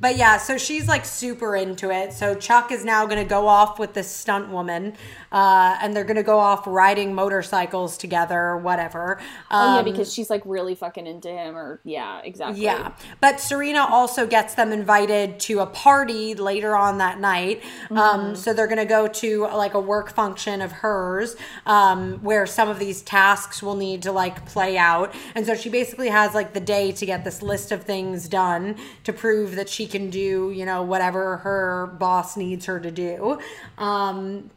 But 0.00 0.16
yeah, 0.16 0.38
so 0.38 0.56
she's 0.56 0.88
like 0.88 1.04
super 1.04 1.54
into 1.54 1.90
it. 1.90 2.12
So 2.12 2.34
Chuck 2.34 2.72
is 2.72 2.84
now 2.84 3.04
going 3.04 3.22
to 3.22 3.28
go 3.28 3.46
off 3.46 3.78
with 3.78 3.92
this 3.92 4.10
stunt 4.10 4.48
woman, 4.48 4.94
uh, 5.30 5.76
and 5.82 5.94
they're 5.94 6.04
going 6.04 6.16
to 6.16 6.22
go 6.22 6.38
off 6.38 6.66
riding 6.66 7.14
motorcycles 7.14 7.98
together, 7.98 8.56
whatever. 8.56 9.18
Oh 9.50 9.74
yeah, 9.74 9.78
Um, 9.80 9.84
because 9.84 10.12
she's 10.12 10.30
like 10.30 10.42
really 10.46 10.74
fucking 10.74 11.06
into 11.06 11.28
him, 11.28 11.56
or 11.56 11.80
yeah, 11.84 12.20
exactly. 12.24 12.62
Yeah. 12.62 12.92
But 13.20 13.40
Serena 13.40 13.86
also 13.86 14.26
gets 14.26 14.54
them 14.54 14.72
invited 14.72 15.38
to 15.40 15.60
a 15.60 15.66
party 15.66 16.34
later 16.34 16.74
on 16.74 16.98
that 16.98 17.20
night. 17.20 17.62
Mm-hmm. 17.84 17.96
Um, 17.98 18.36
so 18.36 18.54
they're 18.54 18.66
going 18.66 18.78
to 18.78 18.84
go 18.84 19.06
to 19.06 19.42
like 19.48 19.74
a 19.74 19.80
work 19.80 20.14
function 20.14 20.62
of 20.62 20.72
hers 20.72 21.36
um, 21.66 22.18
where 22.22 22.46
some 22.46 22.68
of 22.68 22.78
these 22.78 23.02
tasks 23.02 23.62
will 23.62 23.76
need 23.76 24.02
to 24.02 24.12
like 24.12 24.46
play 24.46 24.78
out. 24.78 25.14
And 25.34 25.44
so 25.44 25.54
she 25.54 25.68
basically 25.68 26.08
has 26.08 26.34
like 26.34 26.54
the 26.54 26.60
day 26.60 26.92
to 26.92 27.04
get 27.04 27.24
this 27.24 27.42
list 27.42 27.70
of 27.70 27.84
things 27.84 28.28
done 28.28 28.76
to 29.04 29.12
prove 29.12 29.56
that 29.56 29.68
she 29.68 29.89
can 29.90 30.10
do, 30.10 30.50
you 30.50 30.64
know, 30.64 30.82
whatever 30.82 31.38
her 31.38 31.86
boss 31.98 32.36
needs 32.36 32.66
her 32.66 32.80
to 32.80 32.90
do. 32.90 33.38
Um, 33.76 34.50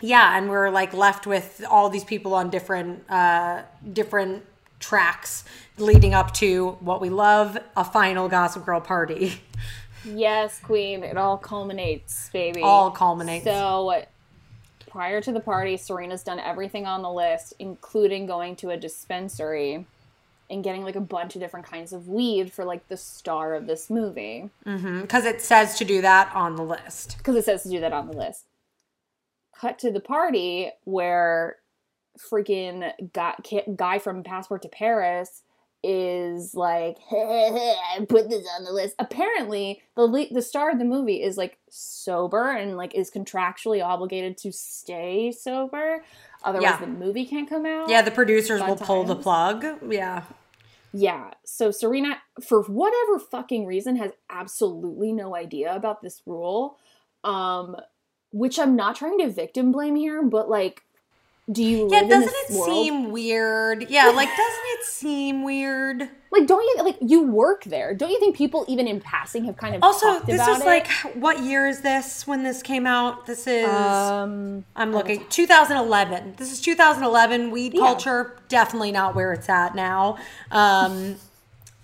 yeah, 0.00 0.38
and 0.38 0.48
we're 0.48 0.70
like 0.70 0.94
left 0.94 1.26
with 1.26 1.64
all 1.68 1.90
these 1.90 2.04
people 2.04 2.34
on 2.34 2.50
different 2.50 3.08
uh 3.10 3.62
different 3.92 4.44
tracks 4.80 5.44
leading 5.76 6.14
up 6.14 6.32
to 6.34 6.76
what 6.80 7.00
we 7.00 7.10
love, 7.10 7.58
a 7.76 7.84
final 7.84 8.28
Gossip 8.28 8.64
Girl 8.64 8.80
party. 8.80 9.40
Yes, 10.04 10.60
Queen. 10.60 11.02
It 11.02 11.16
all 11.16 11.36
culminates, 11.36 12.30
baby. 12.32 12.62
All 12.62 12.90
culminates. 12.90 13.44
So, 13.44 14.04
prior 14.86 15.20
to 15.20 15.32
the 15.32 15.40
party, 15.40 15.76
Serena's 15.76 16.22
done 16.22 16.38
everything 16.38 16.86
on 16.86 17.02
the 17.02 17.10
list, 17.10 17.54
including 17.58 18.26
going 18.26 18.56
to 18.56 18.70
a 18.70 18.76
dispensary 18.76 19.86
and 20.50 20.64
getting 20.64 20.82
like 20.82 20.96
a 20.96 21.00
bunch 21.00 21.34
of 21.34 21.40
different 21.42 21.66
kinds 21.66 21.92
of 21.92 22.08
weed 22.08 22.52
for 22.52 22.64
like 22.64 22.88
the 22.88 22.96
star 22.96 23.54
of 23.54 23.66
this 23.66 23.90
movie. 23.90 24.48
Mm-hmm. 24.66 25.02
Because 25.02 25.24
it 25.24 25.40
says 25.42 25.76
to 25.78 25.84
do 25.84 26.00
that 26.02 26.34
on 26.34 26.56
the 26.56 26.62
list. 26.62 27.16
Because 27.18 27.36
it 27.36 27.44
says 27.44 27.62
to 27.64 27.68
do 27.70 27.80
that 27.80 27.92
on 27.92 28.06
the 28.08 28.16
list. 28.16 28.44
Cut 29.58 29.78
to 29.80 29.90
the 29.90 30.00
party 30.00 30.70
where 30.84 31.56
freaking 32.32 32.92
guy, 33.12 33.34
guy 33.76 33.98
from 33.98 34.22
Passport 34.22 34.62
to 34.62 34.68
Paris 34.68 35.42
is 35.84 36.54
like, 36.54 36.96
I 37.12 38.04
put 38.08 38.28
this 38.30 38.46
on 38.56 38.64
the 38.64 38.72
list. 38.72 38.94
Apparently, 38.98 39.80
the 39.96 40.02
le- 40.02 40.32
the 40.32 40.42
star 40.42 40.70
of 40.70 40.78
the 40.78 40.84
movie 40.84 41.22
is 41.22 41.36
like 41.36 41.58
sober 41.70 42.50
and 42.50 42.76
like 42.76 42.94
is 42.94 43.10
contractually 43.10 43.84
obligated 43.84 44.36
to 44.38 44.52
stay 44.52 45.30
sober. 45.30 46.02
Otherwise, 46.42 46.62
Yeah. 46.70 46.80
the 46.80 46.86
movie 46.86 47.26
can't 47.26 47.48
come 47.48 47.66
out. 47.66 47.88
Yeah, 47.88 48.02
the 48.02 48.10
producers 48.10 48.60
will 48.62 48.76
pull 48.76 49.04
the 49.04 49.16
plug. 49.16 49.64
Yeah. 49.88 50.22
Yeah. 50.92 51.30
So 51.44 51.70
Serena, 51.70 52.18
for 52.42 52.62
whatever 52.62 53.18
fucking 53.18 53.66
reason, 53.66 53.96
has 53.96 54.12
absolutely 54.30 55.12
no 55.12 55.36
idea 55.36 55.74
about 55.74 56.02
this 56.02 56.22
rule. 56.26 56.78
Um, 57.24 57.76
which 58.30 58.58
I'm 58.58 58.76
not 58.76 58.96
trying 58.96 59.18
to 59.18 59.30
victim 59.30 59.72
blame 59.72 59.96
here, 59.96 60.22
but 60.22 60.48
like, 60.50 60.82
do 61.50 61.64
you 61.64 61.88
Yeah, 61.90 62.02
doesn't 62.02 62.28
it 62.28 62.50
world? 62.52 62.66
seem 62.66 63.10
weird? 63.10 63.90
Yeah, 63.90 64.08
like 64.10 64.28
doesn't 64.28 64.64
it 64.66 64.84
seem 64.84 65.42
weird? 65.42 66.08
Like? 66.30 66.46
Don't 66.46 66.62
you 66.62 66.84
like 66.84 66.96
you 67.00 67.22
work 67.22 67.64
there? 67.64 67.94
Don't 67.94 68.10
you 68.10 68.18
think 68.20 68.36
people 68.36 68.64
even 68.68 68.86
in 68.86 69.00
passing 69.00 69.44
have 69.44 69.56
kind 69.56 69.74
of 69.74 69.82
Also, 69.82 70.20
this 70.20 70.38
was 70.46 70.60
it? 70.60 70.66
like 70.66 70.86
what 71.14 71.42
year 71.42 71.66
is 71.66 71.80
this 71.80 72.26
when 72.26 72.42
this 72.42 72.62
came 72.62 72.86
out? 72.86 73.26
This 73.26 73.46
is 73.46 73.66
um, 73.66 74.64
I'm 74.76 74.92
looking 74.92 75.24
2011. 75.28 76.34
This 76.36 76.52
is 76.52 76.60
2011. 76.60 77.50
Weed 77.50 77.74
Yeah. 77.74 77.80
culture 77.80 78.36
definitely 78.48 78.92
not 78.92 79.14
where 79.14 79.32
it's 79.32 79.48
at 79.48 79.74
now. 79.74 80.18
Um, 80.50 81.16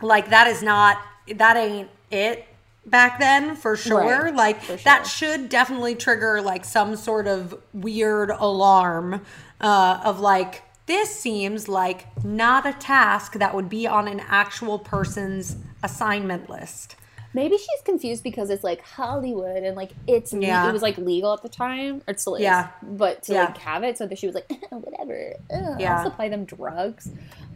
like 0.01 0.31
that 0.31 0.47
is 0.47 0.63
not 0.63 0.99
that 1.37 1.57
ain't 1.57 1.89
it 2.11 2.47
back 2.87 3.19
then 3.19 3.57
for 3.57 3.77
sure. 3.77 4.01
Right, 4.01 4.35
like 4.35 4.63
for 4.63 4.77
that 4.77 5.07
should 5.07 5.49
definitely 5.49 5.95
trigger 5.95 6.43
like 6.43 6.65
some 6.65 6.97
sort 6.97 7.27
of 7.27 7.55
weird 7.73 8.31
alarm 8.31 9.23
uh, 9.61 10.01
of 10.05 10.21
like 10.21 10.63
this 10.87 11.15
seems 11.19 11.69
like 11.69 12.07
not 12.25 12.67
a 12.67 12.73
task 12.75 13.35
that 13.35 13.55
would 13.55 13.69
be 13.69 13.87
on 13.87 14.07
an 14.09 14.21
actual 14.21 14.79
person's 14.79 15.57
assignment 15.83 16.49
list. 16.51 16.97
maybe 17.33 17.57
she's 17.59 17.81
confused 17.85 18.23
because 18.23 18.49
it's 18.49 18.63
like 18.63 18.81
Hollywood 18.83 19.63
and 19.65 19.77
like 19.77 19.91
it's 20.07 20.33
Yeah. 20.33 20.69
it 20.69 20.73
was 20.73 20.83
like 20.83 20.97
legal 20.99 21.33
at 21.33 21.43
the 21.43 21.49
time 21.49 21.97
or 22.07 22.13
it 22.13 22.21
still 22.21 22.37
is. 22.37 22.43
Yeah. 22.43 22.69
But 22.81 23.25
to 23.25 23.33
Yeah. 23.33 23.45
like 23.47 23.59
have 23.59 23.83
it 23.83 23.99
so 23.99 24.07
that 24.07 24.19
she 24.19 24.27
was 24.27 24.37
like 24.37 24.49
whatever. 24.71 25.33
Ugh, 25.53 25.81
Yeah. 25.81 25.99
I'll 25.99 26.05
supply 26.05 26.29
them 26.29 26.45
drugs. 26.45 27.09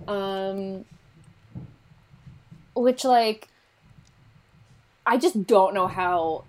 Um 0.08 0.84
which 2.74 3.04
like 3.04 3.48
I 5.06 5.16
just 5.16 5.46
don't 5.46 5.74
know 5.74 5.86
how 5.86 6.44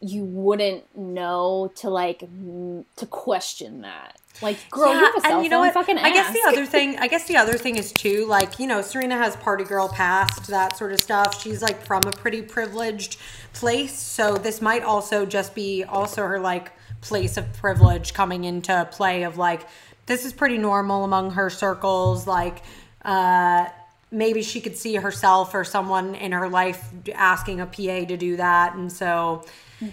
you 0.00 0.22
wouldn't 0.24 0.96
know 0.96 1.72
to 1.76 1.88
like 1.90 2.22
m- 2.22 2.84
to 2.96 3.06
question 3.06 3.80
that. 3.80 4.20
Like, 4.42 4.68
girl, 4.70 4.92
you 4.92 4.98
have 4.98 5.14
a 5.16 5.20
cell 5.20 5.44
phone. 5.48 5.72
Fucking 5.72 5.98
I 5.98 6.10
guess 6.12 6.32
the 6.32 6.42
other 6.48 6.66
thing, 6.66 6.98
I 6.98 7.06
guess 7.06 7.26
the 7.26 7.36
other 7.36 7.54
thing 7.54 7.76
is 7.76 7.92
too, 7.92 8.26
like 8.26 8.58
you 8.58 8.66
know, 8.66 8.82
Serena 8.82 9.16
has 9.16 9.36
party 9.36 9.64
girl 9.64 9.88
past 9.88 10.48
that 10.48 10.76
sort 10.76 10.92
of 10.92 10.98
stuff. 10.98 11.40
She's 11.40 11.62
like 11.62 11.84
from 11.84 12.02
a 12.06 12.10
pretty 12.10 12.42
privileged 12.42 13.16
place, 13.52 13.96
so 13.98 14.36
this 14.36 14.60
might 14.60 14.82
also 14.82 15.24
just 15.24 15.54
be 15.54 15.84
also 15.84 16.22
her 16.22 16.40
like 16.40 16.72
place 17.00 17.36
of 17.36 17.52
privilege 17.54 18.12
coming 18.12 18.44
into 18.44 18.88
play. 18.90 19.22
Of 19.22 19.38
like, 19.38 19.68
this 20.06 20.24
is 20.24 20.32
pretty 20.32 20.58
normal 20.58 21.04
among 21.04 21.32
her 21.32 21.48
circles. 21.48 22.26
Like, 22.26 22.62
uh, 23.04 23.66
maybe 24.10 24.42
she 24.42 24.60
could 24.60 24.76
see 24.76 24.96
herself 24.96 25.54
or 25.54 25.62
someone 25.64 26.16
in 26.16 26.32
her 26.32 26.48
life 26.48 26.84
asking 27.14 27.60
a 27.60 27.66
PA 27.66 28.04
to 28.06 28.16
do 28.16 28.36
that, 28.36 28.74
and 28.74 28.92
so. 28.92 29.44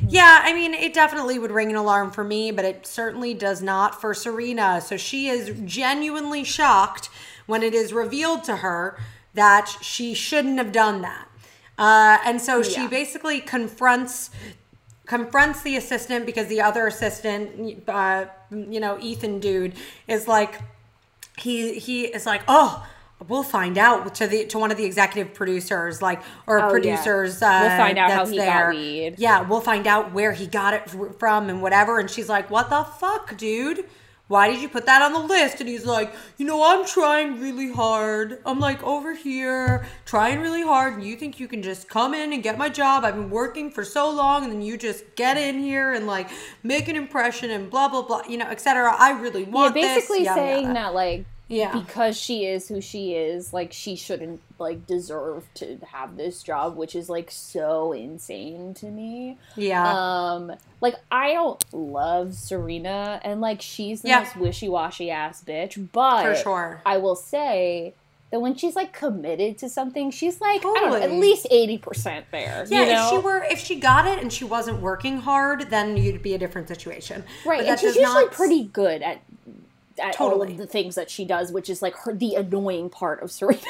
Yeah, 0.07 0.41
I 0.43 0.53
mean, 0.53 0.73
it 0.73 0.93
definitely 0.93 1.39
would 1.39 1.51
ring 1.51 1.69
an 1.69 1.75
alarm 1.75 2.11
for 2.11 2.23
me, 2.23 2.51
but 2.51 2.65
it 2.65 2.85
certainly 2.85 3.33
does 3.33 3.61
not 3.61 3.99
for 3.99 4.13
Serena. 4.13 4.81
So 4.81 4.97
she 4.97 5.27
is 5.27 5.59
genuinely 5.65 6.43
shocked 6.43 7.09
when 7.45 7.63
it 7.63 7.73
is 7.73 7.91
revealed 7.91 8.43
to 8.45 8.57
her 8.57 8.97
that 9.33 9.75
she 9.81 10.13
shouldn't 10.13 10.57
have 10.57 10.71
done 10.71 11.01
that. 11.01 11.27
Uh, 11.77 12.19
and 12.25 12.39
so 12.39 12.61
she 12.61 12.87
basically 12.87 13.39
confronts 13.39 14.29
confronts 15.07 15.61
the 15.63 15.75
assistant 15.75 16.25
because 16.25 16.47
the 16.47 16.61
other 16.61 16.87
assistant, 16.87 17.83
uh, 17.89 18.25
you 18.49 18.79
know, 18.79 18.97
Ethan 19.01 19.39
dude, 19.39 19.73
is 20.07 20.27
like, 20.27 20.61
he 21.37 21.79
he 21.79 22.05
is 22.05 22.25
like, 22.25 22.43
oh, 22.47 22.87
we'll 23.27 23.43
find 23.43 23.77
out 23.77 24.15
to 24.15 24.27
the 24.27 24.45
to 24.47 24.57
one 24.57 24.71
of 24.71 24.77
the 24.77 24.85
executive 24.85 25.33
producers, 25.33 26.01
like 26.01 26.21
or 26.47 26.59
Oh, 26.59 26.63
yeah. 26.65 26.69
producers. 26.69 27.41
Uh, 27.41 27.59
We'll 27.61 27.77
find 27.77 27.97
out 27.97 28.11
how 28.11 28.25
he 28.25 28.37
got 28.37 28.69
weed. 28.69 29.15
Yeah, 29.17 29.41
we'll 29.41 29.61
find 29.61 29.87
out 29.87 30.13
where 30.13 30.31
he 30.33 30.47
got 30.47 30.73
it 30.73 30.89
from 31.19 31.49
and 31.49 31.61
whatever. 31.61 31.99
And 31.99 32.09
she's 32.09 32.29
like, 32.29 32.49
what 32.49 32.69
the 32.69 32.83
fuck, 32.83 33.37
dude? 33.37 33.85
Why 34.27 34.49
did 34.49 34.61
you 34.61 34.69
put 34.69 34.85
that 34.85 35.01
on 35.01 35.11
the 35.11 35.19
list? 35.19 35.59
And 35.59 35.67
he's 35.67 35.85
like, 35.85 36.13
you 36.37 36.45
know, 36.45 36.63
I'm 36.63 36.85
trying 36.85 37.41
really 37.41 37.69
hard. 37.69 38.39
I'm 38.45 38.61
like 38.61 38.81
over 38.81 39.13
here 39.13 39.85
trying 40.05 40.39
really 40.39 40.63
hard, 40.63 40.93
and 40.93 41.03
you 41.03 41.17
think 41.17 41.37
you 41.37 41.49
can 41.49 41.61
just 41.61 41.89
come 41.89 42.13
in 42.13 42.31
and 42.31 42.41
get 42.41 42.57
my 42.57 42.69
job? 42.69 43.03
I've 43.03 43.15
been 43.15 43.29
working 43.29 43.69
for 43.71 43.83
so 43.83 44.09
long, 44.09 44.45
and 44.45 44.53
then 44.53 44.61
you 44.61 44.77
just 44.77 45.03
get 45.17 45.35
in 45.35 45.59
here 45.59 45.91
and 45.91 46.07
like 46.07 46.29
make 46.63 46.87
an 46.87 46.95
impression 46.95 47.51
and 47.51 47.69
blah 47.69 47.89
blah 47.89 48.03
blah, 48.03 48.21
you 48.29 48.37
know, 48.37 48.45
etc. 48.47 48.95
I 48.97 49.11
really 49.19 49.43
yeah, 49.43 49.49
want 49.49 49.73
this. 49.73 49.95
basically 49.95 50.23
yada, 50.23 50.39
saying 50.39 50.61
yada. 50.63 50.73
that 50.75 50.93
like 50.93 51.25
Yeah. 51.51 51.77
because 51.77 52.17
she 52.17 52.45
is 52.45 52.67
who 52.67 52.81
she 52.81 53.13
is, 53.13 53.53
like 53.53 53.73
she 53.73 53.95
shouldn't 53.95 54.41
like 54.57 54.85
deserve 54.87 55.45
to 55.55 55.77
have 55.91 56.17
this 56.17 56.41
job, 56.43 56.75
which 56.75 56.95
is 56.95 57.09
like 57.09 57.29
so 57.31 57.91
insane 57.91 58.73
to 58.75 58.85
me. 58.87 59.37
Yeah. 59.55 59.83
Um, 59.93 60.53
like 60.79 60.95
I 61.11 61.33
don't 61.33 61.63
love 61.73 62.33
Serena, 62.35 63.19
and 63.23 63.41
like 63.41 63.61
she's 63.61 64.01
the 64.01 64.09
Yeah. 64.09 64.19
most 64.21 64.35
wishy-washy 64.37 65.11
ass 65.11 65.43
bitch. 65.43 65.89
But 65.91 66.23
For 66.23 66.35
sure. 66.35 66.81
I 66.85 66.97
will 66.97 67.15
say 67.15 67.93
that 68.31 68.39
when 68.39 68.55
she's 68.55 68.75
like 68.77 68.93
committed 68.93 69.57
to 69.57 69.67
something, 69.67 70.09
she's 70.09 70.39
like 70.39 70.61
don't 70.61 70.89
know, 70.89 70.95
at 70.95 71.11
least 71.11 71.47
eighty 71.51 71.77
percent 71.77 72.25
there. 72.31 72.65
Yeah, 72.69 72.79
you 72.79 72.85
know? 72.93 73.03
if 73.03 73.09
she 73.09 73.17
were 73.17 73.43
if 73.51 73.59
she 73.59 73.75
got 73.79 74.07
it 74.07 74.19
and 74.19 74.31
she 74.31 74.45
wasn't 74.45 74.79
working 74.81 75.17
hard, 75.17 75.69
then 75.69 75.97
you'd 75.97 76.21
be 76.23 76.33
a 76.33 76.37
different 76.37 76.67
situation. 76.69 77.23
right, 77.45 77.57
But 77.57 77.65
and 77.65 77.67
that 77.69 77.79
she's 77.79 77.95
usually 77.95 78.23
not- 78.25 78.31
pretty 78.31 78.63
good 78.63 79.01
at. 79.01 79.21
At 79.99 80.19
all 80.21 80.29
Totally. 80.31 80.53
of 80.53 80.57
the 80.57 80.65
things 80.67 80.95
that 80.95 81.09
she 81.09 81.25
does, 81.25 81.51
which 81.51 81.69
is 81.69 81.81
like 81.81 81.95
her 81.97 82.13
the 82.13 82.35
annoying 82.35 82.89
part 82.89 83.21
of 83.21 83.31
Serena. 83.37 83.61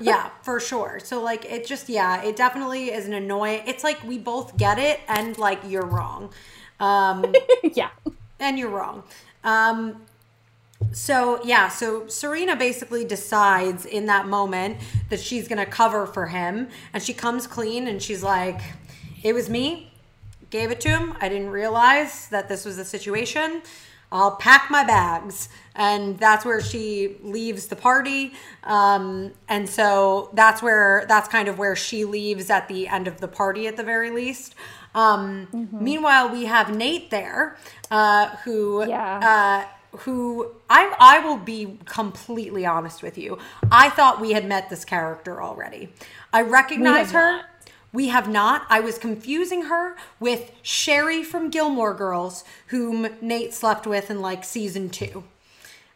yeah, 0.00 0.30
for 0.42 0.58
sure. 0.58 1.00
So 1.02 1.22
like 1.22 1.44
it 1.44 1.66
just 1.66 1.88
yeah, 1.88 2.22
it 2.22 2.34
definitely 2.36 2.86
is 2.90 3.06
an 3.06 3.12
annoying. 3.12 3.62
It's 3.66 3.84
like 3.84 4.02
we 4.02 4.18
both 4.18 4.56
get 4.56 4.78
it 4.78 5.00
and 5.08 5.36
like 5.38 5.60
you're 5.68 5.84
wrong. 5.86 6.30
Um 6.80 7.34
yeah, 7.74 7.90
and 8.40 8.58
you're 8.58 8.70
wrong. 8.70 9.02
Um 9.44 10.02
so 10.92 11.40
yeah, 11.44 11.68
so 11.68 12.06
Serena 12.06 12.54
basically 12.56 13.04
decides 13.04 13.84
in 13.86 14.06
that 14.06 14.26
moment 14.28 14.78
that 15.10 15.20
she's 15.20 15.48
going 15.48 15.58
to 15.58 15.70
cover 15.70 16.06
for 16.06 16.26
him 16.26 16.68
and 16.92 17.02
she 17.02 17.14
comes 17.14 17.46
clean 17.46 17.86
and 17.88 18.02
she's 18.02 18.22
like 18.22 18.60
it 19.22 19.34
was 19.34 19.48
me. 19.50 19.92
Gave 20.50 20.70
it 20.70 20.80
to 20.82 20.88
him. 20.90 21.14
I 21.20 21.28
didn't 21.28 21.50
realize 21.50 22.28
that 22.28 22.48
this 22.48 22.64
was 22.64 22.76
the 22.76 22.84
situation. 22.84 23.62
I'll 24.12 24.36
pack 24.36 24.70
my 24.70 24.84
bags. 24.84 25.48
And 25.74 26.18
that's 26.18 26.44
where 26.44 26.60
she 26.60 27.16
leaves 27.22 27.66
the 27.66 27.76
party. 27.76 28.32
Um, 28.64 29.32
and 29.48 29.68
so 29.68 30.30
that's 30.32 30.62
where, 30.62 31.04
that's 31.08 31.28
kind 31.28 31.48
of 31.48 31.58
where 31.58 31.76
she 31.76 32.04
leaves 32.04 32.48
at 32.48 32.68
the 32.68 32.88
end 32.88 33.08
of 33.08 33.20
the 33.20 33.28
party 33.28 33.66
at 33.66 33.76
the 33.76 33.82
very 33.82 34.10
least. 34.10 34.54
Um, 34.94 35.68
Meanwhile, 35.72 36.30
we 36.30 36.46
have 36.46 36.74
Nate 36.74 37.10
there, 37.10 37.58
uh, 37.90 38.28
who, 38.44 38.86
Yeah. 38.88 39.66
uh, 39.68 39.98
who 39.98 40.50
I, 40.70 40.94
I 40.98 41.18
will 41.20 41.36
be 41.36 41.78
completely 41.84 42.64
honest 42.66 43.02
with 43.02 43.18
you. 43.18 43.38
I 43.70 43.90
thought 43.90 44.20
we 44.20 44.32
had 44.32 44.46
met 44.46 44.70
this 44.70 44.84
character 44.84 45.42
already. 45.42 45.90
I 46.32 46.42
recognize 46.42 47.12
her. 47.12 47.32
not. 47.38 47.44
We 47.96 48.08
have 48.08 48.28
not. 48.28 48.66
I 48.68 48.80
was 48.80 48.98
confusing 48.98 49.62
her 49.62 49.96
with 50.20 50.52
Sherry 50.60 51.22
from 51.22 51.48
Gilmore 51.48 51.94
Girls, 51.94 52.44
whom 52.66 53.08
Nate 53.22 53.54
slept 53.54 53.86
with 53.86 54.10
in 54.10 54.20
like 54.20 54.44
season 54.44 54.90
two 54.90 55.24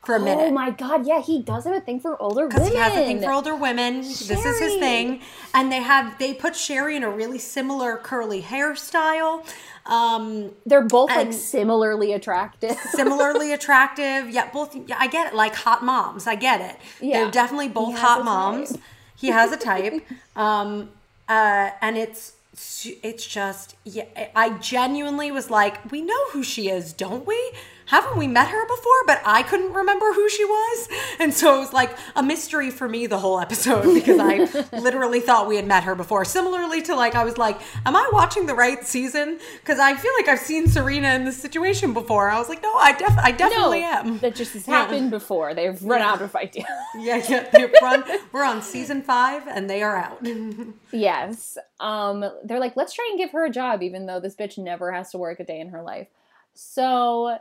for 0.03 0.17
a 0.17 0.19
minute. 0.19 0.47
Oh 0.49 0.51
my 0.51 0.71
god, 0.71 1.07
yeah, 1.07 1.21
he 1.21 1.43
does 1.43 1.65
have 1.65 1.75
a 1.75 1.81
thing 1.83 2.01
for 2.01 2.21
older 2.23 2.47
women. 2.47 2.57
Because 2.57 2.69
he 2.69 2.77
has 2.77 2.95
a 2.95 3.05
thing 3.05 3.21
for 3.21 3.31
older 3.31 3.55
women. 3.55 4.01
This 4.01 4.31
is 4.31 4.59
his 4.59 4.77
thing. 4.77 5.21
And 5.53 5.71
they 5.71 5.83
have 5.83 6.19
they 6.19 6.33
put 6.33 6.57
Sherry 6.57 6.97
in 6.97 7.03
a 7.03 7.11
really 7.11 7.39
similar 7.39 7.99
curly 7.99 8.41
hairstyle. 8.41 9.47
Um 9.85 10.53
They're 10.65 10.81
both 10.81 11.11
like 11.11 11.35
similarly 11.35 12.15
attractive. 12.15 12.79
similarly 12.93 13.53
attractive. 13.53 14.31
Yeah, 14.31 14.51
both. 14.51 14.75
Yeah, 14.75 14.97
I 14.99 15.07
get 15.07 15.35
it. 15.35 15.37
Like 15.37 15.55
hot 15.55 15.85
moms. 15.85 16.27
I 16.27 16.35
get 16.35 16.63
it. 16.63 16.77
Yeah. 16.99 17.21
They're 17.21 17.31
definitely 17.31 17.69
both 17.69 17.99
hot 17.99 18.25
moms. 18.25 18.79
He 19.17 19.29
has 19.29 19.53
a 19.53 19.59
type. 19.59 20.03
um, 20.35 20.89
uh, 21.31 21.71
and 21.81 21.97
it's 21.97 22.33
it's 23.03 23.27
just 23.27 23.77
yeah. 23.85 24.05
I 24.35 24.59
genuinely 24.59 25.31
was 25.31 25.49
like, 25.49 25.91
we 25.91 26.03
know 26.03 26.31
who 26.33 26.43
she 26.43 26.69
is, 26.69 26.93
don't 26.93 27.27
we? 27.27 27.53
Haven't 27.91 28.17
we 28.17 28.27
met 28.27 28.49
her 28.49 28.67
before? 28.67 29.05
But 29.07 29.21
I 29.25 29.43
couldn't 29.43 29.73
remember 29.73 30.13
who 30.13 30.29
she 30.29 30.45
was, 30.45 30.89
and 31.19 31.33
so 31.35 31.57
it 31.57 31.59
was 31.61 31.73
like 31.73 31.97
a 32.17 32.23
mystery 32.23 32.71
for 32.71 32.89
me 32.89 33.07
the 33.07 33.19
whole 33.19 33.39
episode 33.41 33.93
because 33.95 34.19
I 34.21 34.37
literally 34.79 35.21
thought 35.21 35.47
we 35.47 35.57
had 35.57 35.67
met 35.67 35.85
her 35.85 35.95
before. 35.95 36.25
Similarly 36.25 36.83
to 36.83 36.95
like, 36.97 37.15
I 37.15 37.25
was 37.25 37.37
like, 37.39 37.61
am 37.87 37.97
I 37.97 38.09
watching 38.13 38.47
the 38.47 38.55
right 38.55 38.85
season? 38.87 39.39
Because 39.61 39.79
I 39.79 39.95
feel 39.95 40.13
like 40.19 40.29
I've 40.29 40.39
seen 40.39 40.67
Serena 40.69 41.15
in 41.15 41.25
this 41.25 41.37
situation 41.41 41.93
before. 41.93 42.31
I 42.31 42.39
was 42.39 42.49
like, 42.49 42.63
no, 42.63 42.73
I 42.75 42.93
def 42.93 43.17
I 43.19 43.33
definitely 43.33 43.83
am. 43.83 44.19
that 44.19 44.35
just 44.35 44.53
has 44.55 44.67
Yeah. 44.69 44.75
happened 44.83 45.11
before. 45.11 45.55
They've 45.55 45.81
run 45.83 46.01
out 46.03 46.23
of 46.23 46.35
ideas. 46.37 46.67
Yeah, 46.97 47.23
yeah. 47.29 47.49
They've 47.51 47.73
run, 47.83 48.05
we're 48.33 48.45
on 48.45 48.63
season 48.63 49.03
five, 49.03 49.47
and 49.49 49.69
they 49.69 49.83
are 49.83 49.97
out. 49.97 50.25
yes. 50.93 51.59
Um, 51.81 52.25
they're 52.45 52.61
like, 52.61 52.77
let's 52.77 52.93
try 52.93 53.07
and 53.11 53.19
give 53.19 53.31
her 53.33 53.45
a 53.45 53.51
job, 53.51 53.83
even 53.83 54.07
though 54.07 54.21
this 54.21 54.37
bitch 54.37 54.59
never 54.59 54.93
has 54.93 55.11
to 55.11 55.19
work 55.19 55.41
a 55.41 55.45
day 55.45 55.61
in 55.61 55.71
her 55.71 55.83
life. 55.83 56.09
So 56.55 57.39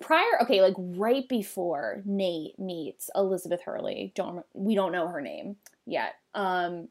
prior 0.00 0.42
okay 0.42 0.60
like 0.60 0.74
right 0.78 1.28
before 1.28 2.02
nate 2.04 2.58
meets 2.58 3.08
elizabeth 3.14 3.60
hurley 3.62 4.12
don't 4.14 4.44
we 4.52 4.74
don't 4.74 4.92
know 4.92 5.08
her 5.08 5.20
name 5.20 5.56
yet 5.86 6.16
um 6.34 6.88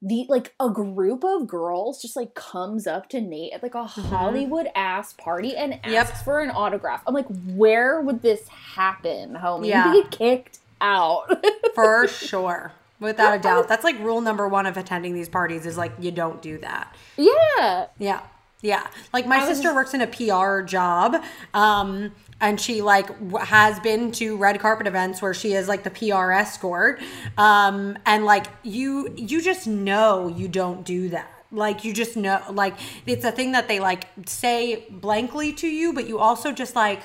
the 0.00 0.24
like 0.28 0.54
a 0.60 0.70
group 0.70 1.24
of 1.24 1.48
girls 1.48 2.00
just 2.00 2.14
like 2.14 2.34
comes 2.34 2.86
up 2.86 3.08
to 3.08 3.20
nate 3.20 3.52
at 3.52 3.62
like 3.62 3.74
a 3.74 3.84
hollywood 3.84 4.68
ass 4.76 5.12
party 5.14 5.56
and 5.56 5.74
asks 5.74 5.82
Mm-hmm. 5.84 5.92
Yep. 5.92 6.06
for 6.24 6.40
an 6.40 6.50
autograph 6.50 7.02
i'm 7.08 7.14
like 7.14 7.26
where 7.56 8.00
would 8.00 8.22
this 8.22 8.46
happen 8.48 9.34
homie 9.34 9.66
Yeah. 9.66 9.92
you 9.92 10.02
get 10.04 10.10
kicked 10.12 10.58
out 10.80 11.44
For 11.74 12.06
sure. 12.08 12.72
Without 13.00 13.36
a 13.36 13.38
doubt. 13.40 13.68
That's 13.68 13.84
like 13.84 13.96
rule 14.00 14.20
number 14.20 14.48
one 14.48 14.66
of 14.66 14.76
attending 14.76 15.14
these 15.14 15.28
parties 15.28 15.64
is 15.66 15.76
like 15.78 15.92
you 16.00 16.10
don't 16.10 16.42
do 16.42 16.58
that. 16.58 16.92
yeah 17.16 17.86
Yeah. 17.98 18.20
Yeah. 18.60 18.86
Like 19.12 19.26
my 19.26 19.38
was- 19.38 19.48
sister 19.56 19.74
works 19.74 19.94
in 19.94 20.00
a 20.00 20.06
PR 20.06 20.62
job. 20.62 21.22
Um, 21.54 22.12
and 22.40 22.60
she 22.60 22.82
like 22.82 23.08
w- 23.08 23.38
has 23.44 23.80
been 23.80 24.12
to 24.12 24.36
red 24.36 24.60
carpet 24.60 24.86
events 24.86 25.20
where 25.20 25.34
she 25.34 25.54
is 25.54 25.66
like 25.68 25.82
the 25.84 25.90
PR 25.90 26.30
escort. 26.32 27.00
Um, 27.36 27.98
and 28.06 28.24
like 28.24 28.46
you, 28.62 29.12
you 29.16 29.42
just 29.42 29.66
know 29.66 30.28
you 30.28 30.48
don't 30.48 30.84
do 30.84 31.08
that. 31.10 31.30
Like 31.50 31.82
you 31.84 31.92
just 31.94 32.16
know, 32.16 32.42
like 32.50 32.74
it's 33.06 33.24
a 33.24 33.32
thing 33.32 33.52
that 33.52 33.68
they 33.68 33.80
like 33.80 34.04
say 34.26 34.84
blankly 34.90 35.52
to 35.54 35.66
you, 35.66 35.92
but 35.94 36.06
you 36.06 36.18
also 36.18 36.52
just 36.52 36.76
like 36.76 37.00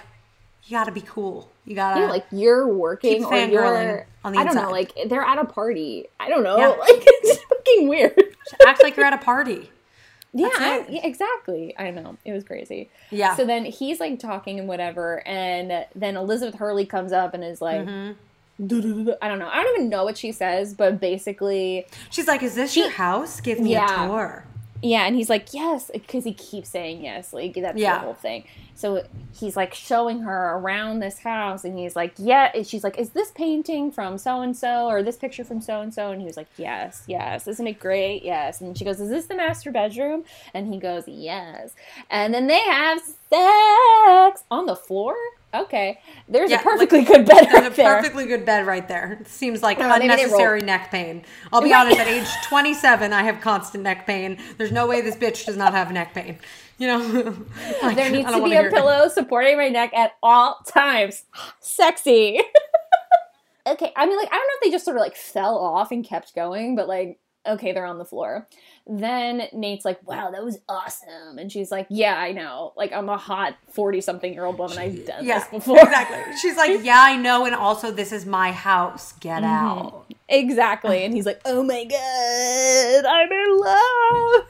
you 0.65 0.77
got 0.77 0.83
to 0.85 0.91
be 0.91 1.01
cool. 1.01 1.49
You 1.65 1.75
gotta 1.75 2.01
Yeah, 2.01 2.07
like 2.09 2.25
you're 2.31 2.67
working 2.67 3.23
or 3.23 3.35
you're 3.37 4.07
on 4.25 4.33
the 4.33 4.39
I 4.39 4.43
don't 4.43 4.55
know, 4.55 4.69
like 4.69 4.91
they're 5.07 5.21
at 5.21 5.37
a 5.37 5.45
party. 5.45 6.07
I 6.19 6.27
don't 6.29 6.43
know. 6.43 6.57
Yeah. 6.57 6.69
Like 6.77 7.03
it's 7.05 7.41
fucking 7.43 7.87
weird. 7.87 8.21
act 8.67 8.83
like 8.83 8.97
you're 8.97 9.05
at 9.05 9.13
a 9.13 9.17
party. 9.17 9.69
Yeah, 10.33 10.49
I- 10.59 10.85
yeah, 10.89 11.05
exactly. 11.05 11.73
I 11.77 11.91
know. 11.91 12.17
It 12.25 12.33
was 12.33 12.43
crazy. 12.43 12.89
Yeah. 13.11 13.35
So 13.35 13.45
then 13.45 13.65
he's 13.65 13.99
like 13.99 14.19
talking 14.19 14.59
and 14.59 14.67
whatever, 14.67 15.25
and 15.27 15.85
then 15.95 16.17
Elizabeth 16.17 16.55
Hurley 16.55 16.85
comes 16.85 17.11
up 17.11 17.33
and 17.33 17.43
is 17.43 17.61
like 17.61 17.81
Mm-hmm. 17.81 18.13
I 19.21 19.27
don't 19.27 19.39
know. 19.39 19.49
I 19.51 19.63
don't 19.63 19.75
even 19.77 19.89
know 19.89 20.03
what 20.03 20.17
she 20.17 20.31
says, 20.31 20.73
but 20.75 20.99
basically 20.99 21.87
She's 22.11 22.27
like, 22.27 22.43
"Is 22.43 22.53
this 22.55 22.77
your 22.77 22.89
house? 22.91 23.41
Give 23.41 23.59
me 23.59 23.71
Yeah. 23.71 24.05
a 24.05 24.07
tour." 24.07 24.45
Yeah, 24.83 25.05
and 25.05 25.15
he's 25.15 25.29
like, 25.29 25.53
yes, 25.53 25.89
because 25.93 26.23
he 26.25 26.33
keeps 26.33 26.69
saying 26.69 27.03
yes. 27.03 27.31
Like, 27.33 27.53
that's 27.55 27.77
Yeah. 27.79 27.95
the 27.95 27.99
whole 28.05 28.13
thing. 28.13 28.43
So 28.75 29.03
he's 29.39 29.55
like 29.55 29.73
showing 29.73 30.21
her 30.21 30.55
around 30.57 30.99
this 30.99 31.19
house, 31.19 31.63
and 31.63 31.77
he's 31.77 31.95
like, 31.95 32.13
yeah. 32.17 32.51
And 32.53 32.65
she's 32.67 32.83
like, 32.83 32.97
is 32.97 33.11
this 33.11 33.31
painting 33.31 33.91
from 33.91 34.17
so 34.17 34.41
and 34.41 34.55
so, 34.57 34.87
or 34.87 35.01
this 35.03 35.15
picture 35.15 35.43
from 35.43 35.61
so 35.61 35.81
and 35.81 35.93
so? 35.93 36.11
And 36.11 36.19
he 36.19 36.25
was 36.27 36.35
like, 36.37 36.47
yes, 36.57 37.03
yes. 37.07 37.47
Isn't 37.47 37.67
it 37.67 37.79
great? 37.79 38.23
Yes. 38.23 38.61
And 38.61 38.77
she 38.77 38.83
goes, 38.83 38.99
is 38.99 39.09
this 39.09 39.27
the 39.27 39.35
master 39.35 39.71
bedroom? 39.71 40.23
And 40.53 40.73
he 40.73 40.79
goes, 40.79 41.03
yes. 41.07 41.73
And 42.09 42.33
then 42.33 42.47
they 42.47 42.59
have 42.59 42.99
sex 42.99 44.43
on 44.51 44.65
the 44.65 44.75
floor. 44.75 45.15
Okay, 45.53 45.99
there's 46.27 46.49
Yeah, 46.49 46.59
a 46.61 46.63
perfectly 46.63 47.03
good 47.03 47.25
bed 47.25 47.45
There's 47.45 47.53
right 47.53 47.71
a 47.71 47.75
there. 47.75 47.95
perfectly 47.95 48.25
good 48.25 48.43
bed 48.45 48.65
right 48.65 48.87
there. 48.87 49.19
It 49.21 49.27
seems 49.27 49.61
like 49.61 49.77
they 49.77 49.83
unnecessary 49.83 50.61
neck 50.61 50.89
pain. 50.89 51.23
I'll 51.51 51.61
be 51.61 51.71
Right. 51.71 51.81
honest, 51.85 51.99
at 51.99 52.07
age 52.07 52.27
27, 52.47 53.13
I 53.13 53.21
have 53.23 53.39
constant 53.39 53.83
neck 53.83 54.07
pain. 54.07 54.39
There's 54.57 54.71
no 54.71 54.87
way 54.87 55.01
this 55.01 55.15
bitch 55.15 55.45
does 55.45 55.55
not 55.55 55.73
have 55.73 55.91
neck 55.91 56.13
pain. 56.15 56.39
You 56.79 56.87
know? 56.87 56.99
Like, 57.83 57.95
There 57.95 58.09
needs 58.09 58.31
to 58.31 58.43
be 58.43 58.51
a 58.51 58.61
hear 58.61 58.67
it. 58.67 58.73
pillow 58.73 59.07
supporting 59.09 59.57
my 59.57 59.69
neck 59.69 59.93
at 59.93 60.13
all 60.23 60.57
times. 60.67 61.25
Sexy. 61.59 62.39
okay, 63.67 63.91
I 63.95 64.05
mean, 64.07 64.17
like, 64.17 64.29
I 64.29 64.35
don't 64.35 64.47
know 64.47 64.53
if 64.55 64.61
they 64.63 64.71
just 64.71 64.85
sort 64.85 64.97
of 64.97 65.01
like 65.01 65.15
fell 65.15 65.57
off 65.59 65.91
and 65.91 66.03
kept 66.03 66.33
going, 66.33 66.75
but 66.75 66.87
like, 66.87 67.19
okay, 67.45 67.71
they're 67.73 67.85
on 67.85 67.97
the 67.97 68.05
floor. 68.05 68.47
Then 68.87 69.43
Nate's 69.53 69.85
like, 69.85 70.05
wow, 70.07 70.31
that 70.31 70.43
was 70.43 70.59
awesome. 70.69 71.37
And 71.37 71.51
she's 71.51 71.71
like, 71.71 71.87
yeah, 71.89 72.15
I 72.17 72.31
know. 72.31 72.73
Like, 72.75 72.91
I'm 72.93 73.09
a 73.09 73.17
hot 73.17 73.55
40 73.71 74.01
something 74.01 74.33
year 74.33 74.45
old 74.45 74.57
woman. 74.59 74.77
I've 74.77 75.05
done 75.05 75.25
Yeah, 75.25 75.39
this 75.39 75.47
before. 75.49 75.79
exactly. 75.79 76.35
She's 76.41 76.55
like, 76.57 76.81
yeah, 76.83 76.99
I 77.01 77.15
know, 77.17 77.45
and 77.45 77.55
also 77.55 77.91
this 77.91 78.11
is 78.11 78.25
my 78.25 78.51
house. 78.51 79.13
Get 79.13 79.43
Mm-hmm. 79.43 79.45
out. 79.53 80.05
exactly. 80.29 81.03
And 81.05 81.13
he's 81.13 81.25
like, 81.25 81.41
oh 81.45 81.63
my 81.63 81.83
God, 81.85 83.05
I'm 83.05 83.31
in 83.31 83.57
love. 83.59 84.45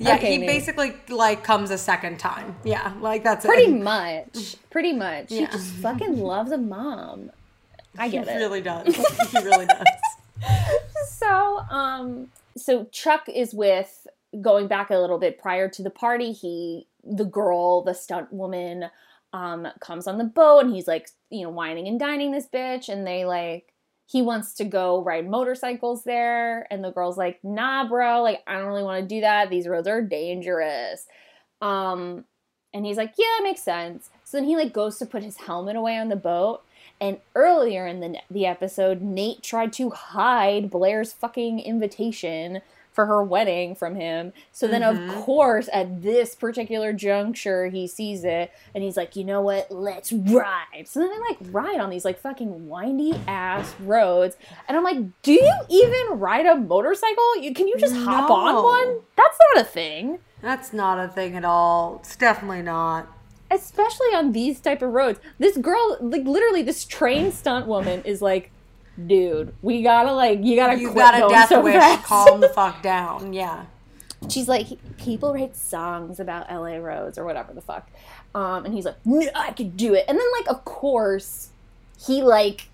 Yeah, 0.00 0.14
Okay, 0.16 0.32
he 0.32 0.38
Nate. 0.38 0.46
basically 0.48 0.94
like 1.08 1.42
comes 1.44 1.70
a 1.70 1.78
second 1.78 2.18
time. 2.18 2.56
Yeah, 2.64 2.92
like 3.00 3.22
that's 3.24 3.44
it. 3.44 3.48
Pretty 3.48 3.72
it. 3.72 3.82
much. 3.82 4.56
Pretty 4.70 4.92
much. 4.92 5.30
She 5.30 5.40
Yeah. 5.40 5.50
just 5.50 5.70
fucking 5.74 6.18
loves 6.18 6.50
a 6.52 6.58
mom. 6.58 7.30
I 7.96 8.08
get 8.08 8.26
He 8.28 8.34
it. 8.34 8.36
really 8.36 8.60
does. 8.60 8.94
he 9.32 9.38
really 9.38 9.66
does. 9.66 9.86
So 11.08 11.58
um 11.70 12.28
so 12.56 12.84
chuck 12.92 13.28
is 13.28 13.54
with 13.54 14.06
going 14.40 14.66
back 14.66 14.90
a 14.90 14.98
little 14.98 15.18
bit 15.18 15.38
prior 15.38 15.68
to 15.68 15.82
the 15.82 15.90
party 15.90 16.32
he 16.32 16.86
the 17.04 17.24
girl 17.24 17.82
the 17.82 17.94
stunt 17.94 18.32
woman 18.32 18.90
um 19.32 19.66
comes 19.80 20.06
on 20.06 20.18
the 20.18 20.24
boat 20.24 20.60
and 20.60 20.74
he's 20.74 20.88
like 20.88 21.08
you 21.30 21.42
know 21.42 21.50
wining 21.50 21.88
and 21.88 21.98
dining 21.98 22.30
this 22.30 22.46
bitch 22.46 22.88
and 22.88 23.06
they 23.06 23.24
like 23.24 23.72
he 24.06 24.22
wants 24.22 24.54
to 24.54 24.64
go 24.64 25.02
ride 25.02 25.28
motorcycles 25.28 26.04
there 26.04 26.66
and 26.70 26.82
the 26.82 26.90
girl's 26.90 27.18
like 27.18 27.38
nah 27.42 27.86
bro 27.88 28.22
like 28.22 28.42
i 28.46 28.54
don't 28.54 28.66
really 28.66 28.82
want 28.82 29.02
to 29.02 29.14
do 29.14 29.20
that. 29.20 29.50
These 29.50 29.68
roads 29.68 29.88
are 29.88 30.02
dangerous. 30.02 31.06
Um 31.60 32.24
and 32.74 32.84
he's 32.84 32.96
like 32.96 33.14
yeah 33.18 33.42
makes 33.42 33.62
sense. 33.62 34.10
So 34.24 34.36
then 34.36 34.46
he 34.46 34.56
like 34.56 34.72
goes 34.72 34.98
to 34.98 35.06
put 35.06 35.22
his 35.22 35.36
helmet 35.38 35.76
away 35.76 35.96
on 35.96 36.08
the 36.08 36.16
boat 36.16 36.62
and 37.00 37.18
earlier 37.34 37.86
in 37.86 38.00
the 38.00 38.18
the 38.30 38.46
episode, 38.46 39.00
Nate 39.00 39.42
tried 39.42 39.72
to 39.74 39.90
hide 39.90 40.70
Blair's 40.70 41.12
fucking 41.12 41.60
invitation 41.60 42.60
for 42.98 43.06
her 43.06 43.22
wedding 43.22 43.76
from 43.76 43.94
him. 43.94 44.32
So 44.50 44.66
then, 44.66 44.82
of 44.82 44.96
mm-hmm. 44.96 45.20
course, 45.20 45.68
at 45.72 46.02
this 46.02 46.34
particular 46.34 46.92
juncture, 46.92 47.68
he 47.68 47.86
sees 47.86 48.24
it 48.24 48.50
and 48.74 48.82
he's 48.82 48.96
like, 48.96 49.14
"You 49.14 49.22
know 49.22 49.40
what? 49.40 49.70
Let's 49.70 50.12
ride." 50.12 50.86
So 50.86 50.98
then 50.98 51.10
they 51.10 51.18
like 51.18 51.38
ride 51.54 51.78
on 51.78 51.90
these 51.90 52.04
like 52.04 52.18
fucking 52.18 52.68
windy 52.68 53.14
ass 53.28 53.72
roads, 53.80 54.36
and 54.66 54.76
I'm 54.76 54.82
like, 54.82 54.98
"Do 55.22 55.32
you 55.32 55.54
even 55.68 56.18
ride 56.18 56.46
a 56.46 56.56
motorcycle? 56.56 57.36
You 57.40 57.54
can 57.54 57.68
you 57.68 57.76
just 57.78 57.94
hop 57.94 58.30
on 58.30 58.64
one? 58.64 59.00
That's 59.16 59.38
not 59.54 59.62
a 59.62 59.68
thing." 59.68 60.18
That's 60.42 60.72
not 60.72 60.98
a 60.98 61.08
thing 61.08 61.36
at 61.36 61.44
all. 61.44 61.98
It's 62.00 62.16
definitely 62.16 62.62
not. 62.62 63.08
Especially 63.50 64.08
on 64.14 64.32
these 64.32 64.60
type 64.60 64.82
of 64.82 64.92
roads. 64.92 65.18
This 65.38 65.56
girl, 65.56 65.96
like 66.00 66.24
literally, 66.24 66.62
this 66.62 66.84
train 66.84 67.32
stunt 67.32 67.66
woman 67.66 68.02
is 68.04 68.20
like, 68.22 68.50
dude, 69.06 69.54
we 69.62 69.82
gotta 69.82 70.12
like, 70.12 70.42
you 70.42 70.56
gotta 70.56 70.78
You 70.78 70.90
quit 70.90 71.04
got 71.04 71.14
a 71.14 71.28
death 71.32 71.48
so 71.48 71.62
wish. 71.62 71.74
fast. 71.74 72.04
Calm 72.04 72.40
the 72.40 72.48
fuck 72.54 72.82
down. 72.82 73.32
Yeah. 73.32 73.66
She's 74.28 74.48
like, 74.48 74.66
people 74.98 75.32
write 75.32 75.56
songs 75.56 76.18
about 76.18 76.50
LA 76.50 76.76
roads 76.76 77.18
or 77.18 77.24
whatever 77.24 77.52
the 77.52 77.60
fuck, 77.60 77.88
um, 78.34 78.64
and 78.64 78.74
he's 78.74 78.84
like, 78.84 78.96
no, 79.04 79.28
I 79.34 79.52
could 79.52 79.76
do 79.76 79.94
it. 79.94 80.04
And 80.08 80.18
then 80.18 80.26
like, 80.38 80.48
of 80.48 80.64
course, 80.64 81.50
he 82.04 82.22
like 82.22 82.68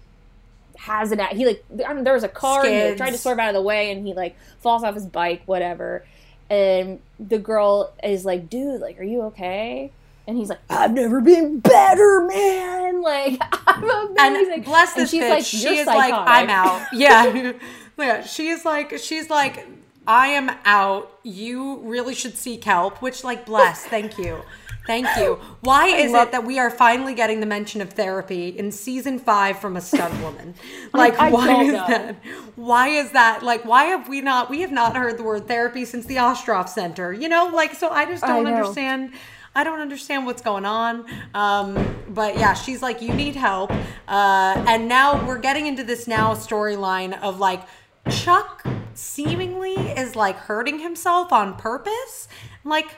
has 0.78 1.12
an 1.12 1.20
he 1.32 1.46
like 1.46 1.64
I 1.86 1.92
mean, 1.94 2.04
there 2.04 2.14
was 2.14 2.24
a 2.24 2.28
car 2.28 2.64
and 2.64 2.90
he 2.92 2.96
tried 2.96 3.10
to 3.10 3.18
swerve 3.18 3.38
out 3.38 3.48
of 3.48 3.54
the 3.54 3.62
way 3.62 3.90
and 3.90 4.06
he 4.06 4.12
like 4.14 4.36
falls 4.60 4.82
off 4.82 4.94
his 4.94 5.06
bike, 5.06 5.42
whatever. 5.46 6.04
And 6.50 7.00
the 7.20 7.38
girl 7.38 7.92
is 8.02 8.24
like, 8.24 8.48
dude, 8.50 8.80
like, 8.80 8.98
are 8.98 9.04
you 9.04 9.22
okay? 9.22 9.92
And 10.26 10.38
he's 10.38 10.48
like, 10.48 10.60
I've 10.70 10.92
never 10.92 11.20
been 11.20 11.60
better, 11.60 12.26
man. 12.26 13.02
Like, 13.02 13.38
I'm 13.66 13.84
amazing. 13.84 14.54
And 14.54 14.64
bless 14.64 14.94
And 14.94 15.02
this 15.02 15.10
she's 15.10 15.22
bitch. 15.22 15.30
like, 15.30 15.44
she 15.44 15.62
"You're 15.62 15.72
is 15.74 15.86
like. 15.86 16.14
I'm 16.14 16.48
out. 16.48 16.86
Yeah. 16.94 17.52
yeah. 17.98 18.22
She's 18.24 18.64
like, 18.64 18.98
she's 18.98 19.28
like, 19.28 19.66
I 20.06 20.28
am 20.28 20.50
out. 20.64 21.18
You 21.22 21.80
really 21.80 22.14
should 22.14 22.36
seek 22.36 22.64
help. 22.64 23.02
Which, 23.02 23.22
like, 23.24 23.44
bless. 23.46 23.84
Thank 23.84 24.16
you. 24.18 24.40
Thank 24.86 25.06
you. 25.16 25.38
Why 25.62 25.86
is 25.86 26.12
love- 26.12 26.28
it 26.28 26.32
that 26.32 26.44
we 26.44 26.58
are 26.58 26.68
finally 26.70 27.14
getting 27.14 27.40
the 27.40 27.46
mention 27.46 27.80
of 27.80 27.94
therapy 27.94 28.48
in 28.48 28.70
season 28.70 29.18
five 29.18 29.58
from 29.58 29.76
a 29.78 29.80
stunt 29.80 30.12
woman? 30.22 30.54
Like, 30.92 31.18
I 31.18 31.30
why 31.30 31.62
is 31.62 31.72
know. 31.72 31.86
that? 31.86 32.16
Why 32.56 32.88
is 32.88 33.10
that? 33.12 33.42
Like, 33.42 33.64
why 33.64 33.84
have 33.84 34.08
we 34.10 34.20
not? 34.20 34.50
We 34.50 34.60
have 34.60 34.72
not 34.72 34.94
heard 34.94 35.16
the 35.16 35.22
word 35.22 35.48
therapy 35.48 35.86
since 35.86 36.04
the 36.04 36.16
Ostroff 36.16 36.68
Center. 36.68 37.14
You 37.14 37.30
know, 37.30 37.46
like, 37.52 37.74
so 37.74 37.88
I 37.90 38.04
just 38.04 38.22
don't 38.24 38.46
understand. 38.46 39.12
I 39.54 39.64
don't 39.64 39.80
understand 39.80 40.26
what's 40.26 40.42
going 40.42 40.64
on. 40.64 41.06
Um, 41.34 41.96
but 42.08 42.36
yeah, 42.36 42.54
she's 42.54 42.82
like, 42.82 43.00
you 43.00 43.12
need 43.14 43.36
help. 43.36 43.70
Uh, 44.08 44.64
and 44.66 44.88
now 44.88 45.24
we're 45.26 45.38
getting 45.38 45.66
into 45.66 45.84
this 45.84 46.06
now 46.06 46.34
storyline 46.34 47.20
of 47.22 47.38
like 47.38 47.62
Chuck 48.10 48.66
seemingly 48.94 49.74
is 49.74 50.16
like 50.16 50.36
hurting 50.36 50.80
himself 50.80 51.32
on 51.32 51.56
purpose. 51.56 52.28
Like, 52.64 52.96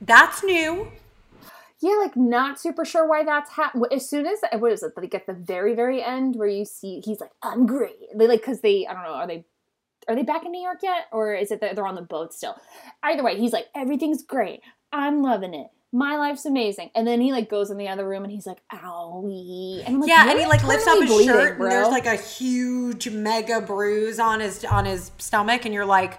that's 0.00 0.42
new. 0.42 0.88
Yeah, 1.80 1.96
like 1.96 2.16
not 2.16 2.58
super 2.58 2.84
sure 2.84 3.06
why 3.06 3.22
that's 3.24 3.50
happening. 3.50 3.86
As 3.92 4.08
soon 4.08 4.26
as 4.26 4.38
what 4.58 4.72
is 4.72 4.82
it? 4.82 4.92
Like 4.96 5.14
at 5.14 5.26
the 5.26 5.34
very 5.34 5.74
very 5.74 6.02
end 6.02 6.36
where 6.36 6.48
you 6.48 6.64
see 6.64 7.02
he's 7.04 7.20
like, 7.20 7.32
"I'm 7.42 7.66
great." 7.66 7.96
They 8.14 8.26
like 8.26 8.40
because 8.40 8.60
they 8.60 8.86
I 8.86 8.94
don't 8.94 9.02
know 9.02 9.10
are 9.10 9.26
they 9.26 9.44
are 10.08 10.16
they 10.16 10.22
back 10.22 10.44
in 10.44 10.52
New 10.52 10.60
York 10.60 10.78
yet 10.82 11.04
or 11.12 11.34
is 11.34 11.50
it 11.50 11.60
that 11.60 11.76
they're 11.76 11.86
on 11.86 11.94
the 11.94 12.02
boat 12.02 12.32
still? 12.32 12.56
Either 13.02 13.22
way, 13.22 13.38
he's 13.38 13.52
like, 13.52 13.66
"Everything's 13.74 14.22
great. 14.22 14.62
I'm 14.92 15.22
loving 15.22 15.54
it. 15.54 15.68
My 15.92 16.16
life's 16.16 16.44
amazing." 16.44 16.90
And 16.94 17.06
then 17.06 17.20
he 17.20 17.32
like 17.32 17.48
goes 17.48 17.70
in 17.70 17.78
the 17.78 17.88
other 17.88 18.06
room 18.06 18.24
and 18.24 18.32
he's 18.32 18.46
like, 18.46 18.62
"Owie!" 18.72 19.82
And 19.86 20.00
like, 20.00 20.08
Yeah, 20.08 20.30
and 20.30 20.38
he 20.38 20.46
like 20.46 20.64
lifts 20.64 20.86
up 20.86 21.00
his 21.00 21.10
bleeding, 21.10 21.34
shirt 21.34 21.58
and 21.60 21.70
there's 21.70 21.88
like 21.88 22.06
a 22.06 22.16
huge 22.16 23.08
mega 23.08 23.60
bruise 23.60 24.18
on 24.18 24.40
his 24.40 24.64
on 24.64 24.84
his 24.84 25.10
stomach, 25.18 25.64
and 25.64 25.72
you're 25.72 25.86
like, 25.86 26.18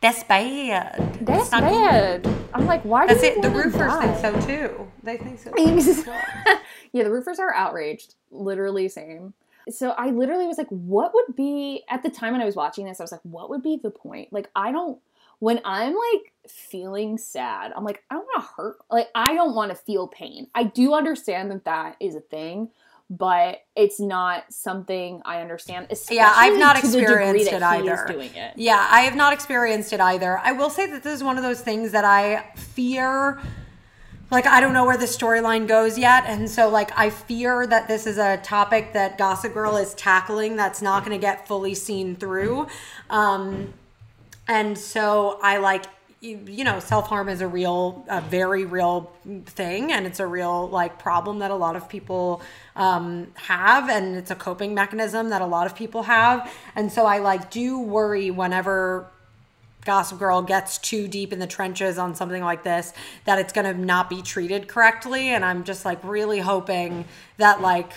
That's 0.00 0.22
bad. 0.24 1.18
That's 1.22 1.50
bad. 1.50 2.26
I'm 2.54 2.66
like, 2.66 2.82
why 2.82 3.06
That's 3.06 3.22
it. 3.22 3.40
The 3.40 3.50
roofers 3.50 3.90
die? 3.90 4.12
think 4.14 4.42
so 4.42 4.46
too. 4.46 4.92
They 5.02 5.16
think 5.16 5.38
so. 5.38 5.52
yeah, 6.92 7.04
the 7.04 7.10
roofers 7.10 7.38
are 7.38 7.54
outraged. 7.54 8.14
Literally 8.30 8.88
same. 8.88 9.34
So 9.70 9.90
I 9.90 10.10
literally 10.10 10.46
was 10.46 10.58
like, 10.58 10.68
what 10.68 11.14
would 11.14 11.36
be 11.36 11.84
at 11.88 12.02
the 12.02 12.10
time 12.10 12.32
when 12.32 12.42
I 12.42 12.44
was 12.44 12.56
watching 12.56 12.84
this, 12.84 13.00
I 13.00 13.04
was 13.04 13.12
like, 13.12 13.20
what 13.22 13.48
would 13.50 13.62
be 13.62 13.78
the 13.80 13.90
point? 13.90 14.32
Like, 14.32 14.50
I 14.56 14.72
don't 14.72 14.98
when 15.38 15.60
I'm 15.64 15.94
like 15.94 16.31
feeling 16.48 17.18
sad, 17.18 17.72
I'm 17.76 17.84
like, 17.84 18.02
I 18.10 18.14
don't 18.14 18.24
want 18.24 18.42
to 18.42 18.48
hurt. 18.56 18.76
Like, 18.90 19.08
I 19.14 19.34
don't 19.34 19.54
want 19.54 19.70
to 19.70 19.76
feel 19.76 20.08
pain. 20.08 20.48
I 20.54 20.64
do 20.64 20.94
understand 20.94 21.50
that 21.50 21.64
that 21.64 21.96
is 22.00 22.14
a 22.14 22.20
thing, 22.20 22.70
but 23.10 23.60
it's 23.76 24.00
not 24.00 24.44
something 24.50 25.20
I 25.24 25.40
understand. 25.40 25.88
Especially 25.90 26.16
Yeah, 26.16 26.32
I've 26.34 26.58
not 26.58 26.76
experienced 26.78 27.52
it 27.52 27.62
either. 27.62 28.06
doing 28.08 28.34
it. 28.34 28.54
Yeah, 28.56 28.86
I 28.90 29.00
have 29.02 29.16
not 29.16 29.32
experienced 29.32 29.92
it 29.92 30.00
either. 30.00 30.38
I 30.38 30.52
will 30.52 30.70
say 30.70 30.86
that 30.90 31.02
this 31.02 31.14
is 31.14 31.22
one 31.22 31.36
of 31.36 31.42
those 31.42 31.60
things 31.60 31.92
that 31.92 32.04
I 32.04 32.52
fear. 32.56 33.40
Like, 34.30 34.46
I 34.46 34.60
don't 34.60 34.72
know 34.72 34.86
where 34.86 34.96
the 34.96 35.04
storyline 35.04 35.68
goes 35.68 35.98
yet. 35.98 36.24
And 36.26 36.48
so, 36.48 36.70
like, 36.70 36.98
I 36.98 37.10
fear 37.10 37.66
that 37.66 37.86
this 37.86 38.06
is 38.06 38.16
a 38.16 38.38
topic 38.38 38.94
that 38.94 39.18
Gossip 39.18 39.52
Girl 39.52 39.76
is 39.76 39.92
tackling 39.92 40.56
that's 40.56 40.80
not 40.80 41.04
going 41.04 41.14
to 41.14 41.20
get 41.20 41.46
fully 41.46 41.74
seen 41.74 42.16
through. 42.16 42.66
Um, 43.10 43.74
and 44.48 44.78
so 44.78 45.38
I 45.42 45.58
like, 45.58 45.84
you, 46.22 46.62
know, 46.62 46.78
self 46.78 47.08
harm 47.08 47.28
is 47.28 47.40
a 47.40 47.48
real, 47.48 48.04
a 48.08 48.20
very 48.20 48.64
real 48.64 49.12
thing. 49.44 49.92
And 49.92 50.06
it's 50.06 50.20
a 50.20 50.26
real, 50.26 50.68
like, 50.68 50.98
problem 50.98 51.40
that 51.40 51.50
a 51.50 51.56
lot 51.56 51.74
of 51.74 51.88
people 51.88 52.42
um, 52.76 53.26
have. 53.34 53.90
And 53.90 54.16
it's 54.16 54.30
a 54.30 54.36
coping 54.36 54.72
mechanism 54.72 55.30
that 55.30 55.42
a 55.42 55.46
lot 55.46 55.66
of 55.66 55.74
people 55.74 56.04
have. 56.04 56.50
And 56.76 56.92
so 56.92 57.06
I, 57.06 57.18
like, 57.18 57.50
do 57.50 57.80
worry 57.80 58.30
whenever 58.30 59.10
Gossip 59.84 60.20
Girl 60.20 60.42
gets 60.42 60.78
too 60.78 61.08
deep 61.08 61.32
in 61.32 61.40
the 61.40 61.46
trenches 61.48 61.98
on 61.98 62.14
something 62.14 62.42
like 62.42 62.62
this 62.62 62.92
that 63.24 63.40
it's 63.40 63.52
going 63.52 63.66
to 63.66 63.74
not 63.74 64.08
be 64.08 64.22
treated 64.22 64.68
correctly. 64.68 65.30
And 65.30 65.44
I'm 65.44 65.64
just 65.64 65.84
like 65.84 65.98
really 66.04 66.38
hoping 66.38 67.04
that, 67.38 67.60
like, 67.60 67.90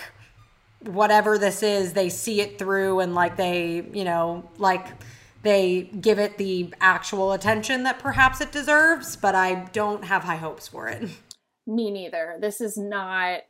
whatever 0.79 1.37
this 1.37 1.61
is, 1.61 1.93
they 1.93 2.09
see 2.09 2.41
it 2.41 2.57
through 2.57 3.01
and, 3.01 3.13
like, 3.13 3.37
they, 3.37 3.85
you 3.93 4.03
know, 4.03 4.49
like, 4.57 4.87
they 5.45 5.83
give 6.01 6.19
it 6.19 6.37
the 6.37 6.73
actual 6.81 7.31
attention 7.31 7.83
that 7.83 7.99
perhaps 7.99 8.41
it 8.41 8.51
deserves. 8.51 9.15
But 9.15 9.35
I 9.35 9.65
don't 9.71 10.03
have 10.03 10.23
high 10.23 10.35
hopes 10.35 10.67
for 10.67 10.89
it. 10.89 11.09
Me 11.67 11.91
neither. 11.91 12.37
This 12.41 12.59
is 12.59 12.77
not. 12.77 13.41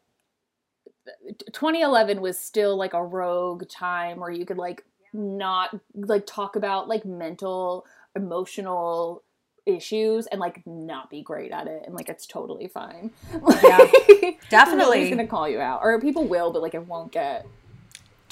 2011 1.51 2.19
was 2.19 2.37
still 2.37 2.75
like 2.77 2.93
a 2.93 3.03
rogue 3.03 3.67
time 3.69 4.19
where 4.19 4.31
you 4.31 4.45
could 4.45 4.57
like 4.57 4.83
not 5.13 5.79
like 5.93 6.25
talk 6.25 6.55
about 6.55 6.87
like 6.87 7.05
mental, 7.05 7.85
emotional 8.15 9.23
issues 9.65 10.27
and 10.27 10.39
like 10.39 10.65
not 10.65 11.09
be 11.09 11.21
great 11.21 11.51
at 11.51 11.67
it 11.67 11.83
and 11.85 11.95
like 11.95 12.09
it's 12.09 12.25
totally 12.25 12.67
fine. 12.67 13.11
Yeah, 13.63 14.31
definitely. 14.49 14.97
Nobody's 14.97 15.09
gonna 15.09 15.27
call 15.27 15.47
you 15.49 15.59
out, 15.59 15.81
or 15.83 15.99
people 15.99 16.25
will, 16.27 16.51
but 16.51 16.61
like 16.61 16.73
it 16.73 16.85
won't 16.87 17.11
get. 17.11 17.45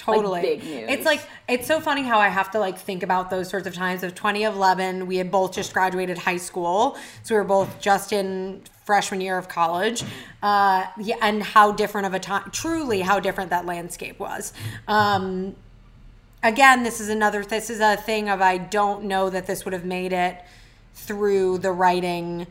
Totally. 0.03 0.41
big 0.41 0.63
news. 0.63 0.85
it's 0.89 1.05
like 1.05 1.21
it's 1.47 1.67
so 1.67 1.79
funny 1.79 2.03
how 2.03 2.19
i 2.19 2.27
have 2.27 2.51
to 2.51 2.59
like 2.59 2.77
think 2.77 3.03
about 3.03 3.29
those 3.29 3.49
sorts 3.49 3.67
of 3.67 3.73
times 3.73 4.03
of 4.03 4.13
2011 4.15 5.07
we 5.07 5.17
had 5.17 5.31
both 5.31 5.53
just 5.53 5.73
graduated 5.73 6.17
high 6.17 6.37
school 6.37 6.97
so 7.23 7.35
we 7.35 7.39
were 7.39 7.45
both 7.45 7.79
just 7.79 8.11
in 8.11 8.61
freshman 8.85 9.21
year 9.21 9.37
of 9.37 9.47
college 9.47 10.03
uh 10.41 10.85
yeah 10.99 11.15
and 11.21 11.41
how 11.41 11.71
different 11.71 12.05
of 12.05 12.13
a 12.13 12.19
time 12.19 12.49
truly 12.51 13.01
how 13.01 13.19
different 13.19 13.49
that 13.49 13.65
landscape 13.65 14.19
was. 14.19 14.53
Um 14.87 15.55
again 16.41 16.83
this 16.83 16.99
is 16.99 17.09
another 17.09 17.43
this 17.45 17.69
is 17.69 17.79
a 17.79 17.95
thing 17.95 18.27
of 18.27 18.41
i 18.41 18.57
don't 18.57 19.05
know 19.05 19.29
that 19.29 19.47
this 19.47 19.63
would 19.63 19.73
have 19.73 19.85
made 19.85 20.11
it 20.11 20.43
through 20.93 21.57
the 21.59 21.71
writing. 21.71 22.47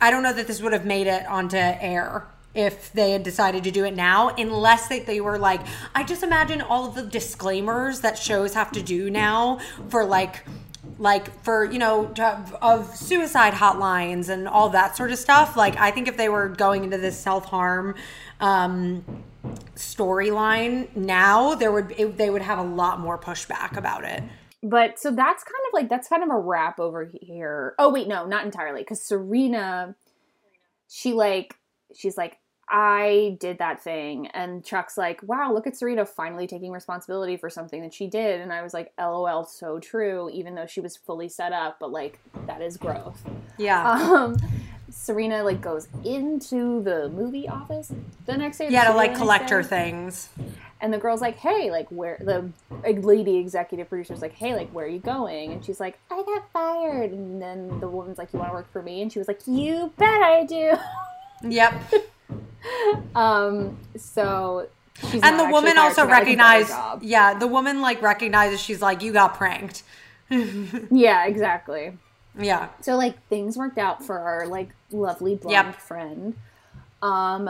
I 0.00 0.10
don't 0.10 0.22
know 0.22 0.32
that 0.32 0.46
this 0.46 0.62
would 0.62 0.72
have 0.72 0.86
made 0.86 1.06
it 1.06 1.26
onto 1.26 1.56
air 1.56 2.26
if 2.54 2.92
they 2.92 3.12
had 3.12 3.22
decided 3.22 3.64
to 3.64 3.70
do 3.70 3.84
it 3.84 3.94
now, 3.94 4.30
unless 4.30 4.88
they, 4.88 5.00
they 5.00 5.20
were 5.20 5.38
like, 5.38 5.60
I 5.94 6.02
just 6.02 6.22
imagine 6.22 6.60
all 6.60 6.88
of 6.88 6.94
the 6.94 7.02
disclaimers 7.02 8.00
that 8.00 8.18
shows 8.18 8.54
have 8.54 8.72
to 8.72 8.82
do 8.82 9.10
now 9.10 9.60
for 9.88 10.04
like, 10.04 10.44
like 10.98 11.42
for 11.44 11.64
you 11.64 11.78
know 11.78 12.06
to- 12.08 12.58
of 12.60 12.94
suicide 12.96 13.54
hotlines 13.54 14.28
and 14.28 14.48
all 14.48 14.68
that 14.70 14.96
sort 14.96 15.12
of 15.12 15.18
stuff. 15.18 15.56
Like, 15.56 15.76
I 15.76 15.90
think 15.90 16.08
if 16.08 16.16
they 16.16 16.28
were 16.28 16.48
going 16.48 16.84
into 16.84 16.98
this 16.98 17.18
self 17.18 17.44
harm 17.46 17.94
um, 18.40 19.04
storyline 19.76 20.94
now, 20.96 21.54
there 21.54 21.70
would 21.70 21.94
it, 21.96 22.16
they 22.16 22.30
would 22.30 22.42
have 22.42 22.58
a 22.58 22.64
lot 22.64 22.98
more 22.98 23.18
pushback 23.18 23.76
about 23.76 24.04
it. 24.04 24.22
But 24.62 24.98
so 24.98 25.10
that's 25.10 25.42
kind 25.42 25.62
of 25.68 25.72
like 25.72 25.88
that's 25.88 26.08
kind 26.08 26.22
of 26.22 26.30
a 26.30 26.38
wrap 26.38 26.80
over 26.80 27.10
here. 27.22 27.74
Oh 27.78 27.90
wait, 27.92 28.08
no, 28.08 28.26
not 28.26 28.44
entirely, 28.44 28.82
because 28.82 29.02
Serena, 29.02 29.94
she 30.88 31.12
like 31.12 31.56
she's 31.94 32.16
like 32.16 32.38
I 32.70 33.36
did 33.40 33.58
that 33.58 33.82
thing, 33.82 34.28
and 34.28 34.64
Chuck's 34.64 34.96
like, 34.96 35.20
wow, 35.24 35.52
look 35.52 35.66
at 35.66 35.76
Serena 35.76 36.06
finally 36.06 36.46
taking 36.46 36.70
responsibility 36.70 37.36
for 37.36 37.50
something 37.50 37.82
that 37.82 37.92
she 37.92 38.06
did, 38.06 38.40
and 38.40 38.52
I 38.52 38.62
was 38.62 38.72
like, 38.72 38.92
lol, 38.98 39.44
so 39.44 39.80
true, 39.80 40.30
even 40.32 40.54
though 40.54 40.66
she 40.66 40.80
was 40.80 40.96
fully 40.96 41.28
set 41.28 41.52
up, 41.52 41.78
but 41.80 41.90
like 41.90 42.20
that 42.46 42.62
is 42.62 42.76
growth. 42.76 43.20
Yeah. 43.58 43.90
Um, 43.90 44.36
Serena 44.90 45.42
like 45.44 45.60
goes 45.60 45.88
into 46.04 46.82
the 46.82 47.08
movie 47.10 47.48
office 47.48 47.92
the 48.26 48.36
next 48.36 48.58
day. 48.58 48.68
yeah, 48.70 48.88
to 48.88 48.94
like 48.94 49.14
collect 49.14 49.50
her 49.50 49.62
things. 49.62 50.28
And 50.80 50.92
the 50.92 50.98
girl's 50.98 51.20
like, 51.20 51.36
"Hey, 51.36 51.70
like 51.70 51.88
where 51.90 52.18
the 52.20 52.50
like, 52.82 53.04
lady 53.04 53.36
executive 53.36 53.88
producer's 53.88 54.22
like, 54.22 54.32
"Hey, 54.32 54.54
like 54.54 54.70
where 54.70 54.86
are 54.86 54.88
you 54.88 54.98
going?" 54.98 55.52
And 55.52 55.64
she's 55.64 55.78
like, 55.78 55.98
"I 56.10 56.22
got 56.22 56.50
fired." 56.52 57.12
And 57.12 57.40
then 57.40 57.80
the 57.80 57.88
woman's 57.88 58.18
like, 58.18 58.32
"You 58.32 58.38
want 58.38 58.50
to 58.50 58.54
work 58.54 58.72
for 58.72 58.82
me?" 58.82 59.02
And 59.02 59.12
she 59.12 59.18
was 59.18 59.28
like, 59.28 59.40
"You 59.46 59.92
bet 59.96 60.22
I 60.22 60.44
do." 60.44 60.72
Yep. 61.42 61.72
Um, 63.14 63.78
so 63.96 64.68
she's 65.10 65.22
and 65.22 65.38
the 65.38 65.44
woman 65.46 65.78
also 65.78 66.02
she 66.02 66.06
got, 66.06 66.26
like, 66.26 66.28
a 66.28 66.36
better 66.36 66.64
recognized 66.66 67.04
yeah 67.04 67.34
the 67.34 67.46
woman 67.46 67.80
like 67.80 68.00
recognizes 68.02 68.60
she's 68.60 68.82
like 68.82 69.02
you 69.02 69.12
got 69.12 69.34
pranked 69.34 69.82
Yeah, 70.30 71.26
exactly. 71.26 71.98
yeah 72.40 72.68
So 72.82 72.96
like 72.96 73.26
things 73.28 73.56
worked 73.56 73.78
out 73.78 74.04
for 74.04 74.18
our 74.18 74.46
like 74.46 74.74
lovely 74.92 75.34
blonde 75.34 75.74
Yep. 75.74 75.80
friend. 75.80 76.36
Um 77.02 77.48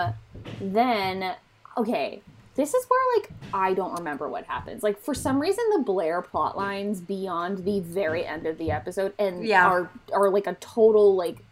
then 0.61 1.35
okay, 1.77 2.25
this 2.55 2.73
is 2.75 2.87
where 2.89 3.19
like 3.21 3.33
I 3.53 3.75
don't 3.75 3.95
remember 3.95 4.29
what 4.29 4.45
happens. 4.47 4.83
Like 4.83 4.99
for 5.03 5.13
some 5.13 5.41
reason 5.41 5.65
the 5.77 5.83
Blair 5.83 6.23
plot 6.23 6.57
lines 6.57 7.01
beyond 7.01 7.65
the 7.65 7.81
very 7.81 8.25
end 8.25 8.47
of 8.47 8.59
the 8.59 8.71
episode 8.71 9.13
and 9.19 9.45
Yeah. 9.45 9.67
are 9.67 9.91
are 10.13 10.31
like 10.31 10.47
a 10.47 10.55
total 10.55 11.17
like 11.17 11.45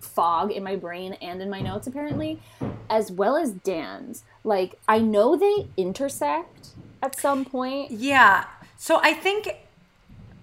fog 0.00 0.50
in 0.52 0.62
my 0.62 0.76
brain 0.76 1.14
and 1.14 1.42
in 1.42 1.50
my 1.50 1.60
notes 1.60 1.86
apparently, 1.86 2.40
as 2.88 3.10
well 3.10 3.36
as 3.36 3.52
Dan's. 3.52 4.24
Like 4.44 4.78
I 4.88 4.98
know 4.98 5.36
they 5.36 5.68
intersect 5.76 6.68
at 7.02 7.18
some 7.18 7.44
point. 7.44 7.90
yeah 7.90 8.44
so 8.78 8.98
i 9.02 9.12
think 9.12 9.48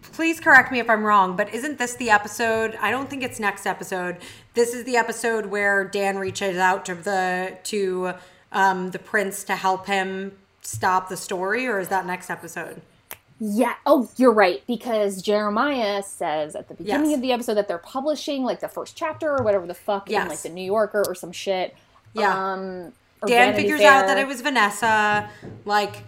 please 0.02 0.40
correct 0.40 0.72
me 0.72 0.80
if 0.80 0.90
i'm 0.90 1.04
wrong 1.04 1.36
but 1.36 1.52
isn't 1.54 1.78
this 1.80 1.96
the 1.96 2.10
episode 2.10 2.78
i 2.80 2.92
don't 2.92 3.10
think 3.10 3.24
it's 3.24 3.40
next 3.40 3.66
episode 3.66 4.18
this 4.54 4.74
is 4.74 4.84
the 4.86 4.96
episode 4.96 5.48
where 5.48 5.84
dan 5.84 6.18
reaches 6.18 6.58
out 6.58 6.86
to 6.86 6.94
the 6.94 7.58
to 7.64 8.14
um 8.52 8.92
the 8.92 9.00
prince 9.00 9.44
to 9.44 9.56
help 9.56 9.88
him 9.88 10.32
stop 10.62 11.10
the 11.10 11.18
story 11.18 11.68
or 11.68 11.80
is 11.80 11.88
that 11.88 12.06
next 12.06 12.30
episode 12.30 12.82
Yeah. 13.40 13.74
Oh, 13.86 14.10
you're 14.18 14.32
right 14.32 14.64
because 14.68 15.22
Jeremiah 15.22 16.02
says 16.04 16.56
at 16.56 16.68
the 16.70 16.74
beginning 16.76 17.10
Yes. 17.12 17.16
of 17.18 17.22
the 17.22 17.32
episode 17.34 17.56
that 17.56 17.68
they're 17.68 17.78
publishing 17.78 18.44
like 18.44 18.60
the 18.62 18.68
first 18.70 18.96
chapter 18.96 19.36
or 19.38 19.44
whatever 19.44 19.68
the 19.68 19.74
fuck 19.74 20.10
in 20.10 20.28
like 20.28 20.40
the 20.42 20.50
New 20.50 20.64
Yorker 20.64 21.04
or 21.06 21.16
some 21.16 21.32
shit. 21.32 21.76
Yeah. 22.14 22.54
Um, 22.54 22.94
Dan 23.26 23.54
Vanity 23.54 23.62
figures 23.64 23.80
Fair. 23.82 23.92
out 23.92 24.08
that 24.08 24.18
it 24.18 24.28
was 24.28 24.42
Vanessa. 24.42 25.30
Like, 25.66 26.04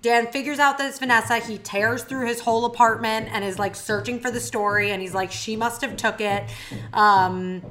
Dan 0.00 0.26
figures 0.28 0.58
out 0.58 0.78
that 0.78 0.88
it's 0.88 0.98
Vanessa. 0.98 1.38
He 1.38 1.58
tears 1.58 2.02
through 2.04 2.26
his 2.26 2.40
whole 2.40 2.64
apartment 2.64 3.28
and 3.32 3.44
is 3.44 3.58
like 3.58 3.74
searching 3.74 4.20
for 4.20 4.30
the 4.30 4.40
story. 4.40 4.90
And 4.90 5.00
he's 5.02 5.14
like, 5.14 5.30
she 5.32 5.56
must 5.56 5.80
have 5.82 5.96
took 5.96 6.20
it. 6.20 6.44
Um, 6.92 7.62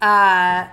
uh, 0.00 0.66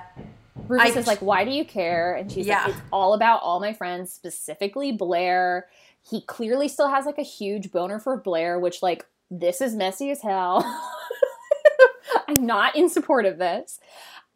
Rufus 0.67 0.95
I- 0.95 0.99
is 0.99 1.07
like, 1.07 1.19
"Why 1.19 1.45
do 1.45 1.51
you 1.51 1.65
care?" 1.65 2.13
And 2.15 2.31
she's 2.31 2.45
Yeah. 2.45 2.63
like, 2.65 2.69
"It's 2.73 2.81
all 2.91 3.13
about 3.13 3.41
all 3.41 3.59
my 3.59 3.73
friends, 3.73 4.11
specifically 4.11 4.91
Blair." 4.91 5.67
He 6.09 6.21
clearly 6.21 6.67
still 6.67 6.89
has 6.89 7.05
like 7.05 7.17
a 7.17 7.23
huge 7.23 7.71
boner 7.71 7.99
for 7.99 8.17
Blair, 8.17 8.59
which 8.59 8.81
like 8.81 9.05
this 9.29 9.61
is 9.61 9.75
messy 9.75 10.09
as 10.11 10.21
hell. 10.21 10.63
I'm 12.27 12.45
not 12.45 12.75
in 12.75 12.89
support 12.89 13.25
of 13.25 13.37
this. 13.37 13.79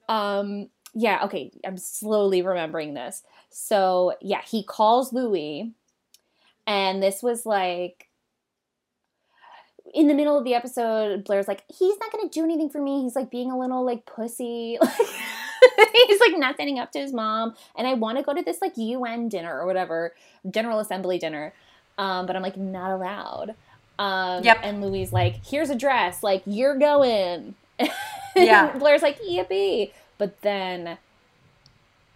Um, 0.07 0.69
yeah, 0.93 1.23
okay, 1.25 1.51
I'm 1.65 1.77
slowly 1.77 2.41
remembering 2.41 2.93
this. 2.93 3.23
So 3.49 4.15
yeah, 4.21 4.41
he 4.45 4.63
calls 4.63 5.13
Louis, 5.13 5.73
and 6.67 7.01
this 7.01 7.23
was 7.23 7.45
like 7.45 8.07
in 9.93 10.07
the 10.07 10.13
middle 10.13 10.37
of 10.37 10.43
the 10.43 10.55
episode, 10.55 11.23
Blair's 11.23 11.47
like, 11.47 11.63
he's 11.69 11.97
not 11.99 12.11
gonna 12.11 12.29
do 12.29 12.43
anything 12.43 12.69
for 12.69 12.81
me. 12.81 13.03
He's 13.03 13.15
like 13.15 13.31
being 13.31 13.51
a 13.51 13.57
little 13.57 13.85
like 13.85 14.05
pussy. 14.05 14.77
he's 16.07 16.19
like 16.19 16.37
not 16.37 16.55
standing 16.55 16.79
up 16.79 16.91
to 16.93 16.99
his 16.99 17.13
mom. 17.13 17.55
And 17.75 17.87
I 17.87 17.93
want 17.93 18.17
to 18.17 18.23
go 18.23 18.33
to 18.33 18.41
this 18.41 18.61
like 18.61 18.73
UN 18.77 19.29
dinner 19.29 19.59
or 19.59 19.65
whatever, 19.65 20.13
General 20.49 20.79
Assembly 20.79 21.17
dinner. 21.17 21.53
Um, 21.97 22.25
but 22.25 22.35
I'm 22.35 22.41
like 22.41 22.57
not 22.57 22.91
allowed. 22.91 23.55
Um, 23.99 24.43
Yep. 24.43 24.59
And 24.63 24.81
Louis 24.81 25.11
like, 25.11 25.45
here's 25.45 25.69
a 25.69 25.75
dress. 25.75 26.23
Like, 26.23 26.43
you're 26.45 26.77
going. 26.77 27.55
Yeah. 28.35 28.75
Blair's 28.79 29.03
like, 29.03 29.21
yippee. 29.21 29.91
But 30.17 30.41
then 30.41 30.97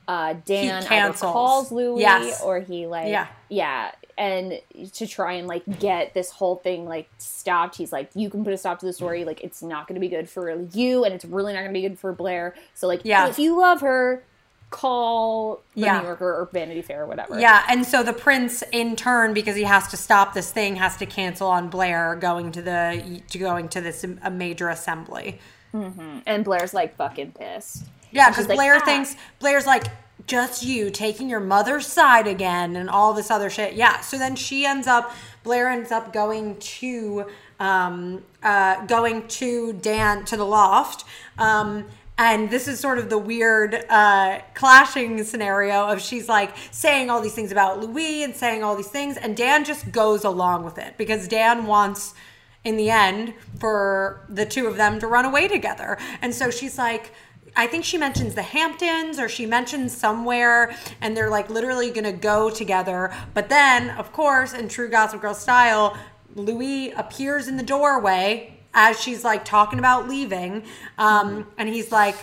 uh, 0.07 0.33
Dan 0.45 0.83
either 0.89 1.13
calls 1.13 1.71
Louis 1.71 2.01
Yes. 2.01 2.41
or 2.41 2.59
he 2.59 2.87
like, 2.87 3.09
Yeah. 3.09 3.27
yeah. 3.49 3.91
And 4.17 4.59
to 4.93 5.05
try 5.05 5.33
and 5.33 5.47
like 5.47 5.79
get 5.79 6.15
this 6.15 6.31
whole 6.31 6.55
thing 6.55 6.85
like 6.85 7.07
stopped, 7.19 7.75
he's 7.75 7.91
like, 7.91 8.09
you 8.15 8.31
can 8.31 8.43
put 8.43 8.51
a 8.51 8.57
stop 8.57 8.79
to 8.79 8.85
the 8.87 8.93
story. 8.93 9.25
Like, 9.25 9.41
it's 9.43 9.61
not 9.61 9.87
going 9.87 9.93
to 9.93 9.99
be 10.01 10.07
good 10.09 10.27
for 10.27 10.59
you, 10.73 11.03
and 11.05 11.13
it's 11.13 11.23
really 11.23 11.53
not 11.53 11.59
going 11.59 11.71
to 11.73 11.79
be 11.79 11.87
good 11.87 11.99
for 11.99 12.11
Blair. 12.13 12.55
So 12.73 12.87
like, 12.87 13.01
Yeah. 13.03 13.27
if 13.27 13.37
you 13.37 13.59
love 13.59 13.81
her, 13.81 14.23
call 14.69 15.61
the 15.75 15.81
Yeah. 15.81 15.99
New 15.99 16.05
Yorker 16.07 16.33
or 16.41 16.49
Vanity 16.51 16.81
Fair 16.81 17.03
or 17.03 17.05
whatever. 17.05 17.39
Yeah, 17.39 17.63
and 17.69 17.85
so 17.85 18.03
the 18.03 18.11
prince, 18.11 18.63
in 18.71 18.95
turn, 18.95 19.33
because 19.33 19.55
he 19.55 19.63
has 19.63 19.87
to 19.89 19.97
stop 19.97 20.33
this 20.33 20.51
thing, 20.51 20.75
has 20.77 20.97
to 20.97 21.05
cancel 21.05 21.47
on 21.47 21.69
Blair 21.69 22.15
going 22.15 22.51
to 22.53 22.61
the 22.61 23.21
to 23.29 23.37
going 23.37 23.69
to 23.69 23.81
this 23.81 24.03
a 24.23 24.31
major 24.31 24.69
assembly. 24.69 25.39
And 25.73 26.43
Blair's 26.43 26.73
like 26.73 26.95
fucking 26.95 27.33
pissed. 27.33 27.83
Yeah, 28.11 28.29
because 28.29 28.47
like, 28.47 28.57
Blair 28.57 28.77
"Ah." 28.81 28.85
thinks 28.85 29.15
Blair's 29.39 29.67
like 29.67 29.83
just 30.27 30.63
you 30.63 30.91
taking 30.91 31.29
your 31.29 31.39
mother's 31.39 31.87
side 31.87 32.27
again 32.27 32.75
and 32.75 32.89
all 32.89 33.13
this 33.13 33.31
other 33.31 33.49
shit. 33.49 33.73
Yeah, 33.73 34.01
so 34.01 34.17
then 34.17 34.35
she 34.35 34.65
ends 34.65 34.87
up 34.87 35.13
Blair 35.43 35.69
ends 35.69 35.91
up 35.91 36.13
going 36.13 36.57
to 36.57 37.25
um 37.59 38.23
uh 38.43 38.85
going 38.85 39.27
to 39.27 39.73
Dan 39.73 40.25
to 40.25 40.37
the 40.37 40.45
loft. 40.45 41.05
Um 41.37 41.85
and 42.19 42.49
this 42.49 42.67
is 42.67 42.79
sort 42.79 42.97
of 42.97 43.09
the 43.09 43.17
weird 43.17 43.75
uh, 43.89 44.39
clashing 44.55 45.23
scenario 45.23 45.87
of 45.87 46.01
she's 46.01 46.27
like 46.27 46.55
saying 46.71 47.11
all 47.11 47.21
these 47.21 47.35
things 47.35 47.51
about 47.51 47.79
Louis 47.79 48.23
and 48.23 48.35
saying 48.35 48.63
all 48.63 48.75
these 48.75 48.87
things, 48.87 49.17
and 49.17 49.37
Dan 49.37 49.63
just 49.63 49.91
goes 49.91 50.23
along 50.23 50.65
with 50.65 50.79
it 50.79 50.97
because 50.97 51.27
Dan 51.27 51.67
wants 51.67 52.15
in 52.63 52.75
the 52.75 52.89
end 52.89 53.33
for 53.59 54.25
the 54.29 54.45
two 54.45 54.65
of 54.65 54.77
them 54.77 54.99
to 54.99 55.07
run 55.07 55.25
away 55.25 55.47
together. 55.47 55.97
And 56.21 56.33
so 56.33 56.49
she's 56.49 56.77
like, 56.77 57.13
I 57.55 57.67
think 57.67 57.83
she 57.85 57.97
mentions 57.97 58.35
the 58.35 58.41
Hamptons 58.43 59.19
or 59.19 59.27
she 59.29 59.45
mentions 59.45 59.95
somewhere, 59.95 60.75
and 61.01 61.15
they're 61.17 61.29
like 61.29 61.49
literally 61.49 61.89
gonna 61.91 62.11
go 62.13 62.49
together. 62.49 63.13
But 63.33 63.49
then, 63.49 63.89
of 63.91 64.11
course, 64.13 64.53
in 64.53 64.67
true 64.67 64.89
Gossip 64.89 65.21
Girl 65.21 65.33
style, 65.33 65.97
Louis 66.35 66.91
appears 66.91 67.47
in 67.47 67.57
the 67.57 67.63
doorway 67.63 68.53
as 68.73 68.99
she's 69.01 69.23
like 69.23 69.43
talking 69.43 69.79
about 69.79 70.07
leaving. 70.07 70.63
Um, 70.99 71.47
and 71.57 71.67
he's 71.67 71.91
like, 71.91 72.15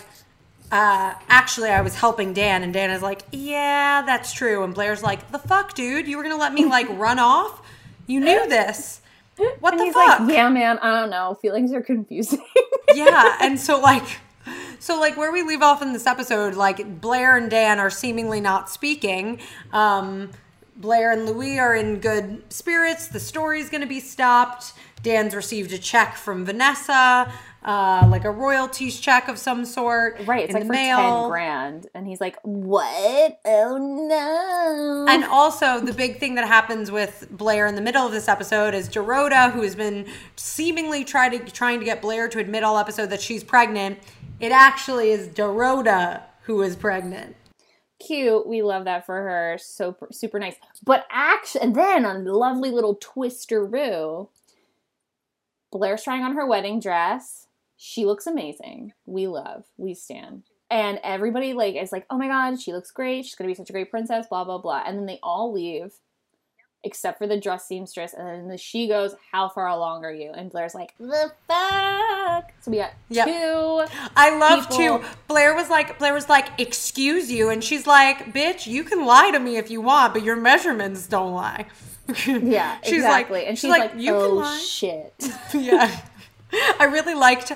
uh, 0.71 1.13
actually, 1.27 1.69
I 1.69 1.81
was 1.81 1.95
helping 1.95 2.33
Dan, 2.33 2.63
and 2.63 2.73
Dan 2.73 2.89
is 2.91 3.01
like, 3.01 3.23
yeah, 3.31 4.03
that's 4.05 4.31
true. 4.33 4.63
And 4.63 4.73
Blair's 4.73 5.03
like, 5.03 5.31
the 5.31 5.39
fuck, 5.39 5.73
dude? 5.73 6.07
You 6.07 6.17
were 6.17 6.23
gonna 6.23 6.37
let 6.37 6.53
me 6.53 6.65
like 6.65 6.87
run 6.97 7.19
off? 7.19 7.61
You 8.07 8.19
knew 8.19 8.47
this. 8.47 9.01
What 9.59 9.73
And 9.73 9.79
the 9.81 9.85
he's 9.85 9.93
fuck? 9.93 10.19
like, 10.21 10.31
yeah, 10.31 10.47
man, 10.47 10.77
I 10.79 10.91
don't 11.01 11.09
know. 11.09 11.37
Feelings 11.41 11.73
are 11.73 11.81
confusing. 11.81 12.39
yeah 12.93 13.37
and 13.41 13.59
so 13.59 13.79
like 13.81 14.03
so 14.79 14.99
like 14.99 15.17
where 15.17 15.31
we 15.31 15.41
leave 15.41 15.61
off 15.61 15.81
in 15.81 15.93
this 15.93 16.05
episode 16.05 16.55
like 16.55 17.01
blair 17.01 17.37
and 17.37 17.49
dan 17.49 17.79
are 17.79 17.89
seemingly 17.89 18.41
not 18.41 18.69
speaking 18.69 19.39
um 19.73 20.29
blair 20.77 21.11
and 21.11 21.25
louis 21.25 21.57
are 21.59 21.75
in 21.75 21.99
good 21.99 22.41
spirits 22.51 23.07
the 23.07 23.19
story's 23.19 23.69
gonna 23.69 23.87
be 23.87 23.99
stopped 23.99 24.73
dan's 25.03 25.35
received 25.35 25.71
a 25.71 25.77
check 25.77 26.15
from 26.15 26.45
vanessa 26.45 27.31
uh 27.65 28.07
like 28.11 28.23
a 28.23 28.31
royalties 28.31 28.99
check 28.99 29.27
of 29.27 29.39
some 29.39 29.65
sort 29.65 30.21
right. 30.27 30.43
It's 30.43 30.53
in 30.53 30.53
like 30.53 30.63
the 30.63 30.67
for 30.67 30.73
mail. 30.73 31.21
10 31.21 31.29
grand. 31.29 31.87
And 31.95 32.07
he's 32.07 32.21
like, 32.21 32.37
what? 32.43 33.39
Oh, 33.43 33.77
no. 33.77 35.05
And 35.09 35.23
also, 35.25 35.79
the 35.79 35.93
big 35.93 36.19
thing 36.19 36.35
that 36.35 36.47
happens 36.47 36.91
with 36.91 37.27
Blair 37.31 37.65
in 37.65 37.73
the 37.73 37.81
middle 37.81 38.05
of 38.05 38.11
this 38.11 38.27
episode 38.27 38.75
is 38.75 38.87
Dorota, 38.87 39.51
who 39.51 39.63
has 39.63 39.75
been 39.75 40.05
seemingly 40.35 41.03
try 41.03 41.27
to, 41.27 41.39
trying 41.51 41.79
to 41.79 41.85
get 41.85 42.03
Blair 42.03 42.27
to 42.29 42.39
admit 42.39 42.63
all 42.63 42.77
episode 42.77 43.07
that 43.07 43.21
she's 43.21 43.43
pregnant. 43.43 43.97
It 44.39 44.51
actually 44.51 45.11
is 45.11 45.27
Dorota 45.29 46.23
who 46.43 46.61
is 46.61 46.75
pregnant. 46.75 47.35
cute. 47.99 48.47
We 48.47 48.61
love 48.61 48.85
that 48.85 49.05
for 49.05 49.15
her. 49.15 49.57
So 49.59 49.95
super 50.11 50.39
nice. 50.39 50.55
But 50.83 51.05
actually, 51.09 51.61
and 51.61 51.75
then 51.75 52.05
on 52.05 52.25
lovely 52.25 52.69
little 52.71 52.97
twisteroo, 52.97 54.29
Blair's 55.71 56.03
trying 56.03 56.23
on 56.23 56.35
her 56.35 56.45
wedding 56.45 56.79
dress. 56.79 57.47
She 57.77 58.05
looks 58.05 58.27
amazing. 58.27 58.93
We 59.05 59.27
love. 59.27 59.65
We 59.77 59.93
stand. 59.93 60.43
And 60.69 60.99
everybody 61.03 61.53
like 61.53 61.75
is 61.75 61.91
like, 61.91 62.05
oh 62.09 62.17
my 62.17 62.27
god, 62.27 62.59
she 62.61 62.73
looks 62.73 62.91
great. 62.91 63.25
She's 63.25 63.35
gonna 63.35 63.49
be 63.49 63.55
such 63.55 63.69
a 63.69 63.73
great 63.73 63.91
princess. 63.91 64.27
Blah 64.29 64.43
blah 64.45 64.57
blah. 64.59 64.83
And 64.85 64.97
then 64.97 65.05
they 65.05 65.19
all 65.23 65.51
leave, 65.53 65.93
except 66.85 67.17
for 67.17 67.27
the 67.27 67.37
dress 67.39 67.67
seamstress. 67.67 68.13
And 68.13 68.25
then 68.27 68.47
the, 68.47 68.57
she 68.57 68.87
goes, 68.87 69.15
"How 69.31 69.49
far 69.49 69.67
along 69.67 70.05
are 70.05 70.13
you?" 70.13 70.31
And 70.31 70.49
Blair's 70.49 70.73
like, 70.73 70.93
"The 70.99 71.31
fuck." 71.47 72.51
So 72.61 72.71
we 72.71 72.77
got 72.77 72.91
Yep. 73.09 73.27
two. 73.27 73.85
I 74.15 74.37
love 74.37 74.69
People- 74.69 74.99
too. 74.99 75.05
Blair 75.27 75.53
was 75.55 75.69
like, 75.69 75.99
Blair 75.99 76.13
was 76.13 76.29
like, 76.29 76.47
excuse 76.59 77.31
you, 77.31 77.49
and 77.49 77.63
she's 77.63 77.85
like, 77.85 78.33
bitch, 78.33 78.67
you 78.67 78.83
can 78.83 79.05
lie 79.05 79.31
to 79.31 79.39
me 79.39 79.57
if 79.57 79.69
you 79.69 79.81
want, 79.81 80.13
but 80.13 80.23
your 80.23 80.35
measurements 80.35 81.07
don't 81.07 81.33
lie. 81.33 81.65
Yeah, 82.27 82.77
she's 82.83 82.93
exactly. 82.97 83.39
like, 83.39 83.47
and 83.49 83.57
she's 83.57 83.69
like, 83.71 83.93
you 83.97 84.13
"Oh 84.15 84.27
can 84.27 84.35
lie. 84.35 84.57
shit." 84.59 85.13
yeah. 85.55 85.99
I 86.79 86.85
really 86.85 87.15
liked 87.15 87.51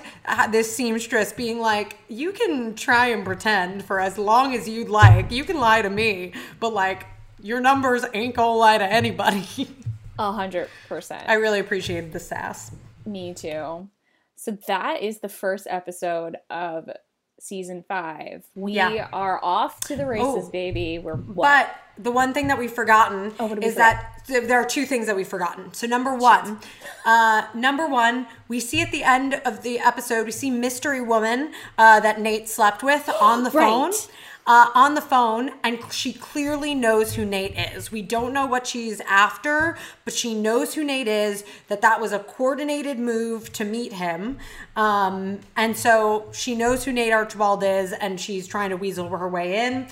this 0.52 0.76
seamstress 0.76 1.32
being 1.34 1.60
like, 1.60 1.98
you 2.10 2.32
can 2.32 2.74
try 2.76 3.08
and 3.08 3.24
pretend 3.24 3.86
for 3.86 4.00
as 4.00 4.18
long 4.18 4.54
as 4.56 4.68
you'd 4.68 4.90
like. 4.90 5.32
You 5.32 5.44
can 5.46 5.60
lie 5.60 5.82
to 5.84 5.90
me, 5.90 6.34
but 6.60 6.74
like, 6.74 7.06
your 7.42 7.60
numbers 7.60 8.06
ain't 8.14 8.36
gonna 8.36 8.54
lie 8.56 8.78
to 8.78 8.86
anybody. 8.86 9.46
A 10.20 10.32
hundred 10.32 10.70
percent. 10.88 11.24
I 11.30 11.36
really 11.36 11.60
appreciated 11.60 12.12
the 12.12 12.20
sass. 12.20 12.72
Me 13.06 13.34
too. 13.34 13.88
So 14.36 14.58
that 14.68 15.02
is 15.02 15.20
the 15.20 15.30
first 15.30 15.66
episode 15.70 16.38
of 16.50 16.90
season 17.40 17.86
five. 17.88 18.44
We 18.54 18.74
Yeah. 18.74 19.08
are 19.14 19.40
off 19.44 19.80
to 19.82 19.96
the 19.96 20.06
races, 20.06 20.46
Oh. 20.48 20.50
baby. 20.52 21.00
We're 21.00 21.16
what? 21.16 21.70
But 21.98 22.04
the 22.04 22.12
one 22.12 22.34
thing 22.34 22.48
that 22.48 22.58
we've 22.58 22.72
forgotten 22.72 23.34
Oh, 23.40 23.46
we 23.48 23.54
is 23.66 23.74
forget? 23.74 23.76
that 23.78 24.22
th- 24.28 24.44
there 24.44 24.60
are 24.60 24.66
two 24.66 24.86
things 24.86 25.06
that 25.08 25.16
we've 25.16 25.28
forgotten. 25.28 25.74
So 25.74 25.88
number 25.88 26.14
one, 26.16 26.60
uh, 27.06 27.44
number 27.54 27.88
one, 27.88 28.28
we 28.50 28.60
see 28.60 28.82
at 28.82 28.92
the 28.92 29.04
end 29.04 29.36
of 29.46 29.64
the 29.64 29.80
episode, 29.80 30.26
we 30.26 30.32
see 30.34 30.52
mystery 30.52 31.00
woman 31.02 31.54
uh, 31.78 32.02
that 32.02 32.20
Nate 32.20 32.50
slept 32.50 32.84
with 32.84 33.10
on 33.22 33.44
the 33.46 33.52
Right. 33.54 33.64
phone. 33.70 33.94
Uh, 34.48 34.72
on 34.74 34.96
the 34.96 35.02
phone, 35.02 35.52
and 35.64 35.78
she 35.92 36.12
clearly 36.12 36.74
knows 36.74 37.14
who 37.14 37.24
Nate 37.24 37.56
is. 37.56 37.92
We 37.92 38.02
don't 38.02 38.34
know 38.34 38.48
what 38.48 38.66
she's 38.66 39.00
after, 39.02 39.78
but 40.06 40.14
she 40.16 40.34
knows 40.34 40.74
who 40.74 40.84
Nate 40.84 41.08
is. 41.08 41.44
That 41.68 41.82
that 41.82 42.02
was 42.02 42.14
a 42.14 42.20
coordinated 42.20 42.98
move 42.98 43.54
to 43.54 43.64
meet 43.64 43.94
him, 43.94 44.40
um, 44.76 45.42
and 45.56 45.78
so 45.78 46.30
she 46.32 46.56
knows 46.56 46.84
who 46.84 46.92
Nate 46.92 47.14
Archibald 47.14 47.64
is, 47.64 47.94
and 47.94 48.20
she's 48.20 48.48
trying 48.48 48.72
to 48.72 48.78
weasel 48.78 49.10
her 49.10 49.30
way 49.30 49.68
in 49.68 49.88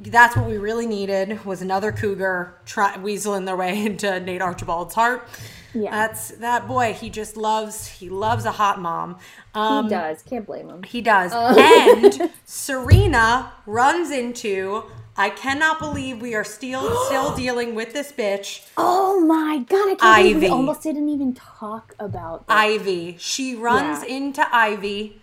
that's 0.00 0.36
what 0.36 0.46
we 0.46 0.58
really 0.58 0.86
needed 0.86 1.44
was 1.44 1.60
another 1.60 1.92
cougar 1.92 2.54
try, 2.64 2.94
weaseling 2.96 3.46
their 3.46 3.56
way 3.56 3.84
into 3.86 4.20
Nate 4.20 4.42
Archibald's 4.42 4.94
heart. 4.94 5.28
Yeah. 5.74 5.90
That's 5.90 6.28
that 6.36 6.66
boy. 6.66 6.94
He 6.94 7.10
just 7.10 7.36
loves 7.36 7.86
he 7.86 8.08
loves 8.08 8.44
a 8.46 8.52
hot 8.52 8.80
mom. 8.80 9.18
Um, 9.54 9.84
he 9.84 9.90
does. 9.90 10.22
Can't 10.22 10.46
blame 10.46 10.68
him. 10.68 10.82
he 10.82 11.00
does. 11.02 11.32
And 11.34 12.30
Serena 12.44 13.52
runs 13.66 14.10
into 14.10 14.84
I 15.16 15.30
cannot 15.30 15.78
believe 15.80 16.22
we 16.22 16.34
are 16.34 16.44
still 16.44 16.94
still 17.06 17.34
dealing 17.36 17.74
with 17.74 17.92
this 17.92 18.12
bitch, 18.12 18.66
Oh 18.76 19.20
my 19.20 19.58
god! 19.58 19.96
I 20.00 20.22
can't 20.22 20.22
believe 20.22 20.40
we 20.42 20.48
almost 20.48 20.82
didn't 20.82 21.08
even 21.08 21.34
talk 21.34 21.94
about. 21.98 22.44
Ivy. 22.48 23.16
She 23.18 23.54
runs 23.54 24.02
Yeah. 24.04 24.14
into 24.16 24.54
Ivy 24.54 25.20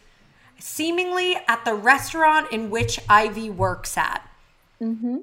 seemingly 0.59 1.35
at 1.47 1.63
the 1.65 1.73
restaurant 1.73 2.51
in 2.51 2.69
which 2.69 2.99
Ivy 3.09 3.49
works 3.49 3.97
at. 3.97 4.27
Mm-hmm. 4.81 5.17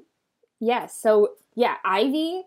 Yes. 0.59 0.99
So 0.99 1.33
yeah, 1.55 1.75
Ivy 1.85 2.43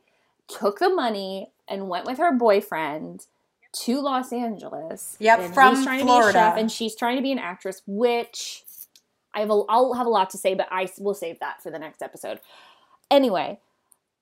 took 0.48 0.78
the 0.80 0.88
money 0.88 1.52
and 1.68 1.88
went 1.88 2.06
with 2.06 2.18
her 2.18 2.32
boyfriend 2.32 3.26
to 3.72 4.00
Los 4.00 4.32
Angeles. 4.32 5.16
Yep, 5.20 5.38
and 5.40 5.54
from 5.54 5.76
he's 5.76 5.84
trying 5.84 5.98
to 6.00 6.04
Florida. 6.04 6.32
be 6.32 6.38
a 6.38 6.42
chef, 6.42 6.56
and 6.56 6.72
she's 6.72 6.94
trying 6.96 7.16
to 7.16 7.22
be 7.22 7.32
an 7.32 7.38
actress. 7.38 7.82
Which 7.86 8.62
I 9.34 9.40
have. 9.40 9.50
A, 9.50 9.62
I'll 9.68 9.94
have 9.94 10.06
a 10.06 10.10
lot 10.10 10.30
to 10.30 10.38
say, 10.38 10.54
but 10.54 10.68
I 10.70 10.88
will 10.98 11.14
save 11.14 11.38
that 11.40 11.62
for 11.62 11.70
the 11.70 11.78
next 11.78 12.02
episode. 12.02 12.40
Anyway, 13.10 13.58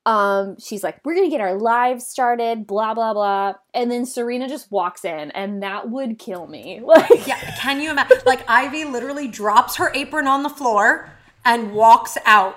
um, 0.07 0.57
she's 0.59 0.83
like, 0.83 1.01
"We're 1.05 1.15
gonna 1.15 1.31
get 1.31 1.41
our 1.41 1.55
lives 1.55 2.07
started." 2.07 2.67
Blah 2.67 2.95
blah 2.95 3.15
blah, 3.15 3.55
and 3.73 3.91
then 3.91 4.05
Serena 4.07 4.49
just 4.49 4.71
walks 4.73 5.05
in, 5.05 5.31
and 5.31 5.63
that 5.63 5.89
would 5.91 6.19
kill 6.19 6.47
me. 6.47 6.81
Like, 6.85 7.27
Yeah, 7.27 7.39
can 7.57 7.81
you 7.81 7.91
imagine? 7.91 8.19
Like 8.27 8.49
Ivy 8.49 8.85
literally 8.85 9.29
drops 9.29 9.77
her 9.77 9.91
apron 9.95 10.27
on 10.27 10.43
the 10.43 10.49
floor 10.51 11.11
and 11.45 11.73
walks 11.75 12.19
out 12.27 12.57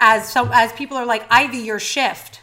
as 0.00 0.28
some 0.28 0.50
as 0.52 0.72
people 0.72 0.96
are 0.96 1.04
like, 1.06 1.24
Ivy, 1.30 1.58
your 1.58 1.78
shift. 1.78 2.40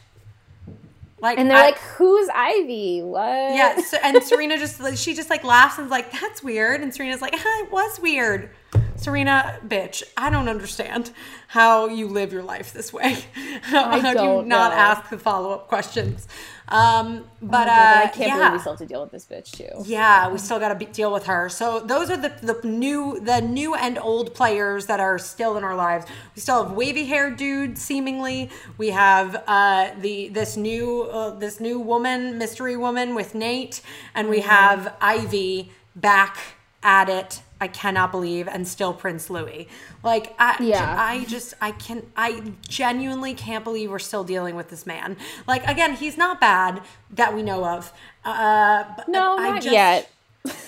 Like, 1.20 1.40
and 1.40 1.50
they're 1.50 1.58
I- 1.58 1.62
like, 1.68 1.80
"Who's 1.80 2.30
Ivy? 2.34 3.02
What?" 3.02 3.26
yeah. 3.28 3.82
So, 3.82 3.98
and 4.04 4.22
Serena 4.24 4.58
just 4.58 4.80
like, 4.80 4.98
she 4.98 5.14
just 5.14 5.30
like 5.30 5.44
laughs 5.44 5.80
and's 5.80 5.90
like, 5.92 6.12
that's 6.12 6.44
weird. 6.44 6.82
And 6.82 6.94
Serena's 6.94 7.22
like, 7.22 7.34
ah, 7.36 7.60
it 7.64 7.72
was 7.72 8.00
weird. 8.00 8.52
Serena, 8.96 9.60
bitch, 9.66 10.04
I 10.16 10.30
don't 10.30 10.50
understand 10.50 11.12
how 11.48 11.88
you 11.88 12.08
live 12.08 12.34
your 12.34 12.44
life 12.44 12.74
this 12.74 12.92
way. 12.92 13.26
how 13.62 14.00
do 14.00 14.08
you 14.08 14.44
not 14.44 14.46
know. 14.46 14.56
ask 14.78 15.10
the 15.10 15.20
follow 15.20 15.52
up 15.52 15.68
questions? 15.68 16.28
Um, 16.70 17.24
but, 17.42 17.68
Oh, 17.68 17.72
uh, 17.72 17.94
but 17.94 18.04
I 18.04 18.08
can't 18.14 18.28
yeah. 18.28 18.38
believe 18.38 18.52
we 18.54 18.60
still 18.60 18.72
have 18.74 18.80
to 18.80 18.86
deal 18.86 19.02
with 19.02 19.12
this 19.12 19.26
bitch 19.26 19.52
too. 19.52 19.70
Yeah, 19.90 20.30
we 20.30 20.38
still 20.38 20.60
got 20.60 20.78
to 20.78 20.86
deal 20.88 21.14
with 21.14 21.26
her. 21.28 21.48
So 21.50 21.80
those 21.80 22.10
are 22.10 22.18
the 22.18 22.34
the 22.42 22.68
new 22.68 23.20
the 23.22 23.40
new 23.42 23.74
and 23.76 23.98
old 23.98 24.34
players 24.36 24.88
that 24.88 25.00
are 25.00 25.18
still 25.18 25.58
in 25.58 25.64
our 25.64 25.76
lives. 25.76 26.06
We 26.36 26.42
still 26.42 26.64
have 26.64 26.74
wavy 26.74 27.06
haired 27.06 27.38
dude 27.38 27.78
seemingly. 27.78 28.50
We 28.78 28.90
have 28.90 29.44
uh, 29.48 29.92
the 30.00 30.28
this 30.30 30.58
new 30.58 31.04
uh, 31.04 31.32
this 31.38 31.60
new 31.60 31.80
woman 31.80 32.38
mystery 32.38 32.76
woman 32.76 33.16
with 33.16 33.34
Nate, 33.34 33.82
and 34.14 34.28
we 34.30 34.42
have 34.42 34.94
Ivy 35.00 35.72
back 35.96 36.38
at 36.84 37.08
it. 37.10 37.42
I 37.60 37.68
cannot 37.68 38.12
believe, 38.12 38.48
and 38.48 38.68
still 38.68 38.94
Prince 38.94 39.30
Louis. 39.30 39.68
Like 40.04 40.36
I, 40.40 40.58
Yeah. 40.62 40.96
I 40.98 41.26
just 41.26 41.54
I 41.62 41.72
can 41.72 42.04
I 42.16 42.54
genuinely 42.68 43.34
can't 43.34 43.64
believe 43.64 43.90
we're 43.90 44.00
still 44.00 44.24
dealing 44.24 44.56
with 44.56 44.70
this 44.70 44.86
man. 44.86 45.18
Like 45.48 45.68
again, 45.68 45.96
he's 45.96 46.18
not 46.18 46.40
bad 46.40 46.82
that 47.12 47.34
we 47.36 47.42
know 47.44 47.66
of. 47.66 47.92
Uh, 48.24 48.84
but 48.96 49.08
No, 49.10 49.38
I 49.38 49.50
not 49.52 49.62
just- 49.62 49.74
yet. 49.74 50.12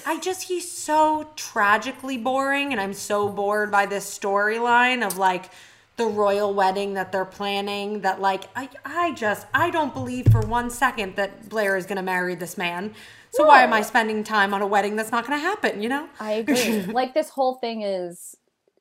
I 0.05 0.19
just 0.19 0.43
he's 0.49 0.69
so 0.69 1.29
tragically 1.37 2.17
boring, 2.17 2.73
and 2.73 2.81
I'm 2.81 2.93
so 2.93 3.29
bored 3.29 3.71
by 3.71 3.85
this 3.85 4.05
storyline 4.19 5.05
of 5.05 5.17
like 5.17 5.49
the 5.95 6.05
royal 6.05 6.53
wedding 6.53 6.95
that 6.95 7.11
they're 7.13 7.23
planning. 7.23 8.01
That 8.01 8.19
like 8.19 8.45
I 8.57 8.67
I 8.83 9.13
just 9.13 9.45
I 9.53 9.69
don't 9.69 9.93
believe 9.93 10.27
for 10.31 10.41
one 10.41 10.69
second 10.69 11.15
that 11.15 11.47
Blair 11.47 11.77
is 11.77 11.85
gonna 11.85 12.01
marry 12.03 12.35
this 12.35 12.57
man. 12.57 12.93
So 13.31 13.45
why 13.45 13.63
am 13.63 13.73
I 13.73 13.81
spending 13.81 14.23
time 14.23 14.53
on 14.53 14.61
a 14.61 14.67
wedding 14.67 14.95
that's 14.95 15.11
not 15.11 15.25
gonna 15.25 15.39
happen? 15.39 15.81
You 15.81 15.89
know? 15.89 16.09
I 16.19 16.33
agree. 16.33 16.81
like 16.83 17.13
this 17.13 17.29
whole 17.29 17.55
thing 17.55 17.81
is 17.83 18.35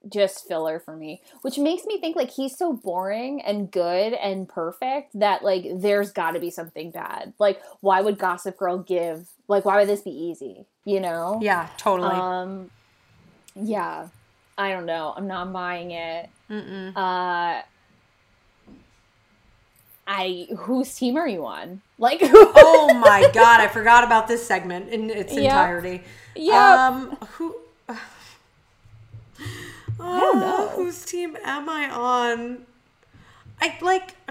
just 0.09 0.47
filler 0.47 0.79
for 0.79 0.97
me, 0.97 1.21
which 1.43 1.59
makes 1.59 1.85
me 1.85 2.01
think 2.01 2.17
like 2.17 2.31
he's 2.31 2.57
so 2.57 2.73
boring 2.73 3.43
and 3.43 3.71
good 3.71 4.15
and 4.15 4.49
perfect 4.49 5.19
that 5.19 5.43
like 5.43 5.67
there's 5.75 6.13
got 6.13 6.33
to 6.33 6.41
be 6.41 6.51
something 6.51 6.91
bad. 6.91 7.35
Like 7.39 7.61
why 7.81 8.01
would 8.01 8.19
Gossip 8.19 8.57
Girl 8.57 8.79
give 8.79 9.29
like 9.49 9.65
why 9.65 9.77
would 9.77 9.89
this 9.89 10.03
be 10.03 10.11
easy? 10.11 10.67
You 10.85 11.01
know? 11.01 11.39
Yeah, 11.43 11.69
totally. 11.77 12.15
Um 12.15 12.71
yeah. 13.55 14.09
I 14.57 14.71
don't 14.71 14.87
know. 14.87 15.15
I'm 15.17 15.27
not 15.27 15.53
buying 15.53 15.91
it. 15.91 16.31
Uh 16.97 17.63
I 20.09 20.49
whose 20.57 20.95
team 20.97 21.17
are 21.19 21.29
you 21.29 21.45
on? 21.45 21.83
Like 21.99 22.21
oh 22.25 22.99
my 22.99 23.31
god, 23.33 23.61
I 23.61 23.69
forgot 23.69 24.05
about 24.05 24.27
this 24.27 24.45
segment 24.47 24.89
in 24.89 25.11
its 25.11 25.35
Yep. 25.35 25.43
entirety. 25.45 26.03
Yeah. 26.35 26.89
Um, 26.89 27.17
who? 27.33 27.55
I 30.01 30.21
don't 30.21 30.41
know. 30.41 30.69
whose 30.71 31.05
team 31.05 31.37
am 31.45 31.69
I 31.69 31.91
on? 31.91 32.67
I 33.61 33.77
like. 33.83 34.15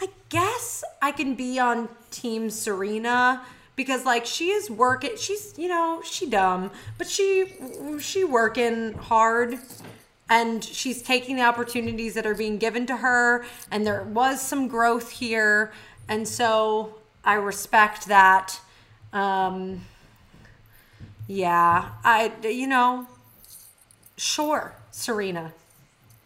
I 0.00 0.08
guess 0.28 0.84
I 1.00 1.10
can 1.12 1.34
be 1.34 1.58
on 1.58 1.88
Team 2.10 2.50
Serena 2.50 3.42
because 3.76 4.04
like 4.04 4.26
she 4.26 4.50
is 4.50 4.70
working. 4.70 5.12
She's 5.16 5.54
you 5.56 5.68
know 5.68 6.02
she 6.04 6.28
dumb, 6.28 6.70
but 6.98 7.08
she 7.08 7.46
she 7.98 8.22
working 8.22 8.92
hard 8.94 9.58
and 10.28 10.64
she's 10.64 11.02
taking 11.02 11.36
the 11.36 11.42
opportunities 11.42 12.14
that 12.14 12.26
are 12.26 12.34
being 12.34 12.58
given 12.58 12.86
to 12.86 12.96
her 12.96 13.44
and 13.70 13.86
there 13.86 14.02
was 14.04 14.40
some 14.40 14.68
growth 14.68 15.10
here 15.10 15.72
and 16.08 16.26
so 16.26 16.94
i 17.24 17.34
respect 17.34 18.06
that 18.06 18.60
um 19.12 19.80
yeah 21.28 21.90
i 22.04 22.32
you 22.42 22.66
know 22.66 23.06
sure 24.16 24.74
serena 24.90 25.52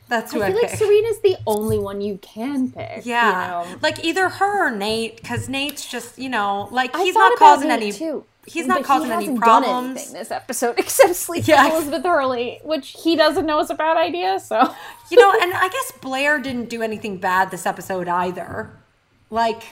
that's 0.09 0.33
who 0.33 0.43
I 0.43 0.47
i, 0.47 0.53
feel 0.53 0.63
like 0.63 0.71
Serena's 0.71 1.21
the 1.21 1.37
only 1.47 1.79
one 1.79 2.01
you 2.01 2.19
can 2.21 2.71
pick. 2.73 3.07
yeah 3.07 3.65
You 3.65 3.71
know? 3.73 3.79
like 3.83 4.05
either 4.05 4.29
her 4.29 4.67
or 4.69 4.71
nate 4.77 5.17
because 5.17 5.49
nate's 5.49 5.89
just 5.89 6.19
you 6.19 6.29
know 6.29 6.69
like 6.73 6.95
I 6.97 7.05
he's 7.05 7.15
not 7.15 7.39
causing 7.39 7.69
Nate, 7.69 7.83
any 7.83 7.93
too. 7.93 8.25
He's 8.51 8.67
not 8.67 8.79
But 8.79 8.87
causing 8.87 9.09
he 9.21 9.29
any 9.29 9.39
problems 9.39 10.13
this 10.13 10.31
episode 10.31 10.75
except 10.79 11.15
sleep 11.17 11.47
Yeah. 11.47 11.65
with 11.65 11.75
Elizabeth 11.75 12.03
Hurley, 12.05 12.61
which 12.65 12.97
he 13.03 13.17
doesn't 13.17 13.47
know 13.47 13.61
is 13.61 13.71
a 13.71 13.75
bad 13.75 13.97
idea. 13.97 14.41
So 14.41 14.57
you 15.11 15.17
know, 15.19 15.33
and 15.41 15.53
I 15.55 15.69
guess 15.69 15.93
Blair 16.01 16.39
didn't 16.41 16.69
do 16.69 16.83
anything 16.83 17.19
bad 17.19 17.51
this 17.51 17.67
episode 17.67 18.09
either. 18.09 18.71
Like, 19.31 19.63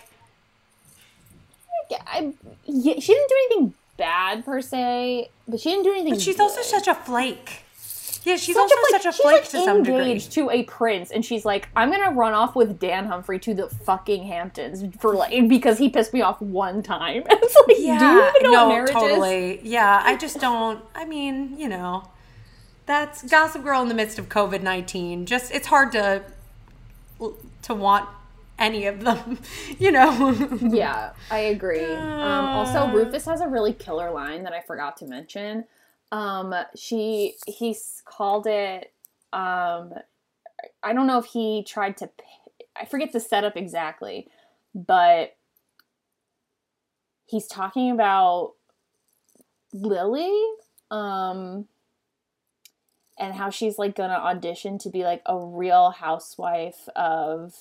yeah, 1.91 1.99
I, 2.07 2.33
she 2.67 2.73
didn't 2.83 3.05
do 3.29 3.35
anything 3.51 3.75
bad 3.97 4.45
per 4.45 4.61
se, 4.61 5.31
but 5.49 5.59
she 5.61 5.71
didn't 5.71 5.85
do 5.85 5.93
anything. 5.93 6.13
but 6.15 6.21
she's 6.23 6.39
also 6.39 6.63
such 6.63 6.87
a 6.87 6.95
flake. 6.95 7.65
Yeah, 8.25 8.37
she's 8.37 8.57
Such 8.57 8.63
also 8.63 8.75
a 8.75 8.91
such 8.91 9.07
a 9.07 9.13
She's, 9.13 9.21
flake 9.23 9.35
like, 9.43 9.45
to 9.51 9.65
some 9.65 9.83
degree. 9.83 10.01
engaged 10.01 10.33
to 10.33 10.51
a 10.51 10.65
prince, 10.65 11.11
and 11.11 11.25
she's 11.25 11.45
like, 11.45 11.69
"I'm 11.77 11.91
gonna 11.91 12.11
run 12.11 12.35
off 12.35 12.55
with 12.57 12.79
Dan 12.79 13.07
Humphrey 13.07 13.39
to 13.41 13.55
the 13.55 13.69
fucking 13.69 14.25
Hamptons 14.25 14.85
for 15.01 15.15
like 15.15 15.49
because 15.49 15.79
he 15.79 15.89
pissed 15.89 16.13
me 16.13 16.21
off 16.23 16.41
one 16.41 16.83
time." 16.83 17.23
it's 17.31 17.57
like, 17.67 17.77
do 17.77 17.83
you 17.83 17.89
Yeah, 17.89 18.33
know 18.43 18.51
no, 18.51 18.67
what 18.67 18.75
marriage 18.75 18.89
is? 18.91 18.95
totally. 18.95 19.61
Yeah, 19.63 20.03
I 20.05 20.17
just 20.17 20.41
don't. 20.41 20.85
I 20.95 21.05
mean, 21.05 21.57
you 21.59 21.69
know, 21.69 22.09
that's 22.87 23.23
Gossip 23.23 23.63
Girl 23.63 23.81
in 23.83 23.89
the 23.89 23.95
midst 23.95 24.19
of 24.19 24.29
COVID 24.29 24.63
nineteen. 24.63 25.25
Just 25.25 25.53
it's 25.53 25.69
hard 25.69 25.93
to 25.93 26.23
to 27.63 27.75
want 27.75 28.09
any 28.59 28.87
of 28.87 29.05
them. 29.05 29.39
You 29.79 29.93
know. 29.93 30.33
Yeah, 30.61 31.13
I 31.31 31.39
agree. 31.39 31.85
Um, 31.85 32.45
also, 32.47 32.89
Rufus 32.89 33.25
has 33.27 33.41
a 33.41 33.47
really 33.47 33.73
killer 33.73 34.11
line 34.11 34.43
that 34.43 34.53
I 34.53 34.61
forgot 34.61 34.97
to 34.99 35.07
mention. 35.07 35.65
Um, 36.11 36.55
she 36.77 37.37
he's 37.47 38.03
called 38.05 38.47
it. 38.47 38.93
Um, 39.33 39.93
I 40.83 40.93
don't 40.93 41.07
know 41.07 41.19
if 41.19 41.27
he 41.27 41.65
tried 41.65 41.97
to. 41.99 42.11
I 42.77 42.85
forget 42.85 43.13
the 43.13 43.21
setup 43.21 43.57
exactly, 43.57 44.29
but 44.75 45.37
he's 47.27 47.47
talking 47.47 47.91
about 47.91 48.55
Lily. 49.73 50.33
Um, 50.91 51.67
and 53.19 53.35
how 53.35 53.51
she's 53.51 53.79
like 53.79 53.97
gonna 53.97 54.15
audition 54.15 54.79
to 54.79 54.91
be 54.91 55.05
like 55.05 55.23
a 55.27 55.37
real 55.37 55.91
housewife 55.91 56.89
of 56.95 57.55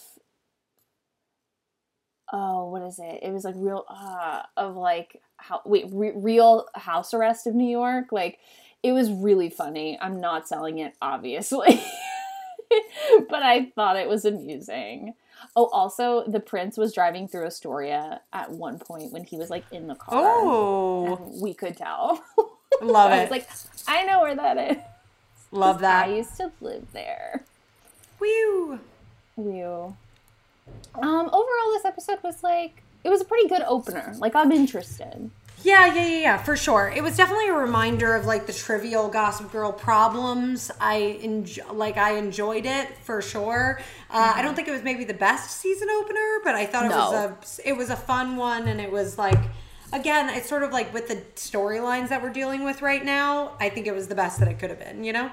oh 2.31 2.69
what 2.69 2.81
is 2.83 2.99
it 2.99 3.19
it 3.23 3.31
was 3.31 3.43
like 3.43 3.55
real 3.57 3.85
uh 3.89 4.43
of 4.55 4.75
like 4.75 5.21
how 5.37 5.61
wait 5.65 5.85
re- 5.91 6.11
real 6.15 6.67
house 6.75 7.13
arrest 7.13 7.47
of 7.47 7.55
new 7.55 7.69
york 7.69 8.11
like 8.11 8.39
it 8.83 8.91
was 8.91 9.11
really 9.11 9.49
funny 9.49 9.97
i'm 10.01 10.19
not 10.19 10.47
selling 10.47 10.79
it 10.79 10.93
obviously 11.01 11.81
but 13.29 13.43
i 13.43 13.71
thought 13.75 13.95
it 13.95 14.07
was 14.07 14.25
amusing 14.25 15.13
oh 15.55 15.67
also 15.67 16.23
the 16.27 16.39
prince 16.39 16.77
was 16.77 16.93
driving 16.93 17.27
through 17.27 17.45
astoria 17.45 18.21
at 18.33 18.51
one 18.51 18.79
point 18.79 19.11
when 19.11 19.23
he 19.23 19.37
was 19.37 19.49
like 19.49 19.65
in 19.71 19.87
the 19.87 19.95
car 19.95 20.23
oh, 20.25 21.15
and 21.15 21.41
we 21.41 21.53
could 21.53 21.77
tell 21.77 22.23
love 22.81 23.11
i 23.11 23.19
it. 23.19 23.21
was 23.21 23.31
like 23.31 23.49
i 23.87 24.03
know 24.03 24.21
where 24.21 24.35
that 24.35 24.57
is 24.57 24.77
love 25.51 25.79
that. 25.79 26.07
i 26.07 26.15
used 26.15 26.35
to 26.35 26.51
live 26.61 26.85
there 26.93 27.43
Whew. 28.19 28.79
Ew. 29.37 29.95
Um, 30.95 31.27
overall, 31.27 31.71
this 31.73 31.85
episode 31.85 32.19
was 32.23 32.43
like 32.43 32.83
it 33.03 33.09
was 33.09 33.21
a 33.21 33.25
pretty 33.25 33.47
good 33.47 33.61
opener. 33.67 34.13
Like 34.17 34.35
I'm 34.35 34.51
interested. 34.51 35.29
Yeah, 35.63 35.87
yeah, 35.87 36.05
yeah, 36.05 36.19
yeah, 36.19 36.37
for 36.37 36.55
sure. 36.55 36.93
It 36.95 37.01
was 37.01 37.17
definitely 37.17 37.47
a 37.49 37.53
reminder 37.53 38.13
of 38.13 38.25
like 38.25 38.45
the 38.45 38.53
trivial 38.53 39.09
Gossip 39.09 39.51
Girl 39.51 39.71
problems. 39.73 40.69
I 40.79 40.97
enjoy, 41.21 41.63
like, 41.73 41.97
I 41.97 42.15
enjoyed 42.15 42.67
it 42.67 42.95
for 43.03 43.23
sure. 43.23 43.79
Uh, 44.11 44.33
I 44.35 44.43
don't 44.43 44.53
think 44.55 44.67
it 44.67 44.71
was 44.71 44.83
maybe 44.83 45.03
the 45.03 45.15
best 45.15 45.59
season 45.59 45.89
opener, 45.89 46.39
but 46.43 46.53
I 46.53 46.67
thought 46.67 46.85
it 46.85 46.89
No. 46.89 46.97
was 47.11 47.59
a 47.65 47.67
it 47.69 47.75
was 47.75 47.89
a 47.89 47.95
fun 47.95 48.35
one, 48.37 48.67
and 48.67 48.79
it 48.79 48.91
was 48.91 49.17
like, 49.17 49.39
again, 49.91 50.29
it's 50.29 50.47
sort 50.47 50.61
of 50.61 50.71
like 50.71 50.93
with 50.93 51.07
the 51.07 51.15
storylines 51.35 52.09
that 52.09 52.21
we're 52.21 52.29
dealing 52.29 52.63
with 52.63 52.83
right 52.83 53.03
now. 53.03 53.53
I 53.59 53.69
think 53.69 53.87
it 53.87 53.95
was 53.95 54.07
the 54.07 54.15
best 54.15 54.39
that 54.39 54.47
it 54.47 54.59
could 54.59 54.69
have 54.69 54.79
been. 54.79 55.03
You 55.03 55.13
know? 55.13 55.31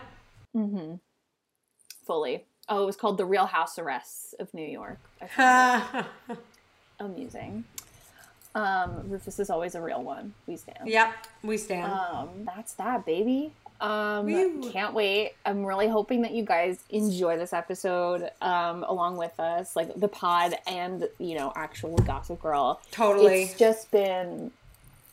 Mm-hmm. 0.57 0.95
Fully. 2.07 2.47
Oh, 2.69 2.83
it 2.83 2.87
was 2.87 2.97
called 2.97 3.19
The 3.19 3.27
Real 3.27 3.47
House 3.47 3.79
Arrests 3.79 4.35
of 4.41 4.55
New 4.55 4.67
York. 4.67 4.99
I 6.99 7.03
found 7.03 7.16
it 7.16 7.22
amusing. 7.22 7.64
Um, 8.55 9.09
Rufus 9.09 9.40
is 9.40 9.51
always 9.51 9.74
a 9.74 9.80
real 9.80 10.03
one. 10.03 10.32
We 10.47 10.57
stand. 10.57 10.86
yep, 10.86 11.26
we 11.42 11.57
stand. 11.57 11.92
Um, 11.92 12.28
that's 12.45 12.74
that, 12.74 13.05
baby. 13.05 13.53
Um, 13.80 14.26
Woo. 14.26 14.70
can't 14.70 14.95
wait. 14.95 15.32
I'm 15.45 15.64
really 15.66 15.88
hoping 15.88 16.22
that 16.22 16.32
you 16.32 16.45
guys 16.45 16.78
enjoy 16.90 17.36
this 17.36 17.53
episode 17.53 18.30
um, 18.40 18.84
along 18.84 19.16
with 19.16 19.38
us, 19.40 19.74
like 19.74 19.95
the 19.99 20.09
pod 20.09 20.55
and 20.66 21.09
you 21.18 21.36
know 21.36 21.53
actual 21.57 21.97
Gossip 21.99 22.40
Girl. 22.40 22.80
Totally. 22.92 23.42
It's 23.42 23.59
just 23.59 23.90
been. 23.90 24.53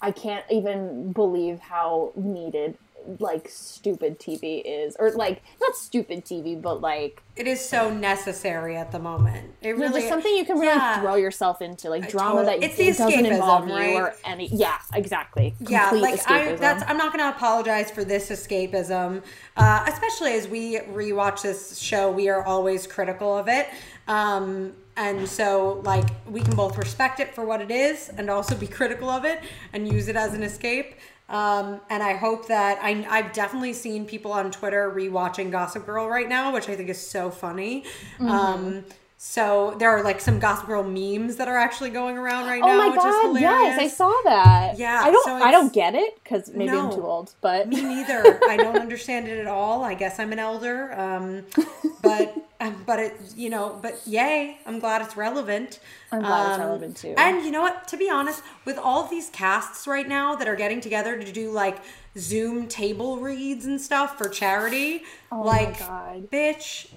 I 0.03 0.11
can't 0.11 0.45
even 0.49 1.11
believe 1.11 1.59
how 1.59 2.11
needed 2.15 2.75
like 3.20 3.49
stupid 3.49 4.20
TV 4.20 4.62
is, 4.66 4.95
or 4.99 5.12
like 5.12 5.41
not 5.60 5.76
stupid 5.76 6.26
TV, 6.26 6.60
but 6.62 6.82
like 6.82 7.22
it 7.36 7.47
is 7.47 7.60
so 7.60 7.93
necessary 7.93 8.76
at 8.78 8.91
the 8.91 8.99
moment. 8.99 9.54
It 9.62 9.78
really 9.78 10.02
just 10.02 10.10
something 10.10 10.36
you 10.36 10.45
can 10.45 10.60
really 10.60 10.68
yeah. 10.76 11.02
throw 11.02 11.16
yourself 11.16 11.62
into, 11.62 11.89
like 11.89 12.10
drama 12.10 12.43
totally- 12.43 12.60
that 12.60 12.70
it's 12.70 12.80
it 12.80 12.97
doesn't 12.97 13.26
involve 13.26 13.68
you 13.68 13.74
or 13.76 14.16
any. 14.26 14.47
Yeah, 14.47 14.78
exactly. 14.93 15.56
yeah 15.60 15.89
Complete 15.89 16.12
like 16.12 16.32
I, 16.32 16.56
that's 16.56 16.84
I'm 16.88 16.97
not 16.97 17.12
gonna 17.16 17.30
apologize 17.30 17.89
for 17.91 18.04
this 18.04 18.30
escapism 18.30 19.24
uh, 19.58 19.86
especially 19.88 20.34
as 20.34 20.47
we 20.47 20.78
rewatch 20.80 21.41
this 21.41 21.78
show 21.80 22.12
we 22.12 22.30
are 22.30 22.43
always 22.43 22.86
critical 22.88 23.38
of 23.38 23.47
it 23.47 23.68
Um, 24.08 24.74
and 24.97 25.28
so, 25.28 25.82
like, 25.86 26.10
we 26.30 26.41
can 26.41 26.56
both 26.56 26.78
respect 26.78 27.20
it 27.22 27.34
for 27.34 27.45
what 27.45 27.62
it 27.62 27.72
is 27.72 28.10
and 28.10 28.30
also 28.30 28.56
be 28.56 28.68
critical 28.68 29.10
of 29.10 29.24
it 29.26 29.39
and 29.74 29.88
use 29.91 30.10
it 30.10 30.16
as 30.18 30.34
an 30.34 30.43
escape. 30.43 30.95
Um, 31.32 31.79
and 31.89 32.03
I 32.03 32.17
hope 32.17 32.49
that 32.49 32.77
I, 32.84 33.05
I've 33.09 33.32
definitely 33.32 33.71
seen 33.71 34.05
people 34.05 34.34
on 34.34 34.51
Twitter 34.51 34.93
rewatching 34.93 35.49
Gossip 35.49 35.86
Girl 35.86 36.07
right 36.09 36.27
now, 36.27 36.53
which 36.53 36.67
I 36.67 36.75
think 36.75 36.89
is 36.89 36.99
so 36.99 37.32
funny. 37.32 37.86
Mm-hmm. 38.19 38.29
Um, 38.29 38.84
so 39.24 39.76
there 39.78 39.91
are 39.91 40.01
like 40.03 40.19
some 40.19 40.39
Gossip 40.39 40.65
Girl 40.65 40.82
memes 40.82 41.36
that 41.36 41.47
are 41.47 41.55
actually 41.55 41.91
going 41.91 42.17
around 42.17 42.47
right 42.47 42.59
now. 42.59 42.69
Oh 42.69 42.72
now, 42.72 42.78
my 42.80 42.88
which 42.89 42.97
is 42.97 43.03
god! 43.03 43.22
hilarious. 43.28 43.78
Yes, 43.78 43.80
I 43.80 43.88
saw 43.88 44.11
that. 44.24 44.80
Yeah, 44.80 44.99
I 45.03 45.11
don't. 45.11 45.24
so 45.24 45.36
I 45.36 45.51
don't 45.51 45.72
get 45.72 45.93
it 45.93 46.15
because 46.24 46.49
maybe 46.55 46.72
I'm 46.72 46.89
too 46.89 47.05
old. 47.05 47.36
But 47.39 47.67
Me 47.69 47.84
neither. 47.84 48.39
I 48.49 48.57
don't 48.57 48.78
understand 48.80 49.28
it 49.28 49.38
at 49.38 49.45
all. 49.45 49.84
I 49.84 49.93
guess 49.93 50.19
I'm 50.19 50.32
an 50.34 50.39
elder. 50.39 50.91
Um, 50.99 51.43
but 52.01 52.36
um, 52.59 52.82
but 52.88 52.97
it 52.97 53.13
you 53.36 53.51
know 53.51 53.78
but 53.80 54.01
yay! 54.07 54.57
I'm 54.65 54.80
glad 54.80 55.03
it's 55.03 55.15
relevant. 55.15 55.80
I'm 56.11 56.22
glad 56.22 56.47
it's 56.53 56.59
Um, 56.59 56.65
relevant, 56.65 56.97
too. 56.97 57.13
And 57.15 57.45
you 57.45 57.51
know 57.51 57.61
what? 57.61 57.88
To 57.89 57.97
be 57.97 58.09
honest, 58.09 58.41
with 58.65 58.80
all 58.80 59.05
these 59.07 59.30
casts 59.30 59.86
right 59.86 60.07
now 60.07 60.34
that 60.34 60.47
are 60.47 60.55
getting 60.55 60.82
together 60.82 61.22
to 61.22 61.32
do 61.32 61.51
like 61.51 61.78
Zoom 62.17 62.67
table 62.67 63.19
reads 63.19 63.65
and 63.67 63.80
stuff 63.80 64.17
for 64.17 64.28
charity, 64.30 65.03
Oh 65.32 65.43
my 65.43 65.43
like 65.43 65.78
God. 65.78 66.32
bitch, 66.32 66.88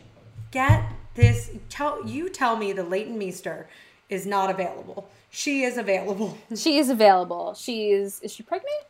get 0.50 0.82
this. 1.14 1.50
Tell 1.68 2.06
you 2.06 2.28
tell 2.28 2.56
me 2.56 2.72
the 2.72 2.84
Leighton 2.84 3.18
Meester 3.18 3.68
is 4.08 4.26
not 4.26 4.50
available. 4.50 5.08
She 5.30 5.62
is 5.64 5.76
available. 5.76 6.38
she 6.56 6.78
is 6.78 6.88
available. 6.88 7.54
She's 7.54 8.20
is 8.20 8.32
she 8.32 8.42
pregnant? 8.42 8.84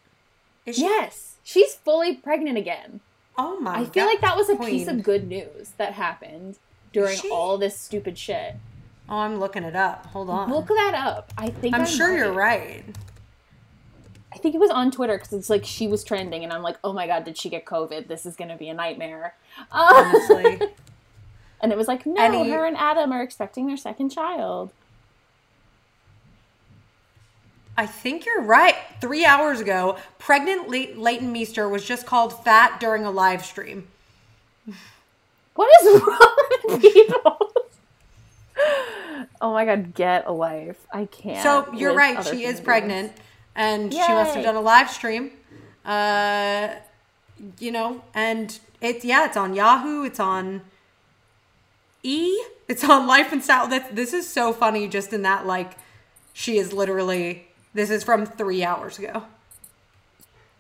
Is 0.67 0.77
she? 0.77 0.83
Yes, 0.83 1.37
she's 1.43 1.75
fully 1.75 2.17
pregnant 2.17 2.59
again. 2.59 3.01
Oh 3.37 3.59
my! 3.61 3.81
I 3.81 3.85
feel 3.85 4.05
God, 4.05 4.11
like 4.11 4.21
that 4.21 4.37
was 4.37 4.49
a 4.49 4.57
piece 4.57 4.87
of 4.87 5.03
good 5.03 5.27
news 5.27 5.73
that 5.77 5.95
happened 5.95 6.59
during 6.93 7.19
she? 7.19 7.31
all 7.31 7.59
this 7.59 7.79
stupid 7.79 8.17
shit. 8.17 8.57
Oh, 9.09 9.19
I'm 9.19 9.39
looking 9.39 9.65
it 9.65 9.77
up. 9.77 10.07
Hold 10.07 10.31
on. 10.31 10.51
Look 10.51 10.69
that 10.69 10.95
up. 10.95 11.33
I 11.37 11.49
think 11.49 11.75
I'm 11.75 11.85
sure 11.85 12.17
you're 12.17 12.33
right. 12.33 12.85
I 14.33 14.39
think 14.39 14.55
it 14.55 14.59
was 14.59 14.71
on 14.71 14.91
Twitter 14.91 15.17
because 15.17 15.33
it's 15.33 15.51
like 15.51 15.65
she 15.65 15.87
was 15.87 16.03
trending, 16.05 16.43
and 16.43 16.53
I'm 16.53 16.63
like, 16.63 16.77
oh 16.83 16.93
my 16.93 17.07
god, 17.07 17.25
did 17.25 17.37
she 17.37 17.49
get 17.49 17.65
COVID? 17.65 18.09
This 18.09 18.27
is 18.27 18.35
gonna 18.35 18.57
be 18.57 18.69
a 18.69 18.75
nightmare. 18.75 19.37
Uh, 19.71 19.93
Honestly, 19.95 20.61
and 21.65 21.73
it 21.73 21.79
was 21.79 21.89
like, 21.89 22.05
no, 22.05 22.21
Any- 22.23 22.51
her 22.51 22.67
and 22.67 22.77
Adam 22.77 23.11
are 23.11 23.23
expecting 23.23 23.67
their 23.67 23.79
second 23.79 24.11
child. 24.11 24.71
I 27.75 27.87
think 27.87 28.27
you're 28.27 28.43
right. 28.43 28.77
Three 29.01 29.25
hours 29.25 29.61
ago, 29.61 29.97
pregnant 30.19 30.69
Le- 30.69 30.95
Leighton 31.01 31.33
Meester 31.33 31.67
was 31.67 31.83
just 31.83 32.05
called 32.05 32.45
fat 32.45 32.79
during 32.81 33.07
a 33.07 33.11
live 33.11 33.47
stream. 33.47 33.89
What 35.55 35.71
is 35.81 36.03
wrong 36.03 36.37
with 36.65 36.83
people? 36.93 37.51
oh 39.41 39.55
my 39.55 39.65
god, 39.65 39.95
get 39.95 40.27
a 40.27 40.33
life. 40.33 40.87
I 40.93 41.07
can't. 41.07 41.43
So 41.43 41.73
you're 41.75 41.95
right. 41.95 42.23
She 42.27 42.45
is 42.45 42.61
pregnant, 42.61 43.13
and 43.57 43.91
she 43.91 43.99
must 44.01 44.35
have 44.35 44.45
done 44.45 44.57
a 44.57 44.61
live 44.61 44.91
stream. 44.91 45.31
Uh, 45.83 46.75
you 47.59 47.73
know, 47.73 48.03
and 48.13 48.59
it's 48.83 49.03
yeah, 49.03 49.25
it's 49.25 49.37
on 49.39 49.55
Yahoo. 49.55 50.05
It's 50.05 50.21
on 50.21 50.61
E. 52.05 52.41
It's 52.69 52.85
on 52.85 53.07
Life 53.07 53.33
and 53.33 53.43
Style. 53.43 53.67
That's 53.67 53.91
this 53.91 54.13
is 54.13 54.29
so 54.29 54.53
funny. 54.53 54.87
Just 54.87 55.13
in 55.13 55.23
that, 55.23 55.47
like, 55.47 55.73
she 56.33 56.59
is 56.59 56.73
literally. 56.73 57.49
This 57.73 57.91
is 57.91 58.05
from 58.05 58.25
three 58.25 58.63
hours 58.63 58.99
ago. 58.99 59.25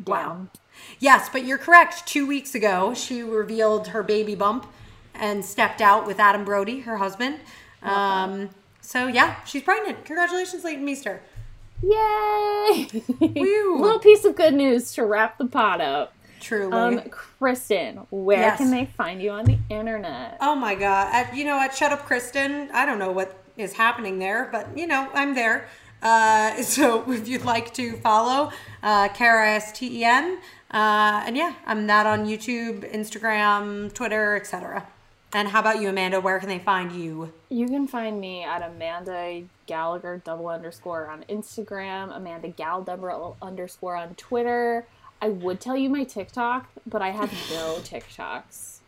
Down. 0.03 0.51
Yes, 0.99 1.29
but 1.29 1.45
you're 1.45 1.59
correct. 1.59 2.07
Two 2.07 2.27
weeks 2.27 2.55
ago, 2.55 2.95
she 2.95 3.23
revealed 3.23 3.89
her 3.89 4.03
baby 4.03 4.35
bump 4.35 4.67
and 5.15 5.45
stepped 5.45 5.81
out 5.81 6.07
with 6.07 6.19
Adam 6.19 6.45
Brody, 6.45 6.81
her 6.81 6.97
husband. 6.97 7.37
Um, 7.83 8.51
so 8.81 9.07
yeah, 9.07 9.45
she's 9.45 9.63
pregnant. 9.63 10.05
Congratulations, 10.05 10.65
Leighton 10.65 10.85
Meester. 10.85 11.23
Yay! 11.83 12.89
Woo. 13.21 13.81
Little 13.81 13.99
piece 13.99 14.25
of 14.25 14.35
good 14.35 14.55
news 14.55 14.93
to 14.95 15.05
wrap 15.05 15.39
the 15.39 15.47
pot 15.47 15.81
up. 15.81 16.14
Truly. 16.45 16.73
Um, 16.73 17.01
Kristen, 17.11 18.07
where 18.11 18.39
Yes. 18.39 18.59
can 18.59 18.71
they 18.71 18.85
find 18.85 19.23
you 19.23 19.31
on 19.31 19.47
the 19.47 19.59
internet? 19.71 20.37
oh 20.43 20.55
my 20.55 20.75
god. 20.75 21.09
At, 21.15 21.35
you 21.35 21.45
know, 21.45 21.59
at 21.59 21.75
Shut 21.75 21.91
Up 21.91 22.05
Kristen, 22.05 22.69
I 22.73 22.85
don't 22.85 22.99
know 22.99 23.11
what 23.13 23.35
is 23.57 23.73
happening 23.73 24.19
there, 24.19 24.49
but 24.53 24.77
you 24.77 24.87
know, 24.87 25.09
I'm 25.15 25.35
there. 25.35 25.69
Uh, 26.03 26.63
so 26.63 27.11
if 27.11 27.27
you'd 27.27 27.47
like 27.47 27.73
to 27.75 27.97
follow, 27.97 28.51
uh, 28.83 29.09
Kara 29.09 29.53
S 29.53 29.73
T 29.73 30.01
E 30.01 30.05
N, 30.05 30.39
uh, 30.71 31.23
and 31.27 31.35
yeah, 31.35 31.55
I'm 31.67 31.87
that 31.87 32.05
on 32.07 32.27
YouTube, 32.27 32.93
Instagram, 32.95 33.93
Twitter, 33.95 34.37
etc. 34.37 34.87
And 35.33 35.49
how 35.49 35.61
about 35.61 35.81
you, 35.81 35.89
Amanda? 35.89 36.21
Where 36.21 36.39
can 36.39 36.49
they 36.49 36.61
find 36.61 36.93
you? 36.93 37.33
You 37.49 37.67
can 37.67 37.89
find 37.89 38.21
me 38.21 38.45
at 38.45 38.63
Amanda 38.63 39.43
Gallagher 39.67 40.21
double 40.25 40.47
underscore 40.49 41.09
on 41.09 41.25
Instagram, 41.29 42.15
Amanda 42.17 42.49
Gal 42.49 42.83
double 42.83 43.37
underscore 43.43 43.97
on 43.97 44.15
Twitter. 44.15 44.87
I 45.25 45.29
would 45.29 45.59
tell 45.59 45.75
you 45.77 45.89
my 45.89 46.05
TikTok, 46.05 46.69
but 46.87 47.01
I 47.01 47.11
have 47.11 47.33
no 47.51 47.77
TikToks. 47.83 48.81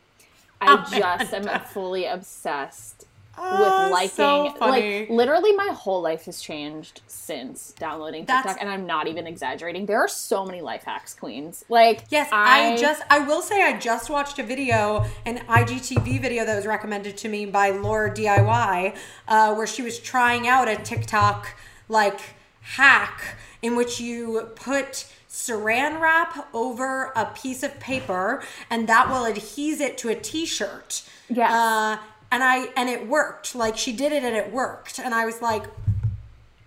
I 0.61 0.84
just 0.99 1.32
am 1.32 1.61
fully 1.61 2.05
obsessed 2.05 3.07
Oh, 3.39 3.82
with 3.84 3.93
liking 3.93 4.09
so 4.09 4.55
like 4.61 5.11
literally 5.11 5.53
my 5.53 5.68
whole 5.68 6.01
life 6.01 6.24
has 6.24 6.41
changed 6.41 7.03
since 7.07 7.74
downloading 7.78 8.22
TikTok 8.22 8.45
That's- 8.45 8.62
and 8.62 8.70
I'm 8.70 8.87
not 8.87 9.09
even 9.09 9.26
exaggerating. 9.26 9.84
There 9.84 9.99
are 9.99 10.09
so 10.09 10.45
many 10.47 10.62
life 10.62 10.84
hacks 10.84 11.12
queens. 11.12 11.62
Like 11.68 12.05
Yes, 12.09 12.30
I, 12.32 12.76
just 12.78 13.03
I 13.11 13.18
will 13.20 13.43
say 13.43 13.62
I 13.62 13.78
just 13.78 14.09
watched 14.09 14.39
a 14.39 14.43
video, 14.43 15.05
an 15.26 15.39
IGTV 15.39 16.20
video 16.20 16.47
that 16.47 16.57
was 16.57 16.66
recommended 16.66 17.18
to 17.18 17.28
me 17.28 17.45
by 17.45 17.72
LaurDIY, 17.72 18.97
uh, 19.28 19.55
where 19.55 19.66
she 19.66 19.82
was 19.82 19.99
trying 19.99 20.49
out 20.49 20.68
a 20.68 20.76
TikTok 20.76 21.55
like 21.91 22.20
hack 22.61 23.37
in 23.61 23.76
which 23.76 24.01
you 24.01 24.49
put 24.57 25.07
saran 25.37 26.01
wrap 26.01 26.49
over 26.55 27.12
a 27.14 27.26
piece 27.26 27.62
of 27.62 27.78
paper 27.78 28.43
and 28.70 28.89
that 28.89 29.09
will 29.11 29.24
adhese 29.30 29.80
it 29.80 29.99
to 29.99 30.09
a 30.09 30.14
t-shirt. 30.14 31.03
Yes. 31.28 31.53
Uh, 31.53 31.99
and 32.32 32.43
I 32.43 32.68
and 32.74 32.89
it 32.89 33.07
worked. 33.07 33.55
Like 33.55 33.76
she 33.76 33.93
did 33.93 34.12
it 34.12 34.24
and 34.24 34.34
it 34.34 34.51
worked. 34.51 34.99
And 34.99 35.12
I 35.14 35.26
was 35.26 35.43
like 35.43 35.64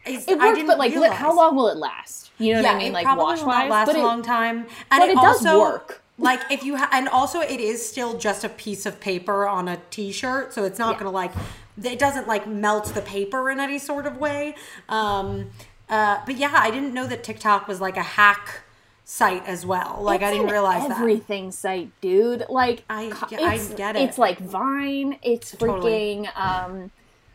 it 0.06 0.26
didn't 0.28 0.68
but 0.68 0.78
like 0.78 0.92
li- 0.92 1.00
realize. 1.00 1.18
how 1.18 1.36
long 1.36 1.56
will 1.56 1.68
it 1.68 1.78
last? 1.78 2.30
You 2.38 2.54
know 2.54 2.62
what 2.62 2.76
I 2.76 2.78
mean? 2.78 2.94
Like 2.94 3.06
probably 3.06 3.24
wash 3.24 3.40
not 3.40 3.48
wise, 3.48 3.70
last 3.72 3.86
but 3.88 3.96
a 3.96 4.02
long 4.04 4.22
time. 4.22 4.58
And 4.92 5.00
but 5.02 5.10
it, 5.10 5.12
it 5.14 5.16
does 5.16 5.46
also 5.46 5.60
work. 5.60 6.02
like 6.20 6.40
if 6.52 6.64
you 6.64 6.78
ha- 6.78 6.90
and 6.92 7.10
also 7.10 7.40
it 7.42 7.60
is 7.60 7.84
still 7.88 8.18
just 8.20 8.44
a 8.44 8.50
piece 8.50 8.86
of 8.86 9.00
paper 9.00 9.48
on 9.48 9.68
a 9.68 9.78
t-shirt, 9.90 10.54
so 10.54 10.64
it's 10.64 10.78
not 10.78 10.94
Yeah. 10.94 11.00
gonna 11.00 11.12
like 11.12 11.32
it 11.84 11.98
doesn't 11.98 12.28
like 12.28 12.46
melt 12.48 12.94
the 12.94 13.02
paper 13.02 13.50
in 13.50 13.60
any 13.60 13.80
sort 13.80 14.06
of 14.06 14.18
way. 14.18 14.54
Um, 14.90 15.50
uh, 15.90 16.22
but 16.26 16.38
yeah, 16.38 16.52
I 16.54 16.72
didn't 16.72 16.94
know 16.94 17.08
that 17.08 17.24
TikTok 17.24 17.68
was 17.68 17.82
like 17.82 17.98
a 17.98 18.04
hack 18.04 18.62
site 19.06 19.46
as 19.48 19.66
well. 19.66 20.00
Like 20.02 20.22
I 20.22 20.32
didn't 20.32 20.52
realize 20.52 20.88
that. 20.88 21.00
everything 21.00 21.52
site, 21.52 21.90
dude. 22.02 22.46
Like 22.50 22.84
I- 22.90 23.12
I 23.32 23.58
get 23.76 23.96
it. 23.96 24.04
It's 24.04 24.18
like 24.18 24.40
Vine. 24.40 25.18
It's 25.24 25.52
Totally. 25.52 25.92
freaking 26.28 26.38
um, 26.38 26.92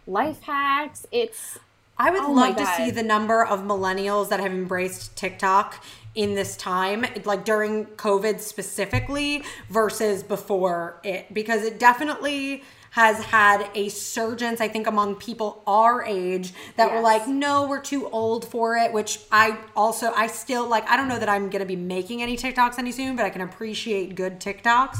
life 0.06 0.40
hacks. 0.42 1.06
It's 1.10 1.58
I 1.98 2.10
would 2.10 2.22
Oh 2.22 2.32
love 2.32 2.56
to 2.56 2.66
see 2.66 2.90
the 2.90 3.02
number 3.02 3.44
of 3.44 3.60
millennials 3.60 4.28
that 4.30 4.40
have 4.40 4.52
embraced 4.52 5.14
TikTok 5.16 5.84
in 6.14 6.34
this 6.34 6.56
time, 6.56 7.04
like 7.24 7.44
during 7.44 7.86
COVID 7.86 8.40
specifically, 8.40 9.42
versus 9.68 10.22
before 10.22 11.00
it, 11.02 11.32
because 11.34 11.62
it 11.64 11.78
definitely 11.78 12.62
has 12.94 13.18
had 13.24 13.68
a 13.74 13.88
surgence, 13.88 14.60
I 14.60 14.68
think, 14.68 14.86
among 14.86 15.16
people 15.16 15.64
our 15.66 16.04
age 16.04 16.52
that 16.76 16.92
were 16.92 17.00
like, 17.00 17.26
no, 17.26 17.66
we're 17.66 17.80
too 17.80 18.08
old 18.10 18.44
for 18.46 18.76
it, 18.76 18.92
which 18.92 19.18
I 19.32 19.58
also, 19.74 20.12
I 20.14 20.28
still 20.28 20.68
like, 20.68 20.88
I 20.88 20.96
don't 20.96 21.08
know 21.08 21.18
that 21.18 21.28
I'm 21.28 21.50
going 21.50 21.58
to 21.58 21.66
be 21.66 21.74
making 21.74 22.22
any 22.22 22.36
TikToks 22.36 22.78
any 22.78 22.92
soon, 22.92 23.16
but 23.16 23.24
I 23.24 23.30
can 23.30 23.40
appreciate 23.40 24.14
good 24.14 24.38
TikToks. 24.38 24.98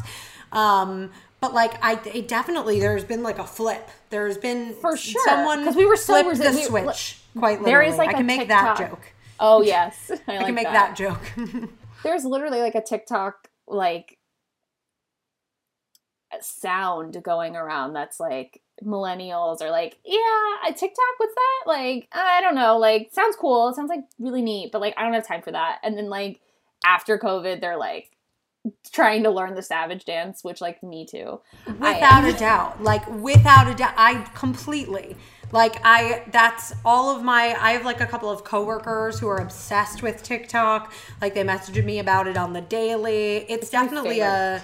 Um, 0.50 1.12
but 1.40 1.54
like 1.54 1.74
I, 1.84 2.00
it 2.12 2.26
definitely 2.26 2.80
there's 2.80 3.04
been 3.04 3.22
like 3.22 3.38
a 3.38 3.44
flip. 3.44 3.88
There's 4.10 4.38
been 4.38 4.74
For 4.74 4.96
sure, 4.96 5.22
someone 5.24 5.60
because 5.60 5.76
we 5.76 5.86
were 5.86 5.96
so 5.96 6.20
flipped 6.20 6.40
the 6.40 6.50
we- 6.50 6.64
switch. 6.64 7.20
Quite 7.38 7.62
literally, 7.62 7.70
there 7.70 7.82
is 7.82 7.96
like 7.96 8.08
I 8.08 8.12
can 8.14 8.26
make 8.26 8.48
that 8.48 8.76
joke. 8.76 9.02
oh 9.38 9.62
yes, 9.62 10.10
I, 10.26 10.34
I 10.34 10.36
like 10.38 10.46
can 10.46 10.54
make 10.56 10.64
that, 10.64 10.96
joke. 10.96 11.20
There's 12.02 12.24
literally 12.24 12.60
like 12.60 12.74
a 12.74 12.82
TikTok 12.82 13.50
like 13.68 14.13
sound 16.42 17.22
going 17.22 17.54
around 17.54 17.92
that's 17.92 18.18
like 18.18 18.62
millennials 18.82 19.60
are 19.60 19.70
like, 19.70 19.98
yeah, 20.04 20.68
a 20.68 20.72
TikTok, 20.72 21.18
what's 21.18 21.34
that? 21.34 21.62
Like, 21.66 22.08
I 22.12 22.40
don't 22.40 22.54
know, 22.54 22.78
like 22.78 23.10
sounds 23.12 23.36
cool, 23.36 23.68
it 23.68 23.76
sounds 23.76 23.90
like 23.90 24.04
really 24.18 24.42
neat, 24.42 24.72
but 24.72 24.80
like 24.80 24.94
I 24.96 25.02
don't 25.02 25.12
have 25.12 25.26
time 25.26 25.42
for 25.42 25.52
that. 25.52 25.78
And 25.82 25.96
then 25.96 26.08
like 26.08 26.40
after 26.84 27.18
COVID, 27.18 27.60
they're 27.60 27.76
like 27.76 28.10
trying 28.92 29.22
to 29.24 29.30
learn 29.30 29.54
the 29.54 29.62
savage 29.62 30.04
dance, 30.04 30.42
which 30.42 30.60
like 30.60 30.82
me 30.82 31.06
too. 31.06 31.40
Without 31.66 32.24
a 32.24 32.32
doubt, 32.38 32.82
like 32.82 33.06
without 33.20 33.68
a 33.68 33.74
doubt, 33.74 33.94
I 33.96 34.22
completely 34.34 35.16
like 35.52 35.80
I. 35.84 36.24
That's 36.32 36.72
all 36.84 37.14
of 37.14 37.22
my. 37.22 37.56
I 37.60 37.72
have 37.72 37.84
like 37.84 38.00
a 38.00 38.06
couple 38.06 38.30
of 38.30 38.44
coworkers 38.44 39.20
who 39.20 39.28
are 39.28 39.38
obsessed 39.38 40.02
with 40.02 40.22
TikTok. 40.22 40.92
Like 41.20 41.34
they 41.34 41.44
messaged 41.44 41.84
me 41.84 41.98
about 41.98 42.26
it 42.26 42.36
on 42.36 42.52
the 42.52 42.60
daily. 42.60 43.46
It's, 43.48 43.72
my 43.72 43.82
definitely 43.82 44.20
a. 44.20 44.62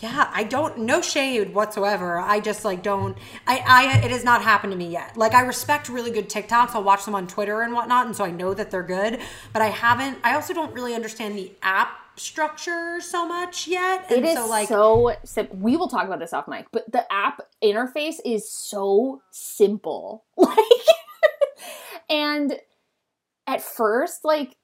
Yeah, 0.00 0.28
I 0.32 0.44
don't 0.44 0.78
no 0.78 1.00
shade 1.00 1.54
whatsoever. 1.54 2.18
I 2.18 2.40
just 2.40 2.64
like 2.64 2.82
don't 2.82 3.16
I 3.46 3.62
I 3.66 3.98
it 4.04 4.10
has 4.10 4.24
not 4.24 4.42
happened 4.42 4.72
to 4.72 4.76
me 4.76 4.90
yet. 4.90 5.16
Like 5.16 5.34
I 5.34 5.42
respect 5.42 5.88
really 5.88 6.10
good 6.10 6.28
TikToks. 6.28 6.70
I'll 6.74 6.82
watch 6.82 7.04
them 7.04 7.14
on 7.14 7.26
Twitter 7.26 7.62
and 7.62 7.72
whatnot, 7.72 8.06
and 8.06 8.16
so 8.16 8.24
I 8.24 8.30
know 8.30 8.52
that 8.54 8.70
they're 8.70 8.82
good. 8.82 9.20
But 9.52 9.62
I 9.62 9.66
haven't 9.66 10.18
I 10.24 10.34
also 10.34 10.54
don't 10.54 10.72
really 10.74 10.94
understand 10.94 11.36
the 11.38 11.52
app 11.62 11.98
structure 12.16 13.00
so 13.00 13.26
much 13.26 13.66
yet. 13.68 14.06
And 14.10 14.24
It 14.24 14.28
is 14.28 14.36
so 14.36 14.46
like 14.46 14.68
so 14.68 15.14
simple. 15.24 15.56
We 15.58 15.76
will 15.76 15.88
talk 15.88 16.04
about 16.06 16.18
this 16.18 16.32
off 16.32 16.48
mic, 16.48 16.66
but 16.72 16.90
the 16.90 17.10
app 17.12 17.40
interface 17.62 18.16
is 18.24 18.50
so 18.50 19.22
simple. 19.30 20.24
Like, 20.36 20.56
and 22.10 22.58
at 23.46 23.62
first, 23.62 24.24
like, 24.24 24.56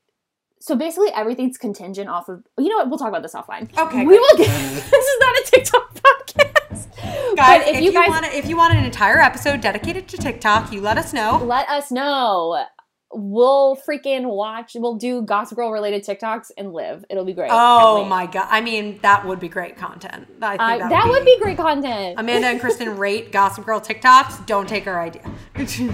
so 0.61 0.75
basically 0.77 1.09
everything's 1.15 1.59
contingent 1.59 2.09
off 2.09 2.29
of. 2.29 2.43
You 2.59 2.69
know 2.69 2.77
what? 2.77 2.89
We'll 2.89 2.99
talk 2.99 3.09
about 3.09 3.23
this 3.23 3.35
offline. 3.35 3.69
Okay, 3.77 4.05
we 4.05 4.19
will. 4.19 4.37
Get, 4.37 4.47
this 4.91 4.93
is 4.93 5.21
not 5.21 5.35
a 5.37 5.43
TikTok 5.47 5.95
podcast. 6.03 7.37
guys, 7.37 7.65
but 7.65 7.75
if, 7.75 7.81
you, 7.83 7.93
want 7.93 8.27
if 8.27 8.47
you 8.49 8.57
want 8.57 8.75
an 8.75 8.85
entire 8.85 9.19
episode 9.21 9.61
dedicated 9.61 10.09
to 10.09 10.17
TikTok, 10.17 10.73
you 10.73 10.81
let 10.81 10.99
us 10.99 11.13
know. 11.13 11.39
let 11.45 11.69
us 11.69 11.91
know. 11.91 12.65
We'll 13.11 13.75
freaking 13.89 14.27
watch. 14.27 14.73
We'll 14.75 14.97
do 14.97 15.23
Gossip 15.23 15.57
Girl 15.57 15.73
related 15.73 16.05
TikToks 16.05 16.51
and 16.59 16.75
live. 16.75 17.07
It'll 17.09 17.25
be 17.25 17.33
great. 17.33 17.49
Oh 17.51 18.05
my 18.05 18.27
god! 18.27 18.49
I 18.51 18.61
mean, 18.61 18.99
that 19.01 19.25
would 19.27 19.41
be 19.41 19.49
great 19.49 19.79
content. 19.79 20.27
I 20.43 20.51
think 20.51 20.61
I- 20.61 20.79
that, 20.79 20.89
that 20.91 21.07
would 21.09 21.25
be 21.25 21.39
great 21.41 21.57
content. 21.57 22.17
Amanda 22.19 22.49
and 22.49 22.61
Kristen 22.61 22.99
rate 22.99 23.33
Gossip 23.33 23.65
Girl 23.65 23.81
TikToks. 23.81 24.45
Don't 24.45 24.69
take 24.69 24.87
our 24.87 25.01
idea. 25.01 25.23
Do 25.57 25.91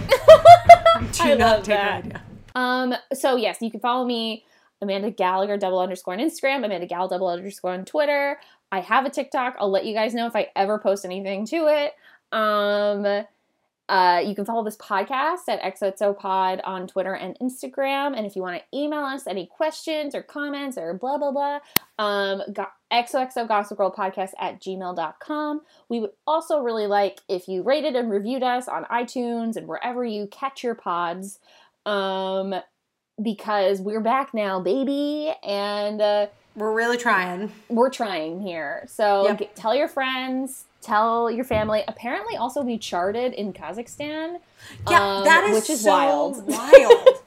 I 1.21 1.35
not 1.35 1.39
love 1.39 1.63
take 1.63 1.77
our 1.79 1.85
that. 1.87 1.99
idea. 2.05 2.23
Um, 2.57 2.95
so 3.13 3.37
yes, 3.37 3.59
you 3.61 3.71
can 3.71 3.79
follow 3.81 4.05
me, 4.05 4.45
Amanda 4.85 5.11
Gallagher 5.11 5.57
double 5.57 5.81
underscore 5.81 6.15
on 6.15 6.21
Instagram, 6.21 6.65
Amanda 6.65 6.87
Gal 6.87 7.09
double 7.09 7.29
underscore 7.29 7.73
on 7.73 7.85
Twitter. 7.85 8.39
I 8.71 8.81
have 8.81 9.05
a 9.05 9.11
TikTok. 9.11 9.57
I'll 9.59 9.71
let 9.71 9.85
you 9.85 9.95
guys 9.95 10.15
know 10.15 10.27
if 10.27 10.37
I 10.37 10.49
ever 10.57 10.79
post 10.79 11.05
anything 11.05 11.47
to 11.47 11.67
it. 11.69 11.95
Um, 12.33 13.25
uh, 13.89 14.23
you 14.25 14.35
can 14.35 14.47
follow 14.47 14.65
this 14.65 14.79
podcast 14.79 15.47
at 15.49 15.61
XOXO 15.61 16.17
Pod 16.17 16.61
on 16.65 16.87
Twitter 16.87 17.15
and 17.15 17.39
Instagram. 17.39 18.17
And 18.17 18.25
if 18.25 18.35
you 18.35 18.41
want 18.41 18.63
to 18.63 18.79
email 18.79 19.01
us 19.01 19.27
any 19.27 19.47
questions 19.47 20.15
or 20.15 20.23
comments 20.23 20.79
or 20.79 20.95
blah, 20.95 21.19
blah, 21.19 21.33
blah, 21.33 21.59
um, 21.99 22.43
go- 22.53 22.67
XOXO 22.91 23.47
Gossip 23.47 23.77
Girl 23.77 23.93
Podcast 23.93 24.31
at 24.39 24.61
gmail.com. 24.61 25.61
We 25.89 26.01
would 26.01 26.13
also 26.27 26.63
really 26.63 26.87
like 26.87 27.21
if 27.29 27.47
you 27.47 27.63
rated 27.63 27.95
and 27.95 28.11
reviewed 28.11 28.43
us 28.43 28.69
on 28.69 28.85
iTunes 28.85 29.57
and 29.57 29.69
wherever 29.69 30.05
you 30.05 30.29
catch 30.29 30.65
your 30.65 30.75
pods. 30.75 31.39
Um, 31.85 32.55
because 33.23 33.81
we're 33.81 34.01
back 34.01 34.35
now, 34.35 34.61
baby, 34.61 35.33
and 35.43 36.01
uh, 36.01 36.27
We're 36.57 36.73
really 36.73 36.97
trying. 36.99 37.53
we're 37.69 37.91
trying 37.91 38.41
here. 38.41 38.85
So 38.89 39.25
Yep. 39.29 39.55
tell 39.55 39.75
your 39.75 39.89
friends, 39.89 40.65
tell 40.81 41.31
your 41.31 41.45
family. 41.45 41.85
Apparently, 41.89 42.37
also 42.37 42.63
we 42.63 42.79
charted 42.79 43.33
in 43.35 43.53
Kazakhstan. 43.53 44.39
Yeah, 44.91 45.19
um, 45.19 45.25
that 45.25 45.45
is 45.45 45.55
which 45.55 45.71
is 45.71 45.83
so 45.83 45.91
wild. 45.91 46.47
wild. 46.47 47.09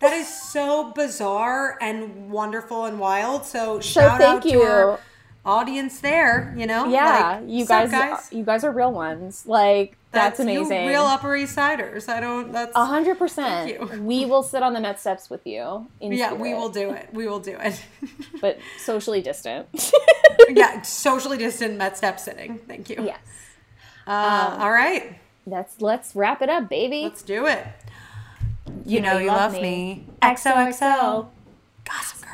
That 0.00 0.12
is 0.12 0.28
so 0.28 0.92
bizarre 0.92 1.78
and 1.80 2.30
wonderful 2.30 2.84
and 2.84 2.98
wild. 3.00 3.46
So 3.46 3.80
So 3.80 4.00
shout 4.02 4.18
thank 4.20 4.36
out 4.36 4.42
to 4.42 4.48
you. 4.50 4.60
our 4.62 5.00
audience 5.46 6.00
there. 6.00 6.54
You 6.56 6.66
know, 6.66 6.88
yeah, 6.88 7.38
Like, 7.40 7.50
you 7.50 7.64
sup, 7.64 7.90
guys, 7.90 8.28
you 8.32 8.44
guys 8.44 8.64
are 8.64 8.72
real 8.72 8.92
ones. 8.92 9.46
Like 9.46 9.96
that's, 10.10 10.38
you 10.38 10.44
amazing. 10.44 10.86
real 10.86 11.02
Upper 11.04 11.34
East 11.36 11.54
Siders. 11.54 12.08
I 12.08 12.20
don't. 12.20 12.52
That's 12.52 12.72
A 12.74 12.84
hundred 12.84 13.18
percent. 13.18 13.70
You. 13.70 14.02
We 14.02 14.24
will 14.24 14.42
sit 14.42 14.62
on 14.62 14.74
the 14.74 14.80
Met 14.80 14.98
steps 15.00 15.30
with 15.30 15.46
you. 15.46 15.86
In 16.00 16.12
yeah. 16.12 16.32
We 16.34 16.52
will 16.54 16.68
do 16.68 16.90
it. 16.90 17.08
We 17.12 17.26
will 17.26 17.40
do 17.40 17.56
it. 17.58 17.82
but 18.40 18.58
socially 18.78 19.22
distant. 19.22 19.68
yeah, 20.50 20.82
socially 20.82 21.38
distant 21.38 21.76
Met 21.76 21.96
step 21.96 22.18
sitting. 22.20 22.58
Thank 22.58 22.90
you. 22.90 23.04
yes. 23.04 23.18
Uh, 24.06 24.56
all 24.60 24.70
right, 24.70 25.18
That's 25.48 25.80
let's 25.80 26.14
wrap 26.14 26.40
it 26.40 26.48
up, 26.48 26.68
baby. 26.68 27.02
let's 27.02 27.22
do 27.22 27.46
it. 27.46 27.66
You, 28.84 29.00
know, 29.00 29.18
you 29.18 29.28
love, 29.28 29.52
me. 29.52 30.06
XOXO. 30.22 31.28
Gossip 31.84 32.25